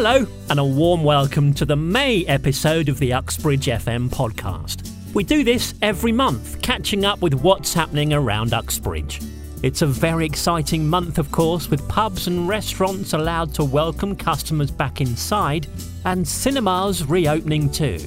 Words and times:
Hello, 0.00 0.24
and 0.48 0.60
a 0.60 0.64
warm 0.64 1.02
welcome 1.02 1.52
to 1.54 1.64
the 1.64 1.74
May 1.74 2.24
episode 2.26 2.88
of 2.88 3.00
the 3.00 3.12
Uxbridge 3.12 3.66
FM 3.66 4.08
podcast. 4.08 4.88
We 5.12 5.24
do 5.24 5.42
this 5.42 5.74
every 5.82 6.12
month, 6.12 6.62
catching 6.62 7.04
up 7.04 7.20
with 7.20 7.34
what's 7.34 7.74
happening 7.74 8.12
around 8.12 8.54
Uxbridge. 8.54 9.20
It's 9.64 9.82
a 9.82 9.88
very 9.88 10.24
exciting 10.24 10.86
month, 10.86 11.18
of 11.18 11.32
course, 11.32 11.68
with 11.68 11.88
pubs 11.88 12.28
and 12.28 12.46
restaurants 12.46 13.12
allowed 13.12 13.52
to 13.54 13.64
welcome 13.64 14.14
customers 14.14 14.70
back 14.70 15.00
inside 15.00 15.66
and 16.04 16.28
cinemas 16.28 17.04
reopening 17.04 17.68
too. 17.68 17.98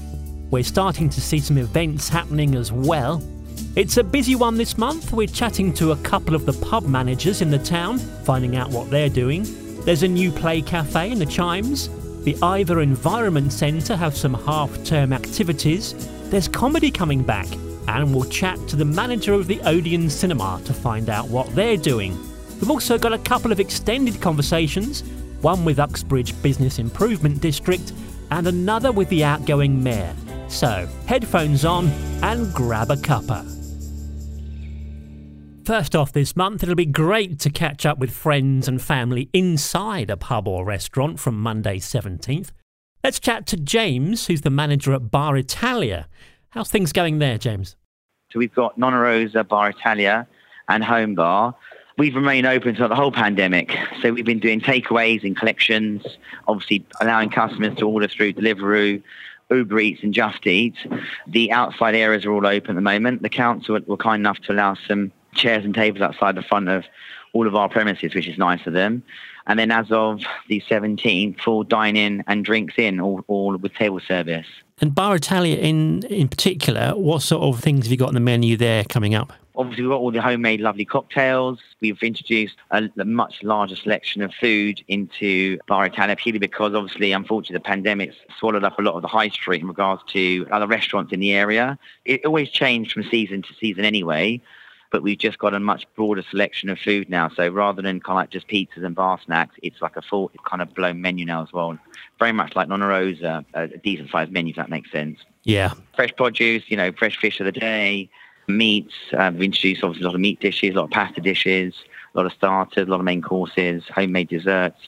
We're 0.50 0.64
starting 0.64 1.10
to 1.10 1.20
see 1.20 1.42
some 1.42 1.58
events 1.58 2.08
happening 2.08 2.56
as 2.56 2.72
well. 2.72 3.22
It's 3.76 3.98
a 3.98 4.04
busy 4.06 4.36
one 4.36 4.56
this 4.56 4.78
month. 4.78 5.12
We're 5.12 5.28
chatting 5.28 5.74
to 5.74 5.92
a 5.92 5.98
couple 5.98 6.36
of 6.36 6.46
the 6.46 6.54
pub 6.54 6.86
managers 6.86 7.42
in 7.42 7.52
the 7.52 7.60
town, 7.60 7.98
finding 7.98 8.56
out 8.56 8.70
what 8.70 8.90
they're 8.90 9.10
doing. 9.10 9.46
There's 9.84 10.04
a 10.04 10.08
new 10.08 10.32
play 10.32 10.62
cafe 10.62 11.12
in 11.12 11.18
the 11.18 11.26
Chimes. 11.26 11.90
The 12.24 12.38
Iver 12.44 12.82
Environment 12.82 13.52
Centre 13.52 13.96
have 13.96 14.16
some 14.16 14.36
half 14.36 14.84
term 14.84 15.12
activities. 15.12 15.96
There's 16.30 16.48
comedy 16.48 16.92
coming 16.92 17.24
back, 17.24 17.48
and 17.88 18.14
we'll 18.14 18.30
chat 18.30 18.60
to 18.68 18.76
the 18.76 18.86
manager 18.86 19.34
of 19.34 19.48
the 19.48 19.60
Odeon 19.62 20.10
Cinema 20.10 20.62
to 20.66 20.74
find 20.74 21.10
out 21.10 21.30
what 21.30 21.54
they're 21.56 21.78
doing. 21.78 22.16
We've 22.60 22.70
also 22.70 23.00
got 23.00 23.14
a 23.14 23.18
couple 23.18 23.52
of 23.52 23.60
extended 23.60 24.22
conversations 24.22 25.04
one 25.42 25.66
with 25.66 25.80
Uxbridge 25.80 26.40
Business 26.44 26.78
Improvement 26.78 27.42
District 27.42 27.94
and 28.30 28.48
another 28.48 28.92
with 28.92 29.10
the 29.10 29.24
outgoing 29.24 29.82
mayor. 29.82 30.16
So, 30.48 30.88
headphones 31.08 31.66
on 31.66 31.88
and 32.22 32.54
grab 32.54 32.92
a 32.92 32.96
cuppa. 32.96 33.61
First 35.64 35.96
off 35.96 36.12
this 36.12 36.36
month, 36.36 36.64
it'll 36.64 36.74
be 36.74 36.88
great 36.88 37.38
to 37.42 37.52
catch 37.52 37.86
up 37.86 38.00
with 38.00 38.10
friends 38.10 38.68
and 38.68 38.82
family 38.82 39.30
inside 39.32 40.10
a 40.10 40.18
pub 40.18 40.48
or 40.48 40.66
restaurant 40.66 41.20
from 41.20 41.40
Monday 41.40 41.78
17th. 41.78 42.50
Let's 43.04 43.20
chat 43.20 43.46
to 43.48 43.58
James, 43.58 44.26
who's 44.26 44.42
the 44.42 44.50
manager 44.50 44.92
at 44.94 45.12
Bar 45.12 45.38
Italia. 45.38 46.08
How's 46.50 46.72
things 46.72 46.92
going 46.92 47.20
there, 47.20 47.38
James? 47.38 47.76
So 48.32 48.40
we've 48.40 48.54
got 48.54 48.76
Nonna 48.76 48.98
Rosa, 48.98 49.44
Bar 49.44 49.70
Italia, 49.70 50.28
and 50.68 50.84
Home 50.84 51.14
Bar. 51.14 51.56
We've 51.96 52.16
remained 52.16 52.48
open 52.48 52.76
throughout 52.76 52.88
the 52.88 52.96
whole 52.96 53.12
pandemic. 53.12 53.78
So 54.02 54.14
we've 54.14 54.26
been 54.26 54.40
doing 54.40 54.62
takeaways 54.62 55.24
and 55.24 55.38
collections, 55.38 56.04
obviously 56.48 56.88
allowing 57.02 57.30
customers 57.30 57.78
to 57.78 57.88
order 57.88 58.08
through 58.08 58.34
Deliveroo, 58.34 59.04
Uber 59.52 59.80
Eats 59.80 60.02
and 60.02 60.12
Just 60.12 60.48
Eat. 60.48 60.76
The 61.28 61.52
outside 61.52 61.94
areas 61.94 62.26
are 62.26 62.32
all 62.32 62.48
open 62.48 62.72
at 62.72 62.76
the 62.76 62.82
moment. 62.82 63.22
The 63.22 63.30
council 63.30 63.80
were 63.86 63.98
kind 63.98 64.22
enough 64.22 64.40
to 64.48 64.54
allow 64.54 64.76
some 64.88 65.12
chairs 65.34 65.66
and 65.66 65.74
tables 65.74 66.02
outside 66.02 66.36
the 66.36 66.44
front 66.44 66.70
of 66.70 66.86
all 67.34 67.48
of 67.48 67.56
our 67.56 67.70
premises, 67.70 68.14
which 68.14 68.28
is 68.28 68.38
nice 68.38 68.66
of 68.68 68.74
them. 68.74 69.04
And 69.48 69.58
then 69.58 69.72
as 69.72 69.92
of 69.92 70.22
the 70.48 70.62
17th, 70.70 71.42
full 71.42 71.64
dine-in 71.64 72.24
and 72.28 72.46
drinks 72.46 72.76
in, 72.78 73.00
all, 73.00 73.24
all 73.28 73.56
with 73.58 73.74
table 73.74 74.00
service. 74.00 74.46
And 74.80 74.94
Bar 74.94 75.16
Italia 75.16 75.58
in, 75.58 76.04
in 76.06 76.28
particular, 76.28 76.94
what 76.96 77.22
sort 77.22 77.44
of 77.44 77.62
things 77.62 77.86
have 77.86 77.92
you 77.92 77.98
got 77.98 78.10
on 78.10 78.14
the 78.14 78.20
menu 78.20 78.58
there 78.58 78.84
coming 78.84 79.16
up? 79.16 79.34
Obviously, 79.56 79.84
we've 79.84 79.92
got 79.92 80.00
all 80.00 80.12
the 80.12 80.22
homemade 80.22 80.62
lovely 80.62 80.86
cocktails. 80.86 81.60
We've 81.82 82.02
introduced 82.02 82.56
a, 82.72 82.90
a 82.98 83.06
much 83.06 83.44
larger 83.44 83.76
selection 83.76 84.22
of 84.22 84.34
food 84.34 84.82
into 84.88 85.60
Bar 85.68 85.88
Italia, 85.88 86.16
purely 86.16 86.40
because, 86.40 86.74
obviously, 86.74 87.12
unfortunately, 87.12 87.56
the 87.56 87.64
pandemic 87.64 88.14
swallowed 88.40 88.64
up 88.64 88.80
a 88.80 88.82
lot 88.82 88.96
of 88.96 89.02
the 89.02 89.08
high 89.08 89.30
street 89.30 89.62
in 89.62 89.68
regards 89.68 90.02
to 90.14 90.48
other 90.52 90.68
restaurants 90.68 91.12
in 91.12 91.20
the 91.20 91.34
area. 91.34 91.78
It 92.06 92.26
always 92.26 92.50
changed 92.50 92.94
from 92.94 93.04
season 93.04 93.42
to 93.44 93.54
season 93.60 93.86
anyway 93.86 94.42
but 94.92 95.02
we've 95.02 95.18
just 95.18 95.40
got 95.40 95.54
a 95.54 95.60
much 95.60 95.88
broader 95.96 96.24
selection 96.30 96.70
of 96.70 96.78
food 96.78 97.10
now. 97.10 97.30
So 97.30 97.48
rather 97.48 97.82
than 97.82 98.02
kind 98.02 98.18
of 98.18 98.22
like 98.24 98.30
just 98.30 98.48
pizzas 98.48 98.84
and 98.84 98.94
bar 98.94 99.20
snacks, 99.26 99.56
it's 99.64 99.82
like 99.82 99.96
a 99.96 100.02
full 100.02 100.32
kind 100.46 100.62
of 100.62 100.74
blown 100.76 101.02
menu 101.02 101.26
now 101.26 101.42
as 101.42 101.54
well. 101.54 101.78
Very 102.20 102.34
much 102.34 102.56
like 102.56 102.68
Nonna 102.68 102.88
Rosa, 102.88 103.46
a, 103.54 103.68
decent 103.68 104.12
sized 104.12 104.32
menu, 104.32 104.52
if 104.52 104.58
that 104.58 104.70
makes 104.70 104.92
sense. 104.92 105.20
Yeah. 105.44 105.74
Fresh 105.96 106.16
produce, 106.18 106.64
you 106.68 106.78
know, 106.78 106.92
fresh 106.92 107.18
fish 107.18 107.40
of 107.40 107.46
the 107.46 107.54
day, 107.54 108.10
meats. 108.48 108.94
Um, 109.18 109.36
we've 109.36 109.46
introduced 109.46 109.84
obviously 109.84 110.04
a 110.04 110.08
lot 110.08 110.16
of 110.16 110.22
meat 110.22 110.42
dishes, 110.42 110.76
a 110.76 110.78
lot 110.78 110.86
of 110.86 110.92
pasta 110.92 111.22
dishes, 111.22 111.74
a 112.14 112.18
lot 112.18 112.26
of 112.26 112.34
starters, 112.34 112.88
a 112.88 112.92
lot 112.92 113.00
of 113.00 113.06
main 113.06 113.22
courses, 113.22 113.84
homemade 113.94 114.28
desserts. 114.28 114.88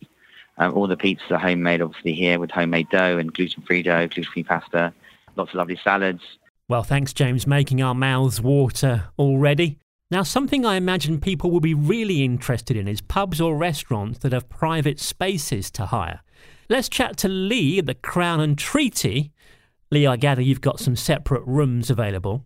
Um, 0.58 0.74
all 0.74 0.88
the 0.88 0.98
pizzas 0.98 1.32
are 1.32 1.40
homemade, 1.40 1.82
obviously, 1.82 2.14
here 2.14 2.40
with 2.40 2.52
homemade 2.52 2.90
dough 2.90 3.18
and 3.18 3.34
gluten-free 3.34 3.84
dough, 3.84 4.08
gluten-free 4.08 4.44
pasta, 4.44 4.94
lots 5.36 5.52
of 5.52 5.56
lovely 5.56 5.80
salads. 5.82 6.22
Well, 6.68 6.84
thanks, 6.84 7.14
James, 7.14 7.48
making 7.48 7.82
our 7.82 7.96
mouths 7.96 8.40
water 8.40 9.06
already. 9.18 9.80
Now, 10.14 10.22
something 10.22 10.64
I 10.64 10.76
imagine 10.76 11.20
people 11.20 11.50
will 11.50 11.60
be 11.60 11.74
really 11.74 12.24
interested 12.24 12.78
in 12.78 12.88
is 12.88 13.02
pubs 13.02 13.42
or 13.42 13.58
restaurants 13.58 14.20
that 14.20 14.32
have 14.32 14.48
private 14.48 15.00
spaces 15.00 15.72
to 15.72 15.88
hire. 15.88 16.20
Let's 16.70 16.88
chat 16.88 17.18
to 17.18 17.28
Lee 17.28 17.80
at 17.80 17.88
the 17.88 17.96
Crown 17.96 18.40
and 18.40 18.56
Treaty. 18.56 19.32
Lee, 19.90 20.06
I 20.06 20.18
gather 20.18 20.44
you've 20.44 20.62
got 20.62 20.80
some 20.80 20.96
separate 20.96 21.42
rooms 21.48 21.90
available. 21.90 22.46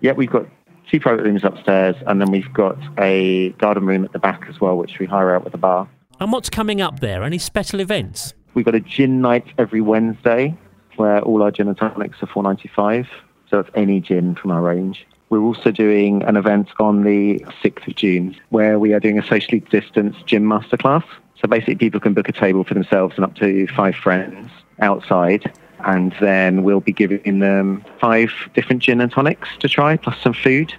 Yeah, 0.00 0.14
we've 0.14 0.32
got 0.32 0.48
two 0.90 0.98
private 0.98 1.22
rooms 1.22 1.44
upstairs, 1.44 1.94
and 2.08 2.20
then 2.20 2.32
we've 2.32 2.52
got 2.52 2.76
a 2.98 3.50
garden 3.50 3.86
room 3.86 4.04
at 4.04 4.12
the 4.12 4.18
back 4.18 4.46
as 4.48 4.60
well, 4.60 4.76
which 4.76 4.98
we 4.98 5.06
hire 5.06 5.32
out 5.32 5.44
with 5.44 5.54
a 5.54 5.58
bar. 5.58 5.88
And 6.18 6.32
what's 6.32 6.50
coming 6.50 6.80
up 6.80 6.98
there? 6.98 7.22
Any 7.22 7.38
special 7.38 7.78
events? 7.78 8.34
We've 8.54 8.64
got 8.64 8.74
a 8.74 8.80
gin 8.80 9.20
night 9.20 9.46
every 9.58 9.80
Wednesday, 9.80 10.58
where 10.96 11.22
all 11.22 11.44
our 11.44 11.52
gin 11.52 11.68
and 11.68 11.78
tonics 11.78 12.20
are 12.20 12.26
four 12.26 12.42
ninety 12.42 12.68
five. 12.74 13.06
So 13.48 13.60
it's 13.60 13.70
any 13.76 14.00
gin 14.00 14.34
from 14.34 14.50
our 14.50 14.60
range. 14.60 15.06
We're 15.28 15.42
also 15.42 15.70
doing 15.72 16.22
an 16.22 16.36
event 16.36 16.68
on 16.78 17.02
the 17.02 17.40
6th 17.62 17.88
of 17.88 17.96
June 17.96 18.36
where 18.50 18.78
we 18.78 18.92
are 18.92 19.00
doing 19.00 19.18
a 19.18 19.26
socially 19.26 19.60
distanced 19.60 20.24
gym 20.26 20.44
masterclass. 20.44 21.04
So 21.40 21.48
basically, 21.48 21.76
people 21.76 22.00
can 22.00 22.14
book 22.14 22.28
a 22.28 22.32
table 22.32 22.64
for 22.64 22.74
themselves 22.74 23.16
and 23.16 23.24
up 23.24 23.34
to 23.36 23.66
five 23.68 23.96
friends 23.96 24.50
outside. 24.80 25.52
And 25.80 26.14
then 26.20 26.62
we'll 26.62 26.80
be 26.80 26.92
giving 26.92 27.40
them 27.40 27.84
five 28.00 28.30
different 28.54 28.82
gin 28.82 29.00
and 29.00 29.12
tonics 29.12 29.48
to 29.60 29.68
try, 29.68 29.96
plus 29.96 30.16
some 30.22 30.32
food. 30.32 30.72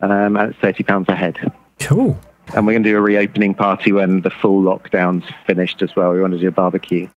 Um, 0.00 0.36
and 0.36 0.54
it's 0.54 0.58
£30 0.60 1.08
a 1.08 1.16
head. 1.16 1.52
Cool. 1.80 2.18
And 2.54 2.66
we're 2.66 2.74
going 2.74 2.84
to 2.84 2.90
do 2.90 2.96
a 2.96 3.00
reopening 3.00 3.54
party 3.54 3.90
when 3.90 4.20
the 4.20 4.30
full 4.30 4.62
lockdown's 4.62 5.24
finished 5.46 5.82
as 5.82 5.96
well. 5.96 6.12
We 6.12 6.20
want 6.20 6.34
to 6.34 6.38
do 6.38 6.48
a 6.48 6.52
barbecue. 6.52 7.08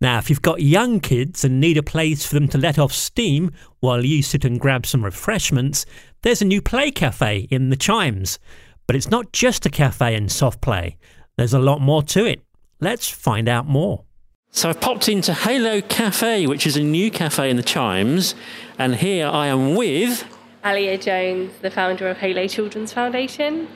Now, 0.00 0.18
if 0.18 0.30
you've 0.30 0.42
got 0.42 0.62
young 0.62 1.00
kids 1.00 1.44
and 1.44 1.60
need 1.60 1.76
a 1.76 1.82
place 1.82 2.24
for 2.24 2.34
them 2.34 2.48
to 2.48 2.58
let 2.58 2.78
off 2.78 2.92
steam 2.92 3.50
while 3.80 4.04
you 4.04 4.22
sit 4.22 4.44
and 4.44 4.60
grab 4.60 4.86
some 4.86 5.04
refreshments, 5.04 5.84
there's 6.22 6.42
a 6.42 6.44
new 6.44 6.62
play 6.62 6.90
cafe 6.90 7.48
in 7.50 7.70
the 7.70 7.76
Chimes. 7.76 8.38
But 8.86 8.94
it's 8.94 9.10
not 9.10 9.32
just 9.32 9.66
a 9.66 9.70
cafe 9.70 10.14
and 10.14 10.30
soft 10.30 10.60
play, 10.60 10.96
there's 11.36 11.54
a 11.54 11.58
lot 11.58 11.80
more 11.80 12.02
to 12.04 12.24
it. 12.24 12.42
Let's 12.80 13.08
find 13.08 13.48
out 13.48 13.66
more. 13.66 14.04
So 14.50 14.68
I've 14.68 14.80
popped 14.80 15.08
into 15.08 15.34
Halo 15.34 15.80
Cafe, 15.80 16.46
which 16.46 16.66
is 16.66 16.76
a 16.76 16.82
new 16.82 17.10
cafe 17.10 17.50
in 17.50 17.56
the 17.56 17.62
Chimes, 17.62 18.34
and 18.78 18.96
here 18.96 19.26
I 19.26 19.48
am 19.48 19.74
with 19.74 20.24
Alia 20.64 20.96
Jones, 20.96 21.52
the 21.60 21.70
founder 21.70 22.08
of 22.08 22.18
Halo 22.18 22.46
Children's 22.48 22.92
Foundation. 22.92 23.68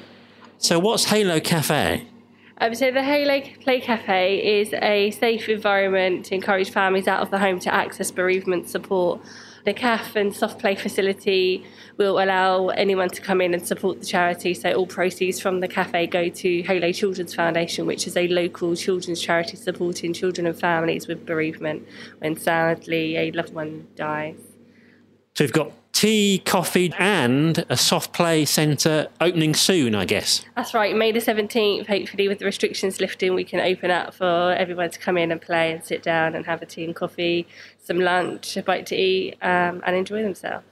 So, 0.58 0.78
what's 0.78 1.04
Halo 1.04 1.40
Cafe? 1.40 2.08
Um, 2.62 2.76
so 2.76 2.92
the 2.92 3.02
Halo 3.02 3.40
Play 3.60 3.80
Cafe 3.80 4.60
is 4.60 4.72
a 4.74 5.10
safe 5.10 5.48
environment 5.48 6.26
to 6.26 6.36
encourage 6.36 6.70
families 6.70 7.08
out 7.08 7.20
of 7.20 7.28
the 7.32 7.40
home 7.40 7.58
to 7.58 7.74
access 7.74 8.12
bereavement 8.12 8.68
support. 8.68 9.20
The 9.64 9.74
CAF 9.74 10.14
and 10.14 10.32
soft 10.32 10.60
play 10.60 10.76
facility 10.76 11.64
will 11.96 12.22
allow 12.22 12.68
anyone 12.68 13.10
to 13.10 13.20
come 13.20 13.40
in 13.40 13.52
and 13.52 13.66
support 13.66 13.98
the 13.98 14.06
charity. 14.06 14.54
So 14.54 14.72
all 14.74 14.86
proceeds 14.86 15.40
from 15.40 15.58
the 15.58 15.66
cafe 15.66 16.06
go 16.06 16.28
to 16.28 16.62
Halo 16.62 16.92
Children's 16.92 17.34
Foundation, 17.34 17.84
which 17.84 18.06
is 18.06 18.16
a 18.16 18.28
local 18.28 18.76
children's 18.76 19.20
charity 19.20 19.56
supporting 19.56 20.12
children 20.12 20.46
and 20.46 20.56
families 20.56 21.08
with 21.08 21.26
bereavement 21.26 21.84
when 22.18 22.36
sadly 22.36 23.16
a 23.16 23.32
loved 23.32 23.54
one 23.54 23.88
dies. 23.96 24.38
So 25.34 25.42
we've 25.42 25.52
got 25.52 25.72
tea, 26.02 26.42
coffee, 26.44 26.92
and 26.98 27.64
a 27.68 27.76
soft 27.76 28.12
play 28.12 28.44
centre 28.44 29.06
opening 29.20 29.54
soon, 29.54 29.94
I 29.94 30.04
guess. 30.04 30.44
That's 30.56 30.74
right, 30.74 30.96
May 30.96 31.12
the 31.12 31.20
17th. 31.20 31.86
Hopefully, 31.86 32.26
with 32.26 32.40
the 32.40 32.44
restrictions 32.44 33.00
lifting, 33.00 33.34
we 33.34 33.44
can 33.44 33.60
open 33.60 33.92
up 33.92 34.12
for 34.12 34.52
everyone 34.54 34.90
to 34.90 34.98
come 34.98 35.16
in 35.16 35.30
and 35.30 35.40
play 35.40 35.70
and 35.70 35.84
sit 35.84 36.02
down 36.02 36.34
and 36.34 36.44
have 36.44 36.60
a 36.60 36.66
tea 36.66 36.82
and 36.82 36.96
coffee, 36.96 37.46
some 37.80 38.00
lunch, 38.00 38.56
a 38.56 38.64
bite 38.64 38.84
to 38.86 38.96
eat, 38.96 39.34
um, 39.42 39.80
and 39.86 39.94
enjoy 39.94 40.24
themselves. 40.24 40.64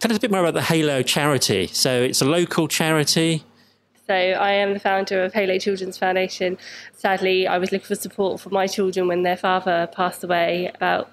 Tell 0.00 0.10
us 0.10 0.16
a 0.16 0.20
bit 0.20 0.30
more 0.30 0.40
about 0.40 0.54
the 0.54 0.62
Halo 0.62 1.02
charity. 1.02 1.66
So, 1.66 2.02
it's 2.02 2.22
a 2.22 2.26
local 2.26 2.66
charity. 2.66 3.44
So 4.06 4.14
I 4.14 4.52
am 4.52 4.72
the 4.72 4.80
founder 4.80 5.22
of 5.22 5.34
Halo 5.34 5.58
Children's 5.58 5.96
Foundation. 5.96 6.58
Sadly, 6.92 7.46
I 7.46 7.58
was 7.58 7.72
looking 7.72 7.86
for 7.86 7.94
support 7.94 8.40
for 8.40 8.48
my 8.48 8.66
children 8.66 9.06
when 9.06 9.22
their 9.22 9.36
father 9.36 9.88
passed 9.92 10.24
away 10.24 10.72
about 10.74 11.10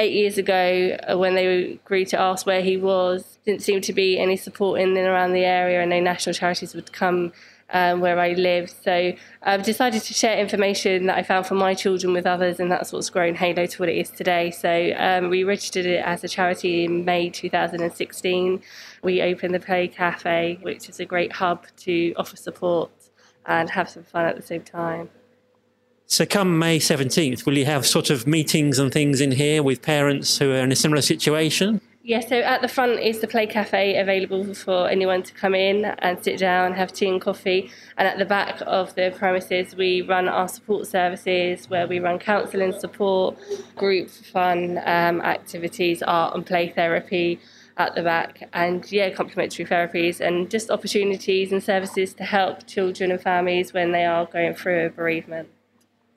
eight 0.00 0.12
years 0.12 0.38
ago 0.38 0.96
uh, 1.08 1.16
when 1.18 1.34
they 1.34 1.72
agreed 1.72 2.08
to 2.08 2.18
ask 2.18 2.46
where 2.46 2.62
he 2.62 2.76
was. 2.76 3.38
Didn't 3.44 3.62
seem 3.62 3.80
to 3.82 3.92
be 3.92 4.18
any 4.18 4.36
support 4.36 4.80
in 4.80 4.96
and 4.96 5.06
around 5.06 5.32
the 5.32 5.44
area, 5.44 5.80
and 5.80 5.90
no 5.90 6.00
national 6.00 6.34
charities 6.34 6.74
would 6.74 6.92
come 6.92 7.32
um, 7.72 8.00
where 8.00 8.18
I 8.18 8.32
live. 8.32 8.70
So 8.70 9.12
I've 9.42 9.62
decided 9.62 10.02
to 10.02 10.14
share 10.14 10.38
information 10.38 11.06
that 11.06 11.18
I 11.18 11.22
found 11.22 11.46
for 11.46 11.54
my 11.54 11.74
children 11.74 12.14
with 12.14 12.26
others, 12.26 12.58
and 12.58 12.72
that's 12.72 12.92
what's 12.92 13.10
grown 13.10 13.34
Halo 13.34 13.66
to 13.66 13.78
what 13.78 13.88
it 13.88 13.96
is 13.96 14.10
today. 14.10 14.50
So 14.50 14.92
um, 14.96 15.28
we 15.28 15.44
registered 15.44 15.86
it 15.86 16.02
as 16.04 16.24
a 16.24 16.28
charity 16.28 16.84
in 16.84 17.04
May 17.04 17.28
2016. 17.30 18.62
We 19.02 19.22
opened 19.22 19.54
the 19.54 19.60
Play 19.60 19.86
Cafe, 19.88 20.58
which 20.62 20.88
is 20.88 20.98
a 20.98 21.04
great 21.04 21.32
hub 21.32 21.66
to 21.78 22.14
offer 22.16 22.36
support 22.36 22.90
and 23.46 23.68
have 23.70 23.88
some 23.88 24.04
fun 24.04 24.24
at 24.24 24.36
the 24.36 24.42
same 24.42 24.62
time. 24.62 25.10
So, 26.12 26.26
come 26.26 26.58
May 26.58 26.80
17th, 26.80 27.46
will 27.46 27.56
you 27.56 27.66
have 27.66 27.86
sort 27.86 28.10
of 28.10 28.26
meetings 28.26 28.80
and 28.80 28.92
things 28.92 29.20
in 29.20 29.30
here 29.30 29.62
with 29.62 29.80
parents 29.80 30.38
who 30.38 30.50
are 30.50 30.56
in 30.56 30.72
a 30.72 30.74
similar 30.74 31.02
situation? 31.02 31.80
Yeah, 32.02 32.18
so 32.18 32.40
at 32.40 32.62
the 32.62 32.66
front 32.66 32.98
is 32.98 33.20
the 33.20 33.28
Play 33.28 33.46
Cafe 33.46 33.96
available 33.96 34.52
for 34.52 34.88
anyone 34.88 35.22
to 35.22 35.32
come 35.32 35.54
in 35.54 35.84
and 35.84 36.20
sit 36.20 36.40
down, 36.40 36.72
have 36.72 36.92
tea 36.92 37.08
and 37.08 37.20
coffee. 37.20 37.70
And 37.96 38.08
at 38.08 38.18
the 38.18 38.24
back 38.24 38.60
of 38.66 38.92
the 38.96 39.14
premises, 39.16 39.76
we 39.76 40.02
run 40.02 40.26
our 40.26 40.48
support 40.48 40.88
services 40.88 41.70
where 41.70 41.86
we 41.86 42.00
run 42.00 42.18
counselling 42.18 42.72
support, 42.72 43.38
group 43.76 44.10
fun 44.10 44.78
um, 44.86 45.20
activities, 45.20 46.02
art 46.02 46.34
and 46.34 46.44
play 46.44 46.70
therapy 46.70 47.38
at 47.76 47.94
the 47.94 48.02
back, 48.02 48.48
and 48.52 48.90
yeah, 48.90 49.10
complementary 49.10 49.64
therapies 49.64 50.18
and 50.18 50.50
just 50.50 50.70
opportunities 50.70 51.52
and 51.52 51.62
services 51.62 52.14
to 52.14 52.24
help 52.24 52.66
children 52.66 53.12
and 53.12 53.22
families 53.22 53.72
when 53.72 53.92
they 53.92 54.04
are 54.04 54.26
going 54.26 54.54
through 54.54 54.86
a 54.86 54.90
bereavement. 54.90 55.48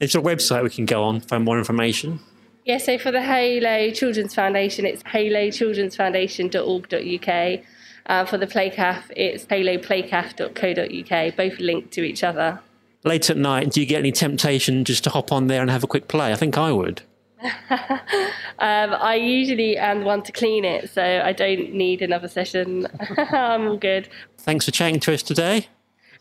Is 0.04 0.12
there 0.12 0.22
a 0.22 0.24
website 0.24 0.62
we 0.64 0.70
can 0.70 0.86
go 0.86 1.04
on 1.04 1.22
for 1.22 1.40
more 1.40 1.58
information? 1.58 2.20
Yeah, 2.66 2.78
so 2.78 2.98
for 2.98 3.12
the 3.12 3.22
Halo 3.22 3.92
Children's 3.92 4.36
Foundation, 4.36 4.86
it's 4.86 5.04
halochildrensfoundation.org.uk. 5.04 7.60
Uh, 8.06 8.26
for 8.26 8.38
the 8.38 8.48
Playcaf, 8.48 9.04
it's 9.16 9.46
haloplaycaf.co.uk, 9.46 11.38
both 11.38 11.58
linked 11.60 11.92
to 11.92 12.04
each 12.04 12.22
other. 12.22 12.60
Late 13.06 13.30
at 13.30 13.38
night, 13.38 13.72
do 13.72 13.80
you 13.80 13.86
get 13.86 14.00
any 14.00 14.12
temptation 14.12 14.84
just 14.84 15.06
to 15.06 15.10
hop 15.10 15.32
on 15.32 15.48
there 15.48 15.62
and 15.62 15.72
have 15.72 15.86
a 15.86 15.88
quick 15.88 16.10
play? 16.10 16.34
I 16.34 16.36
think 16.36 16.58
I 16.58 16.74
would. 16.74 17.02
um, 17.42 17.50
I 18.60 19.16
usually 19.16 19.78
am 19.78 20.02
the 20.02 20.06
one 20.06 20.22
to 20.24 20.34
clean 20.34 20.66
it, 20.66 20.90
so 20.90 21.22
I 21.24 21.32
don't 21.32 21.74
need 21.74 22.02
another 22.02 22.28
session. 22.28 22.88
I'm 23.18 23.68
all 23.68 23.78
good. 23.78 24.10
Thanks 24.38 24.66
for 24.66 24.72
chatting 24.72 25.00
to 25.02 25.14
us 25.14 25.22
today. 25.24 25.68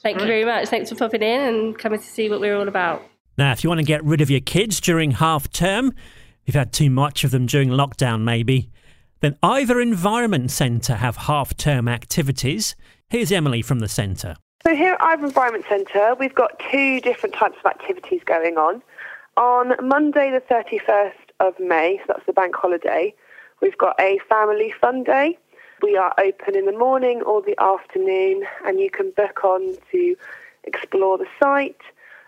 Thank 0.02 0.20
you 0.20 0.26
very 0.26 0.44
much. 0.44 0.68
Thanks 0.68 0.88
for 0.88 0.96
popping 0.96 1.22
in 1.22 1.40
and 1.40 1.78
coming 1.78 2.00
to 2.00 2.06
see 2.06 2.28
what 2.28 2.40
we're 2.40 2.56
all 2.56 2.68
about. 2.68 3.04
Now, 3.38 3.52
if 3.52 3.64
you 3.64 3.70
want 3.70 3.80
to 3.80 3.86
get 3.86 4.04
rid 4.04 4.20
of 4.20 4.30
your 4.30 4.40
kids 4.40 4.80
during 4.80 5.12
half 5.12 5.50
term, 5.50 5.94
You've 6.44 6.56
had 6.56 6.72
too 6.72 6.90
much 6.90 7.24
of 7.24 7.30
them 7.30 7.46
during 7.46 7.68
lockdown, 7.68 8.22
maybe. 8.22 8.70
Then 9.20 9.38
Iver 9.42 9.80
environment 9.80 10.50
centre 10.50 10.96
have 10.96 11.16
half 11.16 11.56
term 11.56 11.86
activities. 11.86 12.74
Here's 13.08 13.30
Emily 13.30 13.62
from 13.62 13.78
the 13.78 13.88
centre. 13.88 14.36
So, 14.64 14.74
here 14.74 14.94
at 14.94 15.02
Iver 15.02 15.26
Environment 15.26 15.64
Centre, 15.68 16.14
we've 16.18 16.34
got 16.34 16.60
two 16.70 17.00
different 17.00 17.34
types 17.34 17.56
of 17.58 17.66
activities 17.66 18.22
going 18.24 18.58
on. 18.58 18.80
On 19.36 19.74
Monday, 19.86 20.30
the 20.30 20.40
31st 20.40 21.12
of 21.40 21.58
May, 21.58 21.98
so 21.98 22.04
that's 22.08 22.26
the 22.26 22.32
bank 22.32 22.54
holiday, 22.54 23.12
we've 23.60 23.76
got 23.76 24.00
a 24.00 24.20
family 24.28 24.72
fun 24.80 25.02
day. 25.02 25.36
We 25.82 25.96
are 25.96 26.14
open 26.18 26.54
in 26.54 26.66
the 26.66 26.78
morning 26.78 27.22
or 27.22 27.42
the 27.42 27.60
afternoon, 27.60 28.44
and 28.64 28.78
you 28.78 28.88
can 28.88 29.10
book 29.16 29.44
on 29.44 29.76
to 29.90 30.16
explore 30.62 31.18
the 31.18 31.26
site, 31.42 31.80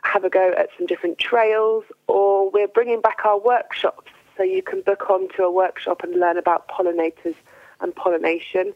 have 0.05 0.25
a 0.25 0.31
go 0.31 0.53
at 0.57 0.69
some 0.77 0.87
different 0.87 1.19
trails, 1.19 1.85
or 2.07 2.51
we're 2.51 2.69
bringing 2.69 3.01
back 3.01 3.25
our 3.25 3.39
workshops. 3.39 4.11
So 4.37 4.43
you 4.43 4.63
can 4.63 4.83
book 4.83 5.11
onto 5.11 5.43
a 5.43 5.51
workshop 5.51 6.03
and 6.03 6.19
learn 6.19 6.39
about 6.39 6.69
pollinators 6.69 7.37
and 7.81 7.95
pollination. 7.95 8.75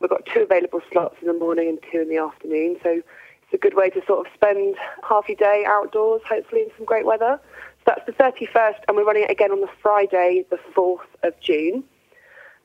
We've 0.00 0.10
got 0.10 0.26
two 0.26 0.40
available 0.40 0.80
slots 0.90 1.16
in 1.20 1.26
the 1.26 1.34
morning 1.34 1.68
and 1.68 1.78
two 1.90 2.00
in 2.00 2.08
the 2.08 2.18
afternoon. 2.18 2.76
So 2.82 3.02
it's 3.42 3.52
a 3.52 3.58
good 3.58 3.74
way 3.74 3.90
to 3.90 4.04
sort 4.06 4.26
of 4.26 4.32
spend 4.32 4.76
half 5.08 5.28
your 5.28 5.36
day 5.36 5.64
outdoors, 5.66 6.22
hopefully 6.28 6.62
in 6.62 6.70
some 6.76 6.86
great 6.86 7.04
weather. 7.04 7.40
So 7.78 7.94
that's 7.94 8.06
the 8.06 8.12
31st, 8.12 8.84
and 8.86 8.96
we're 8.96 9.04
running 9.04 9.24
it 9.24 9.30
again 9.30 9.50
on 9.50 9.60
the 9.60 9.70
Friday, 9.82 10.44
the 10.50 10.58
4th 10.74 11.08
of 11.22 11.38
June. 11.40 11.84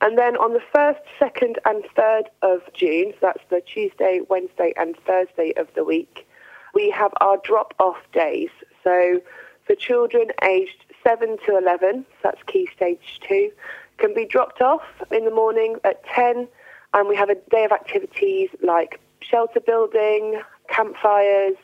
And 0.02 0.18
then 0.18 0.36
on 0.38 0.54
the 0.54 0.62
1st, 0.76 1.00
2nd, 1.20 1.56
and 1.66 1.84
3rd 1.98 2.26
of 2.42 2.62
June, 2.74 3.14
so 3.14 3.18
that's 3.22 3.44
the 3.50 3.62
Tuesday, 3.62 4.22
Wednesday, 4.30 4.74
and 4.76 4.96
Thursday 5.08 5.54
of 5.58 5.68
the 5.74 5.84
week, 5.84 6.28
we 6.75 6.92
have 6.92 7.12
our 7.22 7.38
drop 7.44 7.74
off 7.80 7.98
days. 8.13 8.50
So 8.83 9.22
for 9.66 9.75
children 9.75 10.27
aged 10.44 10.86
7 11.04 11.38
to 11.48 11.57
11, 11.57 12.06
so 12.10 12.18
that's 12.22 12.44
key 12.44 12.69
stage 12.75 13.19
2, 13.27 13.51
can 13.98 14.13
be 14.13 14.25
dropped 14.25 14.62
off 14.62 14.83
in 15.10 15.25
the 15.25 15.31
morning 15.31 15.77
at 15.83 16.06
10 16.06 16.48
and 16.94 17.07
we 17.07 17.16
have 17.16 17.30
a 17.30 17.36
day 17.50 17.63
of 17.63 17.72
activities 17.72 18.50
like 18.62 19.00
shelter 19.22 19.60
building, 19.60 20.42
campfires. 20.69 21.56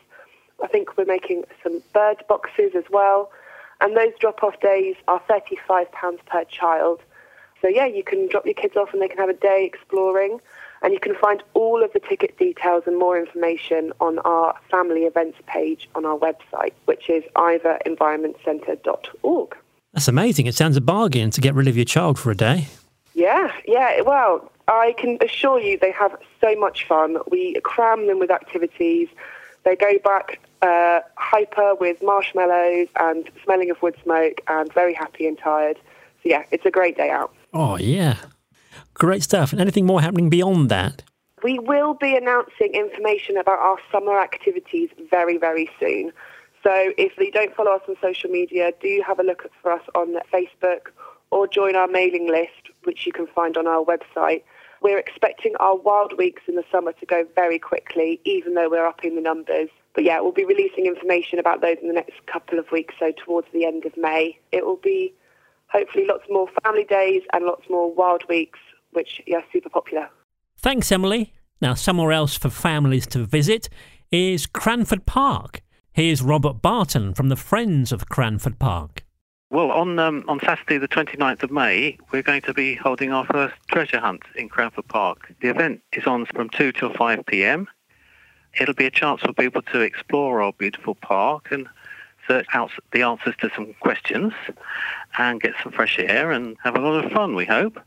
I 0.64 0.68
think 0.68 0.98
we're 0.98 1.06
making 1.06 1.44
some 1.64 1.82
bird 1.94 2.24
boxes 2.28 2.72
as 2.76 2.86
well. 2.90 3.32
And 3.80 3.98
those 3.98 4.14
drop 4.20 4.44
off 4.44 4.60
days 4.60 4.96
are 5.08 5.22
£35 5.30 6.26
per 6.26 6.44
child. 6.46 7.00
So, 7.62 7.68
yeah, 7.68 7.86
you 7.86 8.04
can 8.04 8.28
drop 8.28 8.46
your 8.46 8.54
kids 8.54 8.76
off 8.76 8.94
and 8.94 9.02
they 9.02 9.08
can 9.08 9.18
have 9.18 9.30
a 9.30 9.34
day 9.34 9.70
exploring. 9.72 10.40
And 10.82 10.94
you 10.94 11.00
can 11.00 11.16
find 11.16 11.44
all 11.54 11.84
of 11.84 11.92
the 11.94 12.00
ticket 12.00 12.38
details 12.38 12.84
and 12.88 12.98
more 12.98 13.20
information 13.20 13.94
on 14.00 14.18
our 14.20 14.56
family 14.70 15.02
events 15.02 15.38
page 15.46 15.90
on 15.96 16.06
our 16.06 16.18
website, 16.18 16.72
which 16.86 17.10
is 17.10 17.26
iverenvironmentcentre.org. 17.36 19.58
That's 19.94 20.08
amazing. 20.08 20.48
It 20.48 20.56
sounds 20.56 20.78
a 20.78 20.82
bargain 20.82 21.32
to 21.32 21.42
get 21.42 21.54
rid 21.54 21.68
of 21.68 21.76
your 21.76 21.86
child 21.86 22.18
for 22.18 22.32
a 22.32 22.36
day. 22.36 22.68
Yeah, 23.14 23.52
yeah. 23.66 24.02
Well, 24.02 24.52
I 24.68 24.96
can 24.98 25.18
assure 25.22 25.60
you 25.60 25.78
they 25.78 25.92
have 25.92 26.16
so 26.40 26.56
much 26.56 26.88
fun. 26.88 27.18
We 27.30 27.60
cram 27.62 28.08
them 28.08 28.20
with 28.20 28.32
activities. 28.32 29.10
They 29.64 29.76
go 29.76 30.00
back 30.04 30.40
uh, 30.62 31.02
hyper 31.18 31.76
with 31.76 32.02
marshmallows 32.02 32.88
and 33.00 33.30
smelling 33.44 33.70
of 33.70 33.82
wood 33.82 33.96
smoke 34.04 34.42
and 34.48 34.72
very 34.74 34.94
happy 34.94 35.28
and 35.28 35.38
tired. 35.38 35.78
So, 36.24 36.30
yeah, 36.30 36.44
it's 36.52 36.66
a 36.66 36.72
great 36.72 36.96
day 36.96 37.10
out. 37.10 37.34
Oh, 37.54 37.78
yeah. 37.78 38.16
Great 38.94 39.24
stuff. 39.24 39.52
And 39.52 39.62
anything 39.62 39.86
more 39.86 40.02
happening 40.02 40.30
beyond 40.30 40.70
that? 40.70 41.04
We 41.44 41.58
will 41.60 41.96
be 41.96 42.16
announcing 42.16 42.74
information 42.74 43.38
about 43.38 43.60
our 43.60 43.78
summer 43.92 44.20
activities 44.20 44.90
very, 45.10 45.38
very 45.38 45.70
soon. 45.80 46.12
So 46.64 46.94
if 46.98 47.18
you 47.18 47.32
don't 47.32 47.56
follow 47.56 47.72
us 47.72 47.82
on 47.90 47.96
social 48.02 48.30
media, 48.30 48.72
do 48.80 49.04
have 49.06 49.20
a 49.20 49.24
look 49.24 49.50
for 49.62 49.72
us 49.72 49.82
on 49.96 50.18
Facebook 50.32 50.92
or 51.32 51.48
join 51.48 51.76
our 51.76 51.88
mailing 51.88 52.28
list, 52.28 52.70
which 52.84 53.06
you 53.08 53.12
can 53.12 53.26
find 53.26 53.58
on 53.58 53.66
our 53.66 53.84
website. 53.84 54.44
We're 54.82 55.00
expecting 55.00 55.56
our 55.60 55.76
wild 55.76 56.18
weeks 56.18 56.44
in 56.48 56.56
the 56.56 56.64
summer 56.72 56.92
to 56.94 57.06
go 57.06 57.26
very 57.36 57.58
quickly, 57.58 58.20
even 58.26 58.54
though 58.54 58.70
we're 58.70 58.86
upping 58.86 59.16
the 59.16 59.22
numbers. 59.22 59.70
But 59.96 60.04
yeah, 60.04 60.22
we'll 60.22 60.32
be 60.32 60.46
releasing 60.46 60.86
information 60.86 61.40
about 61.40 61.62
those 61.62 61.78
in 61.82 61.88
the 61.88 61.94
next 61.94 62.26
couple 62.28 62.60
of 62.60 62.72
weeks, 62.72 62.94
so 63.00 63.12
towards 63.12 63.48
the 63.54 63.66
end 63.66 63.86
of 63.86 63.98
May. 63.98 64.38
It 64.52 64.66
will 64.66 64.78
be 64.78 65.14
hopefully 65.68 66.06
lots 66.06 66.26
more 66.30 66.48
family 66.64 66.84
days 66.84 67.24
and 67.34 67.46
lots 67.46 67.64
more 67.70 67.92
wild 67.92 68.24
weeks 68.30 68.60
which 68.92 69.22
yeah, 69.28 69.42
super 69.52 69.70
popular. 69.70 70.10
Thanks, 70.58 70.92
Emily. 70.92 71.34
Now, 71.62 71.74
somewhere 71.74 72.12
else 72.12 72.38
for 72.38 72.50
families 72.50 73.06
to 73.08 73.26
visit 73.26 73.70
is 74.12 74.46
Cranford 74.46 75.06
Park. 75.06 75.62
Here's 75.94 76.22
Robert 76.22 76.62
Barton 76.62 77.14
from 77.14 77.30
the 77.30 77.36
Friends 77.36 77.92
of 77.92 78.08
Cranford 78.08 78.60
Park. 78.60 79.04
Well, 79.50 79.70
on 79.72 80.00
um, 80.00 80.24
on 80.30 80.40
Saturday, 80.40 80.78
the 80.78 80.88
29th 80.88 81.44
of 81.44 81.52
May, 81.52 81.98
we're 82.12 82.24
going 82.24 82.42
to 82.44 82.54
be 82.54 82.76
holding 82.76 83.12
our 83.12 83.26
first 83.26 83.56
treasure 83.68 84.00
hunt 84.00 84.24
in 84.36 84.48
Cranford 84.48 84.88
Park. 84.88 85.34
The 85.42 85.50
event 85.50 85.82
is 85.92 86.08
on 86.08 86.26
from 86.26 86.50
2 86.50 86.72
till 86.72 86.94
5 86.94 87.26
p.m. 87.26 87.68
It'll 88.60 88.74
be 88.74 88.86
a 88.86 88.92
chance 88.92 89.22
for 89.22 89.34
people 89.34 89.62
to 89.74 89.82
explore 89.82 90.42
our 90.42 90.54
beautiful 90.54 90.96
park 90.96 91.50
and 91.52 91.68
search 92.28 92.48
out 92.54 92.72
the 92.94 93.02
answers 93.02 93.36
to 93.40 93.50
some 93.56 93.74
questions 93.82 94.34
and 95.18 95.42
get 95.42 95.54
some 95.62 95.72
fresh 95.74 96.00
air 96.00 96.32
and 96.32 96.56
have 96.64 96.76
a 96.76 96.80
lot 96.80 97.04
of 97.04 97.12
fun, 97.12 97.36
we 97.36 97.46
hope. 97.46 97.78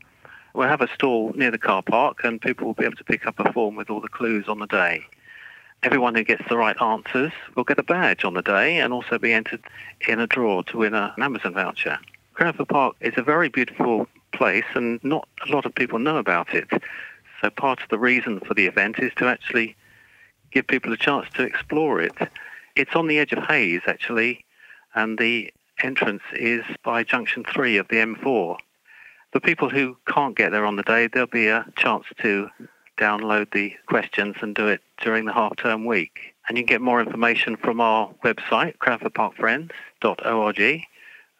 We'll 0.55 0.69
have 0.69 0.79
a 0.79 0.87
stall 0.93 1.33
near 1.35 1.51
the 1.51 1.57
car 1.57 1.83
park 1.83 2.23
and 2.23 2.41
people 2.41 2.65
will 2.65 2.73
be 2.73 2.85
able 2.85 2.95
to 2.95 3.03
pick 3.03 3.27
up 3.27 3.37
a 3.39 3.51
form 3.51 3.75
with 3.75 3.89
all 3.89 3.99
the 3.99 4.07
clues 4.07 4.47
on 4.47 4.59
the 4.59 4.67
day. 4.67 5.05
Everyone 5.83 6.15
who 6.15 6.23
gets 6.23 6.47
the 6.47 6.55
right 6.55 6.81
answers 6.81 7.33
will 7.55 7.65
get 7.65 7.77
a 7.77 7.83
badge 7.83 8.23
on 8.23 8.35
the 8.35 8.41
day 8.41 8.79
and 8.79 8.93
also 8.93 9.19
be 9.19 9.33
entered 9.33 9.59
in 10.07 10.21
a 10.21 10.27
draw 10.27 10.61
to 10.61 10.77
win 10.77 10.93
an 10.93 11.11
Amazon 11.17 11.55
voucher. 11.55 11.99
Cranford 12.35 12.69
Park 12.69 12.95
is 13.01 13.15
a 13.17 13.21
very 13.21 13.49
beautiful 13.49 14.07
place 14.31 14.63
and 14.75 15.03
not 15.03 15.27
a 15.45 15.51
lot 15.51 15.65
of 15.65 15.75
people 15.75 15.99
know 15.99 16.15
about 16.15 16.53
it. 16.53 16.69
So 17.41 17.49
part 17.49 17.83
of 17.83 17.89
the 17.89 17.99
reason 17.99 18.39
for 18.39 18.53
the 18.53 18.65
event 18.65 18.99
is 18.99 19.11
to 19.17 19.25
actually 19.25 19.75
give 20.51 20.67
people 20.67 20.93
a 20.93 20.97
chance 20.97 21.27
to 21.33 21.43
explore 21.43 21.99
it. 21.99 22.15
It's 22.77 22.95
on 22.95 23.07
the 23.07 23.19
edge 23.19 23.33
of 23.33 23.43
Hayes 23.43 23.81
actually 23.87 24.45
and 24.95 25.17
the 25.17 25.51
entrance 25.83 26.23
is 26.31 26.63
by 26.81 27.03
junction 27.03 27.43
3 27.43 27.75
of 27.75 27.89
the 27.89 27.97
M4. 27.97 28.57
For 29.35 29.41
people 29.41 29.69
who 29.69 29.97
can't 30.07 30.33
get 30.33 30.53
there 30.53 30.65
on 30.65 30.77
the 30.77 30.83
day, 30.83 31.09
there'll 31.11 31.27
be 31.27 31.47
a 31.47 31.65
chance 31.75 32.05
to 32.21 32.47
download 32.97 33.51
the 33.51 33.73
questions 33.85 34.37
and 34.39 34.55
do 34.55 34.69
it 34.69 34.79
during 35.01 35.25
the 35.25 35.33
half-term 35.33 35.83
week. 35.83 36.33
And 36.47 36.57
you 36.57 36.63
can 36.63 36.75
get 36.75 36.79
more 36.79 37.01
information 37.01 37.57
from 37.57 37.81
our 37.81 38.13
website, 38.23 38.77
cranfordparkfriends.org. 38.77 40.81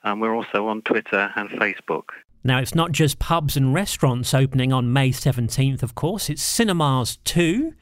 And 0.03 0.19
we're 0.19 0.35
also 0.35 0.67
on 0.67 0.81
Twitter 0.81 1.31
and 1.37 1.49
Facebook. 1.51 2.09
Now, 2.43 2.59
it's 2.59 2.75
not 2.75 2.91
just 2.91 3.17
pubs 3.17 3.55
and 3.55 3.73
restaurants 3.73 4.33
opening 4.33 4.73
on 4.73 4.91
May 4.91 5.11
17th, 5.11 5.81
of 5.81 5.95
course, 5.95 6.29
it's 6.29 6.43
cinemas 6.43 7.15
too. 7.23 7.75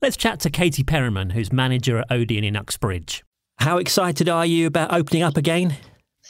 Let's 0.00 0.16
chat 0.16 0.40
to 0.40 0.50
Katey 0.50 0.86
Perryman, 0.86 1.28
who's 1.28 1.52
manager 1.52 1.98
at 1.98 2.10
Odeon 2.10 2.44
in 2.44 2.56
Uxbridge. 2.56 3.22
How 3.58 3.76
excited 3.76 4.26
are 4.26 4.46
you 4.46 4.66
about 4.66 4.90
opening 4.90 5.22
up 5.22 5.36
again? 5.36 5.76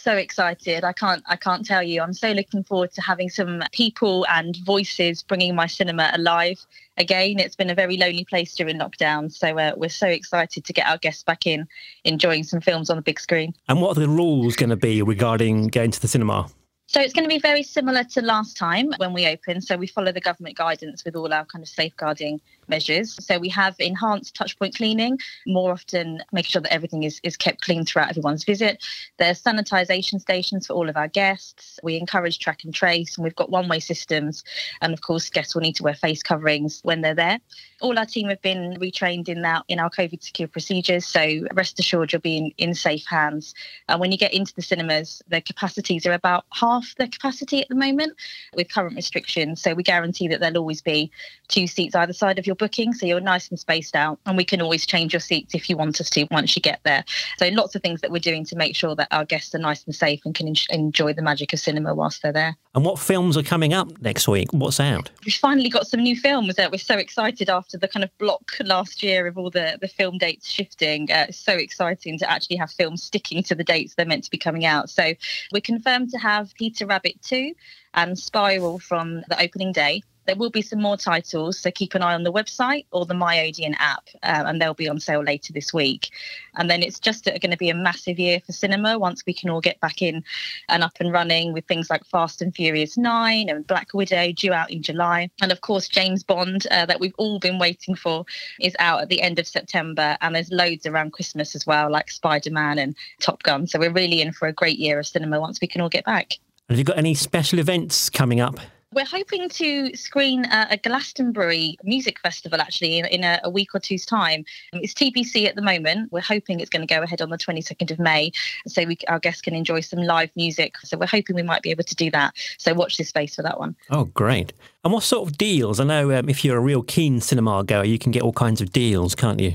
So 0.00 0.16
excited. 0.16 0.84
I 0.84 0.92
can't 0.92 1.22
I 1.26 1.36
can't 1.36 1.64
tell 1.64 1.82
you. 1.82 2.02
I'm 2.02 2.12
so 2.12 2.32
looking 2.32 2.64
forward 2.64 2.92
to 2.92 3.00
having 3.00 3.28
some 3.28 3.62
people 3.72 4.26
and 4.28 4.56
voices 4.64 5.22
bringing 5.22 5.54
my 5.54 5.66
cinema 5.66 6.10
alive 6.14 6.64
again. 6.96 7.38
It's 7.38 7.56
been 7.56 7.70
a 7.70 7.74
very 7.74 7.96
lonely 7.96 8.24
place 8.24 8.54
during 8.54 8.78
lockdown, 8.78 9.32
so 9.32 9.58
uh, 9.58 9.72
we're 9.76 9.88
so 9.88 10.08
excited 10.08 10.64
to 10.64 10.72
get 10.72 10.86
our 10.86 10.98
guests 10.98 11.22
back 11.22 11.46
in, 11.46 11.66
enjoying 12.04 12.44
some 12.44 12.60
films 12.60 12.90
on 12.90 12.96
the 12.96 13.02
big 13.02 13.20
screen. 13.20 13.54
And 13.68 13.80
what 13.80 13.96
are 13.96 14.00
the 14.00 14.08
rules 14.08 14.56
going 14.56 14.70
to 14.70 14.76
be 14.76 15.02
regarding 15.02 15.68
going 15.68 15.90
to 15.90 16.00
the 16.00 16.08
cinema? 16.08 16.48
So 16.90 17.00
it's 17.00 17.12
going 17.12 17.24
to 17.24 17.28
be 17.28 17.38
very 17.38 17.62
similar 17.62 18.02
to 18.02 18.20
last 18.20 18.56
time 18.56 18.90
when 18.96 19.12
we 19.12 19.24
opened. 19.28 19.62
So 19.62 19.76
we 19.76 19.86
follow 19.86 20.10
the 20.10 20.20
government 20.20 20.56
guidance 20.56 21.04
with 21.04 21.14
all 21.14 21.32
our 21.32 21.44
kind 21.44 21.62
of 21.62 21.68
safeguarding 21.68 22.40
measures. 22.70 23.16
So 23.24 23.38
we 23.38 23.50
have 23.50 23.74
enhanced 23.78 24.34
touchpoint 24.34 24.74
cleaning, 24.76 25.18
more 25.46 25.72
often 25.72 26.22
making 26.32 26.50
sure 26.50 26.62
that 26.62 26.72
everything 26.72 27.02
is, 27.02 27.20
is 27.22 27.36
kept 27.36 27.60
clean 27.60 27.84
throughout 27.84 28.08
everyone's 28.08 28.44
visit. 28.44 28.82
There's 29.18 29.42
sanitisation 29.42 30.20
stations 30.20 30.66
for 30.66 30.72
all 30.72 30.88
of 30.88 30.96
our 30.96 31.08
guests. 31.08 31.78
We 31.82 31.96
encourage 31.96 32.38
track 32.38 32.64
and 32.64 32.74
trace, 32.74 33.16
and 33.16 33.24
we've 33.24 33.36
got 33.36 33.50
one 33.50 33.68
way 33.68 33.80
systems. 33.80 34.42
And 34.80 34.92
of 34.94 35.02
course, 35.02 35.28
guests 35.28 35.54
will 35.54 35.62
need 35.62 35.76
to 35.76 35.82
wear 35.82 35.94
face 35.94 36.22
coverings 36.22 36.80
when 36.82 37.02
they're 37.02 37.14
there. 37.14 37.40
All 37.82 37.98
our 37.98 38.06
team 38.06 38.28
have 38.28 38.42
been 38.42 38.76
retrained 38.78 39.28
in 39.28 39.44
our 39.44 39.62
in 39.68 39.78
our 39.78 39.90
COVID 39.90 40.22
secure 40.22 40.48
procedures. 40.48 41.06
So 41.06 41.46
rest 41.54 41.78
assured 41.78 42.12
you'll 42.12 42.20
be 42.20 42.36
in, 42.36 42.52
in 42.58 42.74
safe 42.74 43.06
hands. 43.06 43.54
And 43.88 44.00
when 44.00 44.12
you 44.12 44.18
get 44.18 44.32
into 44.32 44.54
the 44.54 44.62
cinemas, 44.62 45.22
the 45.28 45.40
capacities 45.40 46.06
are 46.06 46.12
about 46.12 46.44
half 46.52 46.94
the 46.96 47.08
capacity 47.08 47.60
at 47.60 47.68
the 47.68 47.74
moment 47.74 48.16
with 48.54 48.72
current 48.72 48.96
restrictions. 48.96 49.60
So 49.62 49.74
we 49.74 49.82
guarantee 49.82 50.28
that 50.28 50.40
there'll 50.40 50.58
always 50.58 50.82
be 50.82 51.10
two 51.48 51.66
seats 51.66 51.94
either 51.94 52.12
side 52.12 52.38
of 52.38 52.46
your 52.46 52.56
booking, 52.60 52.92
so 52.92 53.06
you're 53.06 53.18
nice 53.18 53.48
and 53.48 53.58
spaced 53.58 53.96
out. 53.96 54.20
And 54.26 54.36
we 54.36 54.44
can 54.44 54.62
always 54.62 54.86
change 54.86 55.12
your 55.12 55.20
seats 55.20 55.54
if 55.54 55.68
you 55.68 55.76
want 55.76 56.00
us 56.00 56.10
to 56.10 56.28
once 56.30 56.54
you 56.54 56.62
get 56.62 56.78
there. 56.84 57.04
So 57.38 57.48
lots 57.48 57.74
of 57.74 57.82
things 57.82 58.02
that 58.02 58.12
we're 58.12 58.20
doing 58.20 58.44
to 58.44 58.56
make 58.56 58.76
sure 58.76 58.94
that 58.94 59.08
our 59.10 59.24
guests 59.24 59.54
are 59.54 59.58
nice 59.58 59.82
and 59.84 59.94
safe 59.94 60.20
and 60.24 60.34
can 60.34 60.46
en- 60.46 60.54
enjoy 60.70 61.14
the 61.14 61.22
magic 61.22 61.52
of 61.52 61.58
cinema 61.58 61.94
whilst 61.94 62.22
they're 62.22 62.32
there. 62.32 62.56
And 62.74 62.84
what 62.84 63.00
films 63.00 63.36
are 63.36 63.42
coming 63.42 63.72
up 63.72 64.00
next 64.00 64.28
week? 64.28 64.52
What's 64.52 64.78
out? 64.78 65.10
We've 65.24 65.34
finally 65.34 65.70
got 65.70 65.88
some 65.88 66.02
new 66.02 66.14
films 66.14 66.54
that 66.54 66.70
we're 66.70 66.78
so 66.78 66.98
excited 66.98 67.50
after 67.50 67.76
the 67.76 67.88
kind 67.88 68.04
of 68.04 68.16
block 68.18 68.52
last 68.60 69.02
year 69.02 69.26
of 69.26 69.36
all 69.36 69.50
the, 69.50 69.78
the 69.80 69.88
film 69.88 70.18
dates 70.18 70.48
shifting. 70.48 71.10
Uh, 71.10 71.26
it's 71.30 71.38
so 71.38 71.54
exciting 71.54 72.18
to 72.18 72.30
actually 72.30 72.56
have 72.56 72.70
films 72.70 73.02
sticking 73.02 73.42
to 73.44 73.54
the 73.54 73.64
dates 73.64 73.94
they're 73.94 74.06
meant 74.06 74.24
to 74.24 74.30
be 74.30 74.38
coming 74.38 74.66
out. 74.66 74.90
So 74.90 75.14
we're 75.52 75.60
confirmed 75.60 76.10
to 76.10 76.18
have 76.18 76.54
Peter 76.54 76.86
Rabbit 76.86 77.20
2 77.22 77.54
and 77.94 78.18
Spiral 78.18 78.78
from 78.78 79.22
the 79.28 79.42
opening 79.42 79.72
day. 79.72 80.02
There 80.26 80.36
will 80.36 80.50
be 80.50 80.62
some 80.62 80.80
more 80.80 80.96
titles, 80.96 81.58
so 81.58 81.70
keep 81.70 81.94
an 81.94 82.02
eye 82.02 82.14
on 82.14 82.22
the 82.22 82.32
website 82.32 82.86
or 82.92 83.06
the 83.06 83.14
My 83.14 83.40
Odeon 83.40 83.74
app, 83.78 84.08
uh, 84.22 84.44
and 84.46 84.60
they'll 84.60 84.74
be 84.74 84.88
on 84.88 85.00
sale 85.00 85.22
later 85.22 85.52
this 85.52 85.72
week. 85.72 86.10
And 86.56 86.70
then 86.70 86.82
it's 86.82 86.98
just 86.98 87.24
going 87.24 87.50
to 87.50 87.56
be 87.56 87.70
a 87.70 87.74
massive 87.74 88.18
year 88.18 88.40
for 88.40 88.52
cinema 88.52 88.98
once 88.98 89.24
we 89.26 89.34
can 89.34 89.50
all 89.50 89.60
get 89.60 89.80
back 89.80 90.02
in 90.02 90.22
and 90.68 90.82
up 90.82 90.94
and 91.00 91.12
running 91.12 91.52
with 91.52 91.66
things 91.66 91.90
like 91.90 92.04
Fast 92.04 92.42
and 92.42 92.54
Furious 92.54 92.96
9 92.96 93.48
and 93.48 93.66
Black 93.66 93.94
Widow 93.94 94.32
due 94.32 94.52
out 94.52 94.70
in 94.70 94.82
July. 94.82 95.30
And 95.40 95.52
of 95.52 95.60
course, 95.60 95.88
James 95.88 96.22
Bond, 96.22 96.66
uh, 96.70 96.86
that 96.86 97.00
we've 97.00 97.14
all 97.18 97.38
been 97.38 97.58
waiting 97.58 97.94
for, 97.94 98.24
is 98.60 98.76
out 98.78 99.00
at 99.00 99.08
the 99.08 99.22
end 99.22 99.38
of 99.38 99.46
September. 99.46 100.16
And 100.20 100.34
there's 100.34 100.50
loads 100.50 100.86
around 100.86 101.12
Christmas 101.12 101.54
as 101.54 101.66
well, 101.66 101.90
like 101.90 102.10
Spider 102.10 102.50
Man 102.50 102.78
and 102.78 102.94
Top 103.20 103.42
Gun. 103.42 103.66
So 103.66 103.78
we're 103.78 103.92
really 103.92 104.20
in 104.20 104.32
for 104.32 104.48
a 104.48 104.52
great 104.52 104.78
year 104.78 104.98
of 104.98 105.06
cinema 105.06 105.40
once 105.40 105.60
we 105.60 105.68
can 105.68 105.80
all 105.80 105.88
get 105.88 106.04
back. 106.04 106.34
Have 106.68 106.78
you 106.78 106.84
got 106.84 106.98
any 106.98 107.14
special 107.14 107.58
events 107.58 108.10
coming 108.10 108.40
up? 108.40 108.60
We're 108.92 109.04
hoping 109.04 109.48
to 109.50 109.94
screen 109.94 110.46
a, 110.46 110.66
a 110.72 110.76
Glastonbury 110.76 111.76
music 111.84 112.18
festival 112.18 112.60
actually 112.60 112.98
in, 112.98 113.06
in 113.06 113.22
a, 113.22 113.38
a, 113.44 113.48
week 113.48 113.72
or 113.72 113.78
two's 113.78 114.04
time. 114.04 114.44
It's 114.72 114.92
TBC 114.92 115.46
at 115.46 115.54
the 115.54 115.62
moment. 115.62 116.10
We're 116.10 116.20
hoping 116.20 116.58
it's 116.58 116.70
going 116.70 116.84
to 116.84 116.92
go 116.92 117.00
ahead 117.00 117.22
on 117.22 117.30
the 117.30 117.38
22nd 117.38 117.92
of 117.92 118.00
May, 118.00 118.32
so 118.66 118.84
we, 118.84 118.98
our 119.06 119.20
guests 119.20 119.42
can 119.42 119.54
enjoy 119.54 119.78
some 119.80 120.00
live 120.00 120.30
music. 120.34 120.76
So 120.78 120.98
we're 120.98 121.06
hoping 121.06 121.36
we 121.36 121.44
might 121.44 121.62
be 121.62 121.70
able 121.70 121.84
to 121.84 121.94
do 121.94 122.10
that. 122.10 122.34
So 122.58 122.74
watch 122.74 122.96
this 122.96 123.10
space 123.10 123.36
for 123.36 123.42
that 123.42 123.60
one. 123.60 123.76
Oh, 123.90 124.06
great. 124.06 124.52
And 124.82 124.92
what 124.92 125.04
sort 125.04 125.28
of 125.28 125.38
deals? 125.38 125.78
I 125.78 125.84
know 125.84 126.10
um, 126.18 126.28
if 126.28 126.44
you're 126.44 126.56
a 126.56 126.60
real 126.60 126.82
keen 126.82 127.20
cinema 127.20 127.62
goer, 127.62 127.84
you 127.84 127.98
can 127.98 128.10
get 128.10 128.22
all 128.22 128.32
kinds 128.32 128.60
of 128.60 128.72
deals, 128.72 129.14
can't 129.14 129.38
you? 129.38 129.54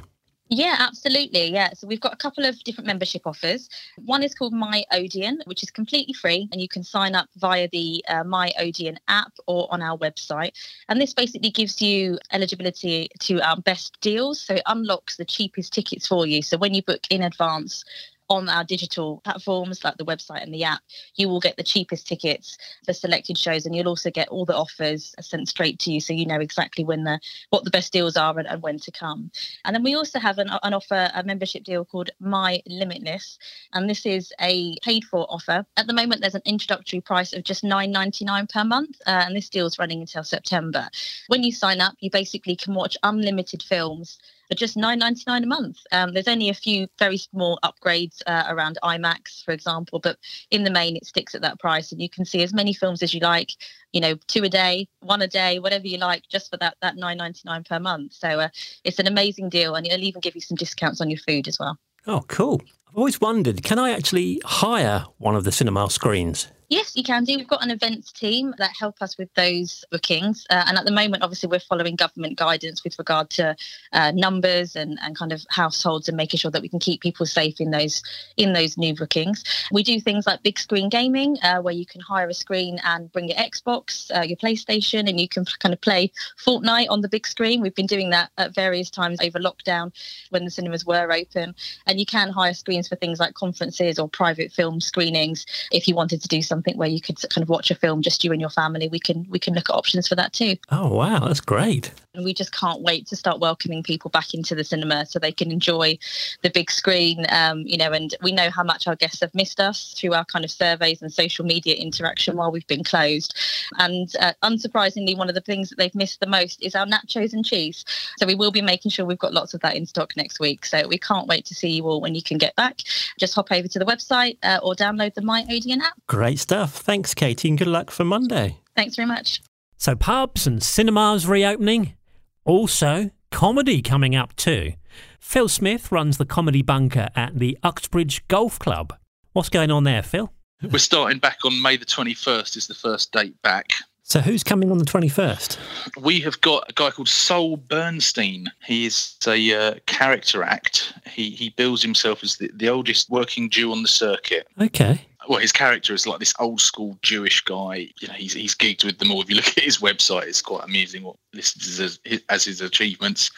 Yeah, 0.49 0.75
absolutely. 0.77 1.51
Yeah. 1.51 1.73
So 1.73 1.87
we've 1.87 1.99
got 1.99 2.13
a 2.13 2.17
couple 2.17 2.45
of 2.45 2.63
different 2.63 2.85
membership 2.85 3.23
offers. 3.25 3.67
One 4.05 4.21
is 4.21 4.35
called 4.35 4.53
My 4.53 4.85
Odeon, 4.91 5.41
which 5.45 5.63
is 5.63 5.71
completely 5.71 6.13
free, 6.13 6.47
and 6.51 6.61
you 6.61 6.67
can 6.67 6.83
sign 6.83 7.15
up 7.15 7.29
via 7.37 7.67
the 7.71 8.05
uh, 8.07 8.23
My 8.23 8.51
Odeon 8.59 8.99
app 9.07 9.33
or 9.47 9.67
on 9.71 9.81
our 9.81 9.97
website. 9.97 10.51
And 10.87 11.01
this 11.01 11.15
basically 11.15 11.49
gives 11.49 11.81
you 11.81 12.19
eligibility 12.31 13.09
to 13.21 13.41
our 13.41 13.57
best 13.57 13.99
deals. 14.01 14.39
So 14.39 14.53
it 14.55 14.61
unlocks 14.67 15.17
the 15.17 15.25
cheapest 15.25 15.73
tickets 15.73 16.07
for 16.07 16.27
you. 16.27 16.43
So 16.43 16.57
when 16.57 16.75
you 16.75 16.83
book 16.83 17.01
in 17.09 17.23
advance, 17.23 17.83
on 18.29 18.49
our 18.49 18.63
digital 18.63 19.21
platforms 19.23 19.83
like 19.83 19.97
the 19.97 20.05
website 20.05 20.43
and 20.43 20.53
the 20.53 20.63
app, 20.63 20.81
you 21.15 21.29
will 21.29 21.39
get 21.39 21.57
the 21.57 21.63
cheapest 21.63 22.07
tickets 22.07 22.57
for 22.85 22.93
selected 22.93 23.37
shows, 23.37 23.65
and 23.65 23.75
you'll 23.75 23.87
also 23.87 24.09
get 24.09 24.27
all 24.29 24.45
the 24.45 24.55
offers 24.55 25.13
sent 25.21 25.47
straight 25.47 25.79
to 25.79 25.91
you, 25.91 25.99
so 25.99 26.13
you 26.13 26.25
know 26.25 26.39
exactly 26.39 26.83
when 26.83 27.03
the 27.03 27.19
what 27.49 27.63
the 27.63 27.71
best 27.71 27.93
deals 27.93 28.17
are 28.17 28.37
and, 28.39 28.47
and 28.47 28.61
when 28.61 28.79
to 28.79 28.91
come. 28.91 29.31
And 29.63 29.75
then 29.75 29.83
we 29.83 29.95
also 29.95 30.19
have 30.19 30.37
an, 30.37 30.49
an 30.63 30.73
offer, 30.73 31.09
a 31.13 31.23
membership 31.23 31.63
deal 31.63 31.85
called 31.85 32.09
My 32.19 32.61
Limitless, 32.65 33.37
and 33.73 33.89
this 33.89 34.05
is 34.05 34.33
a 34.41 34.75
paid-for 34.81 35.25
offer. 35.29 35.65
At 35.77 35.87
the 35.87 35.93
moment, 35.93 36.21
there's 36.21 36.35
an 36.35 36.41
introductory 36.45 37.01
price 37.01 37.33
of 37.33 37.43
just 37.43 37.63
nine 37.63 37.91
ninety 37.91 38.25
nine 38.25 38.47
per 38.47 38.63
month, 38.63 38.97
uh, 39.05 39.23
and 39.25 39.35
this 39.35 39.49
deal 39.49 39.65
is 39.65 39.79
running 39.79 40.01
until 40.01 40.23
September. 40.23 40.89
When 41.27 41.43
you 41.43 41.51
sign 41.51 41.81
up, 41.81 41.95
you 41.99 42.09
basically 42.09 42.55
can 42.55 42.73
watch 42.73 42.97
unlimited 43.03 43.61
films 43.61 44.17
for 44.47 44.55
just 44.55 44.77
nine 44.77 44.99
ninety 44.99 45.23
nine 45.27 45.43
a 45.43 45.47
month. 45.47 45.77
Um, 45.91 46.13
there's 46.13 46.27
only 46.27 46.49
a 46.49 46.53
few 46.53 46.87
very 46.99 47.17
small 47.17 47.59
upgrades 47.63 48.21
uh, 48.27 48.43
around 48.47 48.77
IMAX, 48.83 49.43
for 49.43 49.51
example, 49.51 49.99
but 49.99 50.17
in 50.51 50.63
the 50.63 50.71
main, 50.71 50.95
it 50.95 51.05
sticks 51.05 51.35
at 51.35 51.41
that 51.41 51.59
price, 51.59 51.91
and 51.91 52.01
you 52.01 52.09
can 52.09 52.25
see 52.25 52.43
as 52.43 52.53
many 52.53 52.73
films 52.73 53.03
as 53.03 53.13
you 53.13 53.19
like. 53.21 53.51
You 53.91 54.01
know, 54.01 54.15
two 54.27 54.43
a 54.43 54.49
day, 54.49 54.87
one 54.99 55.21
a 55.21 55.27
day, 55.27 55.59
whatever 55.59 55.87
you 55.87 55.97
like, 55.97 56.23
just 56.29 56.51
for 56.51 56.57
that 56.57 56.77
that 56.81 56.97
nine 56.97 57.17
ninety 57.17 57.41
nine 57.45 57.63
per 57.63 57.79
month. 57.79 58.13
So 58.13 58.39
uh, 58.39 58.49
it's 58.83 58.99
an 58.99 59.07
amazing 59.07 59.49
deal, 59.49 59.75
and 59.75 59.85
it'll 59.85 60.03
even 60.03 60.21
give 60.21 60.35
you 60.35 60.41
some 60.41 60.57
discounts 60.57 61.01
on 61.01 61.09
your 61.09 61.19
food 61.19 61.47
as 61.47 61.57
well. 61.59 61.77
Oh, 62.07 62.23
cool! 62.27 62.61
I've 62.87 62.97
always 62.97 63.19
wondered, 63.19 63.63
can 63.63 63.79
I 63.79 63.91
actually 63.91 64.41
hire 64.45 65.05
one 65.17 65.35
of 65.35 65.43
the 65.43 65.51
cinema 65.51 65.89
screens? 65.89 66.47
Yes, 66.67 66.95
you 66.95 67.03
can 67.03 67.23
do. 67.25 67.37
We've 67.37 67.47
got 67.47 67.63
an 67.63 67.69
events 67.69 68.11
team 68.11 68.55
that 68.57 68.71
help 68.79 68.99
us 69.01 69.19
with 69.19 69.31
those 69.35 69.85
bookings. 69.91 70.47
Uh, 70.49 70.63
and 70.65 70.77
at 70.79 70.85
the 70.85 70.91
moment, 70.91 71.21
obviously, 71.21 71.47
we're 71.47 71.59
following 71.59 71.95
government 71.95 72.37
guidance 72.37 72.83
with 72.83 72.97
regard 72.97 73.29
to 73.31 73.55
uh, 73.93 74.11
numbers 74.15 74.75
and, 74.75 74.97
and 75.03 75.15
kind 75.15 75.31
of 75.31 75.45
households 75.51 76.07
and 76.07 76.17
making 76.17 76.39
sure 76.39 76.49
that 76.49 76.63
we 76.63 76.69
can 76.69 76.79
keep 76.79 77.01
people 77.01 77.27
safe 77.27 77.61
in 77.61 77.69
those 77.69 78.01
in 78.37 78.53
those 78.53 78.77
new 78.77 78.95
bookings. 78.95 79.43
We 79.71 79.83
do 79.83 79.99
things 79.99 80.25
like 80.25 80.41
big 80.41 80.57
screen 80.57 80.89
gaming, 80.89 81.37
uh, 81.43 81.61
where 81.61 81.73
you 81.73 81.85
can 81.85 82.01
hire 82.01 82.29
a 82.29 82.33
screen 82.33 82.79
and 82.83 83.11
bring 83.11 83.29
your 83.29 83.37
Xbox, 83.37 84.09
uh, 84.15 84.23
your 84.23 84.37
PlayStation, 84.37 85.07
and 85.07 85.19
you 85.19 85.29
can 85.29 85.45
kind 85.59 85.73
of 85.73 85.81
play 85.81 86.11
Fortnite 86.43 86.87
on 86.89 87.01
the 87.01 87.09
big 87.09 87.27
screen. 87.27 87.61
We've 87.61 87.75
been 87.75 87.85
doing 87.85 88.09
that 88.09 88.31
at 88.39 88.55
various 88.55 88.89
times 88.89 89.19
over 89.21 89.37
lockdown 89.37 89.91
when 90.31 90.45
the 90.45 90.51
cinemas 90.51 90.83
were 90.83 91.11
open. 91.11 91.53
And 91.85 91.99
you 91.99 92.07
can 92.07 92.29
hire 92.29 92.55
screens 92.55 92.87
for 92.87 92.95
things 92.95 93.19
like 93.19 93.35
conferences 93.35 93.99
or 93.99 94.09
private 94.09 94.51
film 94.51 94.81
screenings 94.81 95.45
if 95.71 95.87
you 95.87 95.93
wanted 95.93 96.23
to 96.23 96.27
do 96.27 96.41
something 96.41 96.54
something 96.55 96.77
where 96.77 96.87
you 96.87 97.01
could 97.01 97.17
kind 97.29 97.43
of 97.43 97.49
watch 97.49 97.69
a 97.69 97.75
film 97.75 98.01
just 98.01 98.23
you 98.23 98.31
and 98.31 98.39
your 98.39 98.49
family, 98.49 98.87
we 98.87 98.99
can 98.99 99.25
we 99.29 99.39
can 99.39 99.53
look 99.53 99.69
at 99.69 99.75
options 99.75 100.07
for 100.07 100.15
that 100.15 100.31
too. 100.31 100.55
Oh 100.71 100.87
wow, 100.87 101.19
that's 101.19 101.41
great. 101.41 101.91
And 102.13 102.23
we 102.23 102.33
just 102.33 102.53
can't 102.53 102.81
wait 102.81 103.05
to 103.07 103.15
start 103.17 103.41
welcoming 103.41 103.83
people 103.83 104.09
back 104.09 104.33
into 104.33 104.55
the 104.55 104.63
cinema 104.63 105.05
so 105.05 105.19
they 105.19 105.33
can 105.33 105.51
enjoy 105.51 105.97
the 106.43 106.49
big 106.49 106.71
screen. 106.71 107.25
Um, 107.29 107.63
you 107.65 107.77
know, 107.77 107.91
and 107.91 108.15
we 108.21 108.31
know 108.31 108.49
how 108.49 108.63
much 108.63 108.87
our 108.87 108.95
guests 108.95 109.19
have 109.19 109.35
missed 109.35 109.59
us 109.59 109.93
through 109.97 110.13
our 110.13 110.23
kind 110.23 110.45
of 110.45 110.51
surveys 110.51 111.01
and 111.01 111.11
social 111.11 111.43
media 111.43 111.75
interaction 111.75 112.37
while 112.37 112.51
we've 112.51 112.67
been 112.67 112.85
closed. 112.85 113.35
And 113.79 114.09
uh, 114.21 114.31
unsurprisingly, 114.43 115.17
one 115.17 115.27
of 115.27 115.35
the 115.35 115.41
things 115.41 115.69
that 115.69 115.77
they've 115.77 115.93
missed 115.93 116.21
the 116.21 116.27
most 116.27 116.63
is 116.63 116.73
our 116.73 116.85
nachos 116.85 117.33
and 117.33 117.45
cheese. 117.45 117.83
So 118.17 118.25
we 118.25 118.35
will 118.35 118.51
be 118.51 118.61
making 118.61 118.91
sure 118.91 119.05
we've 119.05 119.19
got 119.19 119.33
lots 119.33 119.53
of 119.53 119.59
that 119.61 119.75
in 119.75 119.85
stock 119.85 120.15
next 120.15 120.39
week. 120.39 120.65
So 120.65 120.87
we 120.87 120.97
can't 120.97 121.27
wait 121.27 121.45
to 121.47 121.53
see 121.53 121.71
you 121.71 121.85
all 121.85 121.99
when 121.99 122.15
you 122.15 122.23
can 122.23 122.37
get 122.37 122.55
back. 122.55 122.79
Just 123.19 123.35
hop 123.35 123.51
over 123.51 123.67
to 123.67 123.79
the 123.79 123.85
website 123.85 124.37
uh, 124.41 124.59
or 124.63 124.73
download 124.73 125.15
the 125.15 125.21
My 125.21 125.45
Odeon 125.49 125.81
app. 125.81 125.99
Great 126.07 126.39
stuff. 126.45 126.77
Thanks, 126.77 127.15
Katey, 127.15 127.49
and 127.49 127.57
good 127.57 127.67
luck 127.67 127.89
for 127.89 128.03
Monday. 128.05 128.59
Thanks 128.75 128.95
very 128.95 129.07
much. 129.07 129.41
So, 129.77 129.95
pubs 129.95 130.45
and 130.45 130.61
cinemas 130.61 131.25
reopening. 131.25 131.95
Also, 132.43 133.09
comedy 133.31 133.81
coming 133.81 134.15
up 134.15 134.35
too. 134.35 134.73
Phil 135.19 135.49
Smith 135.49 135.91
runs 135.91 136.17
the 136.19 136.25
comedy 136.25 136.61
bunker 136.61 137.09
at 137.15 137.39
the 137.39 137.57
Uxbridge 137.63 138.27
Golf 138.27 138.59
Club. 138.59 138.95
What's 139.33 139.49
going 139.49 139.71
on 139.71 139.85
there, 139.85 140.03
Phil? 140.03 140.31
We're 140.61 140.77
starting 140.77 141.17
back 141.17 141.39
on 141.43 141.59
May 141.63 141.77
the 141.77 141.85
21st, 141.85 142.55
is 142.57 142.67
the 142.67 142.75
first 142.75 143.11
date 143.11 143.41
back. 143.41 143.71
So, 144.03 144.19
who's 144.19 144.43
coming 144.43 144.69
on 144.69 144.77
the 144.77 144.85
21st? 144.85 145.57
We 145.99 146.19
have 146.19 146.39
got 146.41 146.69
a 146.69 146.73
guy 146.73 146.91
called 146.91 147.09
Sol 147.09 147.57
Bernstein. 147.57 148.51
He 148.63 148.85
is 148.85 149.15
a 149.25 149.53
uh, 149.53 149.75
character 149.87 150.43
act. 150.43 150.93
He 151.09 151.31
he 151.31 151.49
bills 151.49 151.81
himself 151.81 152.23
as 152.23 152.37
the, 152.37 152.51
the 152.53 152.69
oldest 152.69 153.09
working 153.09 153.49
Jew 153.49 153.71
on 153.71 153.81
the 153.81 153.87
circuit. 153.87 154.47
Okay. 154.61 155.01
Well, 155.27 155.39
his 155.39 155.51
character 155.51 155.93
is 155.93 156.05
like 156.05 156.19
this 156.19 156.33
old 156.39 156.61
school 156.61 156.97
Jewish 157.01 157.41
guy. 157.41 157.89
You 157.99 158.07
know, 158.07 158.13
he's 158.13 158.33
he's 158.33 158.55
gigged 158.55 158.83
with 158.83 158.99
them 158.99 159.11
all. 159.11 159.21
If 159.21 159.29
you 159.29 159.35
look 159.35 159.47
at 159.47 159.63
his 159.63 159.79
website, 159.79 160.27
it's 160.27 160.41
quite 160.41 160.63
amusing 160.63 161.03
what 161.03 161.17
lists 161.33 161.79
as, 161.79 161.99
as 162.29 162.45
his 162.45 162.61
achievements. 162.61 163.31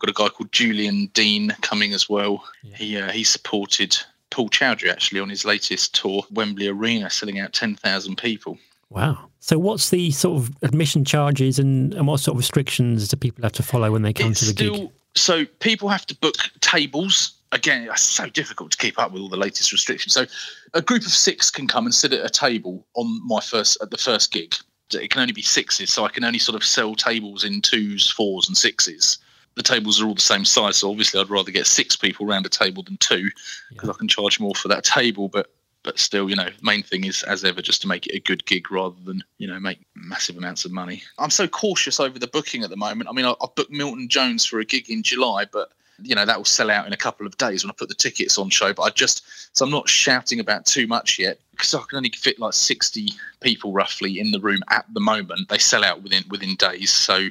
Got 0.00 0.10
a 0.10 0.14
guy 0.14 0.28
called 0.30 0.50
Julian 0.52 1.06
Dean 1.12 1.54
coming 1.60 1.92
as 1.92 2.08
well. 2.08 2.42
Yeah. 2.62 2.76
He 2.76 2.96
uh, 2.96 3.10
he 3.10 3.22
supported 3.22 3.96
Paul 4.30 4.48
Chowdhry 4.48 4.90
actually 4.90 5.20
on 5.20 5.28
his 5.28 5.44
latest 5.44 5.94
tour, 5.94 6.22
Wembley 6.30 6.68
Arena, 6.68 7.10
selling 7.10 7.40
out 7.40 7.52
10,000 7.52 8.16
people. 8.16 8.58
Wow. 8.88 9.28
So, 9.40 9.58
what's 9.58 9.90
the 9.90 10.10
sort 10.10 10.38
of 10.38 10.50
admission 10.62 11.04
charges 11.04 11.58
and, 11.58 11.94
and 11.94 12.06
what 12.06 12.20
sort 12.20 12.34
of 12.34 12.38
restrictions 12.38 13.08
do 13.08 13.16
people 13.16 13.42
have 13.42 13.52
to 13.52 13.62
follow 13.62 13.90
when 13.92 14.02
they 14.02 14.12
come 14.12 14.32
It's 14.32 14.40
to 14.40 14.46
the 14.46 14.52
still, 14.52 14.74
gig? 14.74 14.90
So 15.16 15.44
people 15.58 15.88
have 15.88 16.06
to 16.06 16.14
book 16.16 16.36
tables. 16.60 17.32
Again, 17.52 17.88
it's 17.90 18.02
so 18.02 18.28
difficult 18.28 18.70
to 18.72 18.78
keep 18.78 18.98
up 18.98 19.10
with 19.12 19.22
all 19.22 19.28
the 19.28 19.36
latest 19.36 19.72
restrictions. 19.72 20.14
So 20.14 20.26
a 20.72 20.82
group 20.82 21.02
of 21.02 21.10
six 21.10 21.50
can 21.50 21.66
come 21.66 21.84
and 21.84 21.94
sit 21.94 22.12
at 22.12 22.24
a 22.24 22.30
table 22.30 22.86
on 22.94 23.26
my 23.26 23.40
first 23.40 23.78
at 23.82 23.90
the 23.90 23.98
first 23.98 24.32
gig. 24.32 24.54
It 24.92 25.10
can 25.10 25.20
only 25.20 25.32
be 25.32 25.42
sixes, 25.42 25.92
so 25.92 26.04
I 26.04 26.08
can 26.08 26.24
only 26.24 26.38
sort 26.38 26.56
of 26.56 26.64
sell 26.64 26.94
tables 26.94 27.44
in 27.44 27.60
twos, 27.60 28.10
fours, 28.10 28.48
and 28.48 28.56
sixes. 28.56 29.18
The 29.56 29.62
tables 29.62 30.00
are 30.00 30.06
all 30.06 30.14
the 30.14 30.20
same 30.20 30.44
size, 30.44 30.76
so 30.76 30.90
obviously 30.90 31.20
I'd 31.20 31.30
rather 31.30 31.50
get 31.50 31.66
six 31.66 31.96
people 31.96 32.28
around 32.28 32.46
a 32.46 32.48
table 32.48 32.82
than 32.82 32.96
two 32.98 33.30
because 33.70 33.88
I 33.88 33.94
can 33.94 34.08
charge 34.08 34.40
more 34.40 34.54
for 34.54 34.68
that 34.68 34.84
table. 34.84 35.28
But 35.28 35.50
but 35.82 35.98
still, 35.98 36.28
you 36.28 36.36
know, 36.36 36.44
the 36.44 36.62
main 36.62 36.82
thing 36.82 37.04
is 37.04 37.22
as 37.22 37.42
ever 37.44 37.62
just 37.62 37.80
to 37.82 37.88
make 37.88 38.06
it 38.06 38.14
a 38.14 38.20
good 38.20 38.44
gig 38.46 38.70
rather 38.70 38.96
than 39.04 39.24
you 39.38 39.48
know 39.48 39.58
make 39.58 39.80
massive 39.94 40.36
amounts 40.36 40.64
of 40.64 40.72
money. 40.72 41.02
I'm 41.18 41.30
so 41.30 41.48
cautious 41.48 41.98
over 41.98 42.18
the 42.18 42.28
booking 42.28 42.62
at 42.62 42.70
the 42.70 42.76
moment. 42.76 43.08
I 43.08 43.12
mean, 43.12 43.26
I, 43.26 43.32
I 43.32 43.46
booked 43.54 43.70
Milton 43.70 44.08
Jones 44.08 44.44
for 44.46 44.60
a 44.60 44.64
gig 44.64 44.88
in 44.88 45.02
July, 45.02 45.46
but 45.50 45.72
you 46.02 46.14
know 46.14 46.24
that 46.24 46.36
will 46.36 46.44
sell 46.44 46.70
out 46.70 46.86
in 46.86 46.92
a 46.92 46.96
couple 46.96 47.26
of 47.26 47.36
days 47.38 47.64
when 47.64 47.70
I 47.70 47.74
put 47.76 47.88
the 47.88 47.94
tickets 47.94 48.38
on 48.38 48.50
show. 48.50 48.72
But 48.72 48.82
I 48.82 48.90
just 48.90 49.24
so 49.56 49.64
I'm 49.64 49.70
not 49.70 49.88
shouting 49.88 50.40
about 50.40 50.66
too 50.66 50.86
much 50.86 51.18
yet 51.18 51.38
because 51.52 51.74
I 51.74 51.82
can 51.88 51.96
only 51.96 52.10
fit 52.10 52.38
like 52.38 52.54
60 52.54 53.08
people 53.40 53.72
roughly 53.72 54.18
in 54.18 54.30
the 54.30 54.40
room 54.40 54.60
at 54.70 54.86
the 54.92 55.00
moment. 55.00 55.48
They 55.48 55.58
sell 55.58 55.84
out 55.84 56.02
within 56.02 56.24
within 56.30 56.56
days, 56.56 56.90
so 56.90 57.28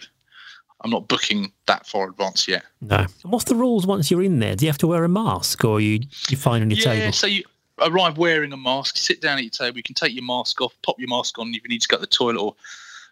I'm 0.81 0.91
not 0.91 1.07
booking 1.07 1.51
that 1.67 1.85
far 1.85 2.09
advance 2.09 2.47
yet. 2.47 2.63
No. 2.81 2.97
And 2.97 3.31
what's 3.31 3.45
the 3.45 3.55
rules 3.55 3.85
once 3.85 4.09
you're 4.09 4.23
in 4.23 4.39
there? 4.39 4.55
Do 4.55 4.65
you 4.65 4.69
have 4.69 4.77
to 4.79 4.87
wear 4.87 5.03
a 5.03 5.09
mask 5.09 5.63
or 5.65 5.81
you 5.81 6.01
you 6.29 6.37
fine 6.37 6.61
on 6.61 6.69
your 6.69 6.79
yeah, 6.79 6.99
table? 6.99 7.13
so 7.13 7.27
you 7.27 7.43
arrive 7.81 8.17
wearing 8.17 8.53
a 8.53 8.57
mask, 8.57 8.97
sit 8.97 9.21
down 9.21 9.37
at 9.37 9.43
your 9.43 9.51
table, 9.51 9.77
you 9.77 9.83
can 9.83 9.95
take 9.95 10.13
your 10.13 10.23
mask 10.23 10.61
off, 10.61 10.73
pop 10.81 10.99
your 10.99 11.09
mask 11.09 11.39
on 11.39 11.49
if 11.49 11.63
you 11.63 11.69
need 11.69 11.81
to 11.81 11.87
go 11.87 11.97
to 11.97 12.01
the 12.01 12.07
toilet 12.07 12.41
or 12.41 12.55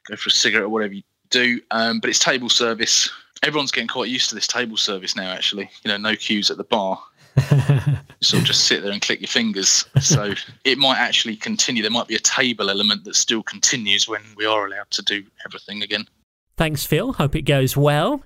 go 0.07 0.15
for 0.15 0.29
a 0.29 0.31
cigarette 0.31 0.65
or 0.65 0.69
whatever 0.69 0.93
you 0.93 1.03
do. 1.29 1.59
Um, 1.71 1.99
but 1.99 2.09
it's 2.09 2.19
table 2.19 2.49
service. 2.49 3.09
Everyone's 3.43 3.71
getting 3.71 3.87
quite 3.87 4.09
used 4.09 4.29
to 4.29 4.35
this 4.35 4.47
table 4.47 4.77
service 4.77 5.15
now, 5.15 5.29
actually. 5.29 5.69
You 5.83 5.89
know, 5.89 5.97
no 5.97 6.15
queues 6.15 6.49
at 6.49 6.57
the 6.57 6.63
bar. 6.63 7.01
sort 8.21 8.41
of 8.41 8.47
just 8.47 8.65
sit 8.65 8.81
there 8.81 8.91
and 8.91 9.01
click 9.01 9.21
your 9.21 9.27
fingers. 9.27 9.85
So 10.01 10.33
it 10.63 10.77
might 10.77 10.97
actually 10.97 11.35
continue. 11.35 11.83
There 11.83 11.91
might 11.91 12.07
be 12.07 12.15
a 12.15 12.19
table 12.19 12.69
element 12.69 13.03
that 13.03 13.15
still 13.15 13.43
continues 13.43 14.07
when 14.07 14.21
we 14.35 14.45
are 14.45 14.65
allowed 14.65 14.89
to 14.91 15.03
do 15.03 15.23
everything 15.45 15.83
again. 15.83 16.07
Thanks, 16.55 16.85
Phil. 16.85 17.13
Hope 17.13 17.35
it 17.35 17.43
goes 17.43 17.77
well. 17.77 18.23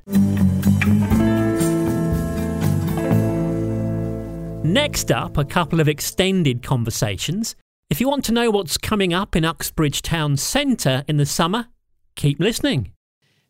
Next 4.63 5.12
up, 5.12 5.38
a 5.38 5.44
couple 5.44 5.82
of 5.82 5.89
extended 5.89 6.63
conversations. 6.63 7.56
If 7.89 8.00
you 8.00 8.08
want 8.08 8.24
to 8.25 8.32
know 8.32 8.50
what's 8.50 8.77
coming 8.77 9.13
up 9.13 9.36
in 9.36 9.44
Uxbridge 9.44 10.01
Town 10.01 10.38
Centre 10.38 11.03
in 11.10 11.18
the 11.18 11.25
summer, 11.25 11.68
keep 12.15 12.39
listening. 12.39 12.94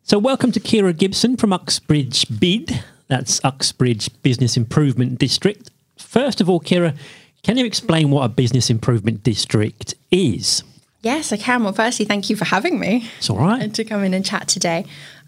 So, 0.03 0.19
welcome 0.19 0.51
to 0.53 0.59
Kira 0.59 0.97
Gibson 0.97 1.37
from 1.37 1.53
Uxbridge 1.53 2.25
BID. 2.39 2.83
That's 3.07 3.39
Uxbridge 3.45 4.09
Business 4.23 4.57
Improvement 4.57 5.19
District. 5.19 5.69
First 5.97 6.41
of 6.41 6.49
all, 6.49 6.59
Kira, 6.59 6.97
can 7.43 7.57
you 7.57 7.65
explain 7.65 8.09
what 8.11 8.23
a 8.25 8.29
business 8.29 8.69
improvement 8.69 9.23
district 9.23 9.95
is? 10.11 10.63
Yes, 11.01 11.31
I 11.31 11.37
can. 11.37 11.63
Well, 11.63 11.73
firstly, 11.73 12.05
thank 12.05 12.29
you 12.29 12.35
for 12.35 12.45
having 12.45 12.79
me 12.79 13.09
It's 13.17 13.29
all 13.29 13.37
right. 13.37 13.61
and 13.61 13.73
to 13.75 13.83
come 13.83 14.03
in 14.03 14.13
and 14.13 14.25
chat 14.25 14.47
today. 14.47 14.85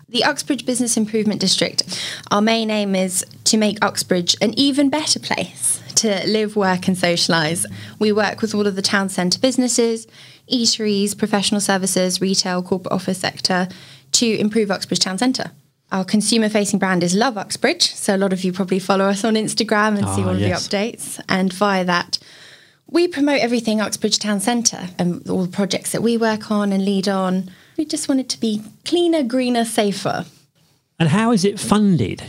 The 0.09 0.23
Uxbridge 0.23 0.65
Business 0.65 0.97
Improvement 0.97 1.39
District, 1.39 1.81
our 2.29 2.41
main 2.41 2.69
aim 2.69 2.95
is 2.95 3.25
to 3.45 3.57
make 3.57 3.83
Uxbridge 3.83 4.35
an 4.41 4.53
even 4.59 4.89
better 4.89 5.19
place 5.19 5.81
to 5.95 6.27
live, 6.27 6.55
work, 6.55 6.87
and 6.87 6.97
socialise. 6.97 7.65
We 7.99 8.11
work 8.11 8.41
with 8.41 8.53
all 8.53 8.67
of 8.67 8.75
the 8.75 8.81
town 8.81 9.09
centre 9.09 9.39
businesses, 9.39 10.05
eateries, 10.51 11.17
professional 11.17 11.61
services, 11.61 12.19
retail, 12.21 12.61
corporate 12.61 12.91
office 12.91 13.19
sector 13.19 13.67
to 14.13 14.39
improve 14.39 14.71
Uxbridge 14.71 14.99
Town 14.99 15.17
Centre. 15.17 15.51
Our 15.91 16.03
consumer 16.03 16.49
facing 16.49 16.79
brand 16.79 17.03
is 17.03 17.13
Love 17.13 17.37
Uxbridge. 17.37 17.93
So 17.93 18.15
a 18.15 18.17
lot 18.17 18.33
of 18.33 18.43
you 18.43 18.51
probably 18.51 18.79
follow 18.79 19.05
us 19.05 19.23
on 19.23 19.35
Instagram 19.35 19.97
and 19.97 20.07
see 20.09 20.23
Ah, 20.23 20.27
all 20.27 20.35
of 20.35 20.39
yes. 20.39 20.67
the 20.67 20.75
updates. 20.77 21.23
And 21.29 21.53
via 21.53 21.85
that, 21.85 22.17
we 22.87 23.07
promote 23.07 23.41
everything 23.41 23.79
Uxbridge 23.79 24.17
Town 24.19 24.39
Centre 24.39 24.89
and 24.97 25.27
all 25.29 25.43
the 25.43 25.51
projects 25.51 25.91
that 25.91 26.01
we 26.01 26.17
work 26.17 26.49
on 26.49 26.71
and 26.73 26.83
lead 26.83 27.07
on. 27.07 27.49
We 27.77 27.85
just 27.85 28.07
want 28.09 28.21
it 28.21 28.29
to 28.29 28.39
be 28.39 28.63
cleaner, 28.85 29.23
greener, 29.23 29.65
safer. 29.65 30.25
And 30.99 31.09
how 31.09 31.31
is 31.31 31.45
it 31.45 31.59
funded? 31.59 32.23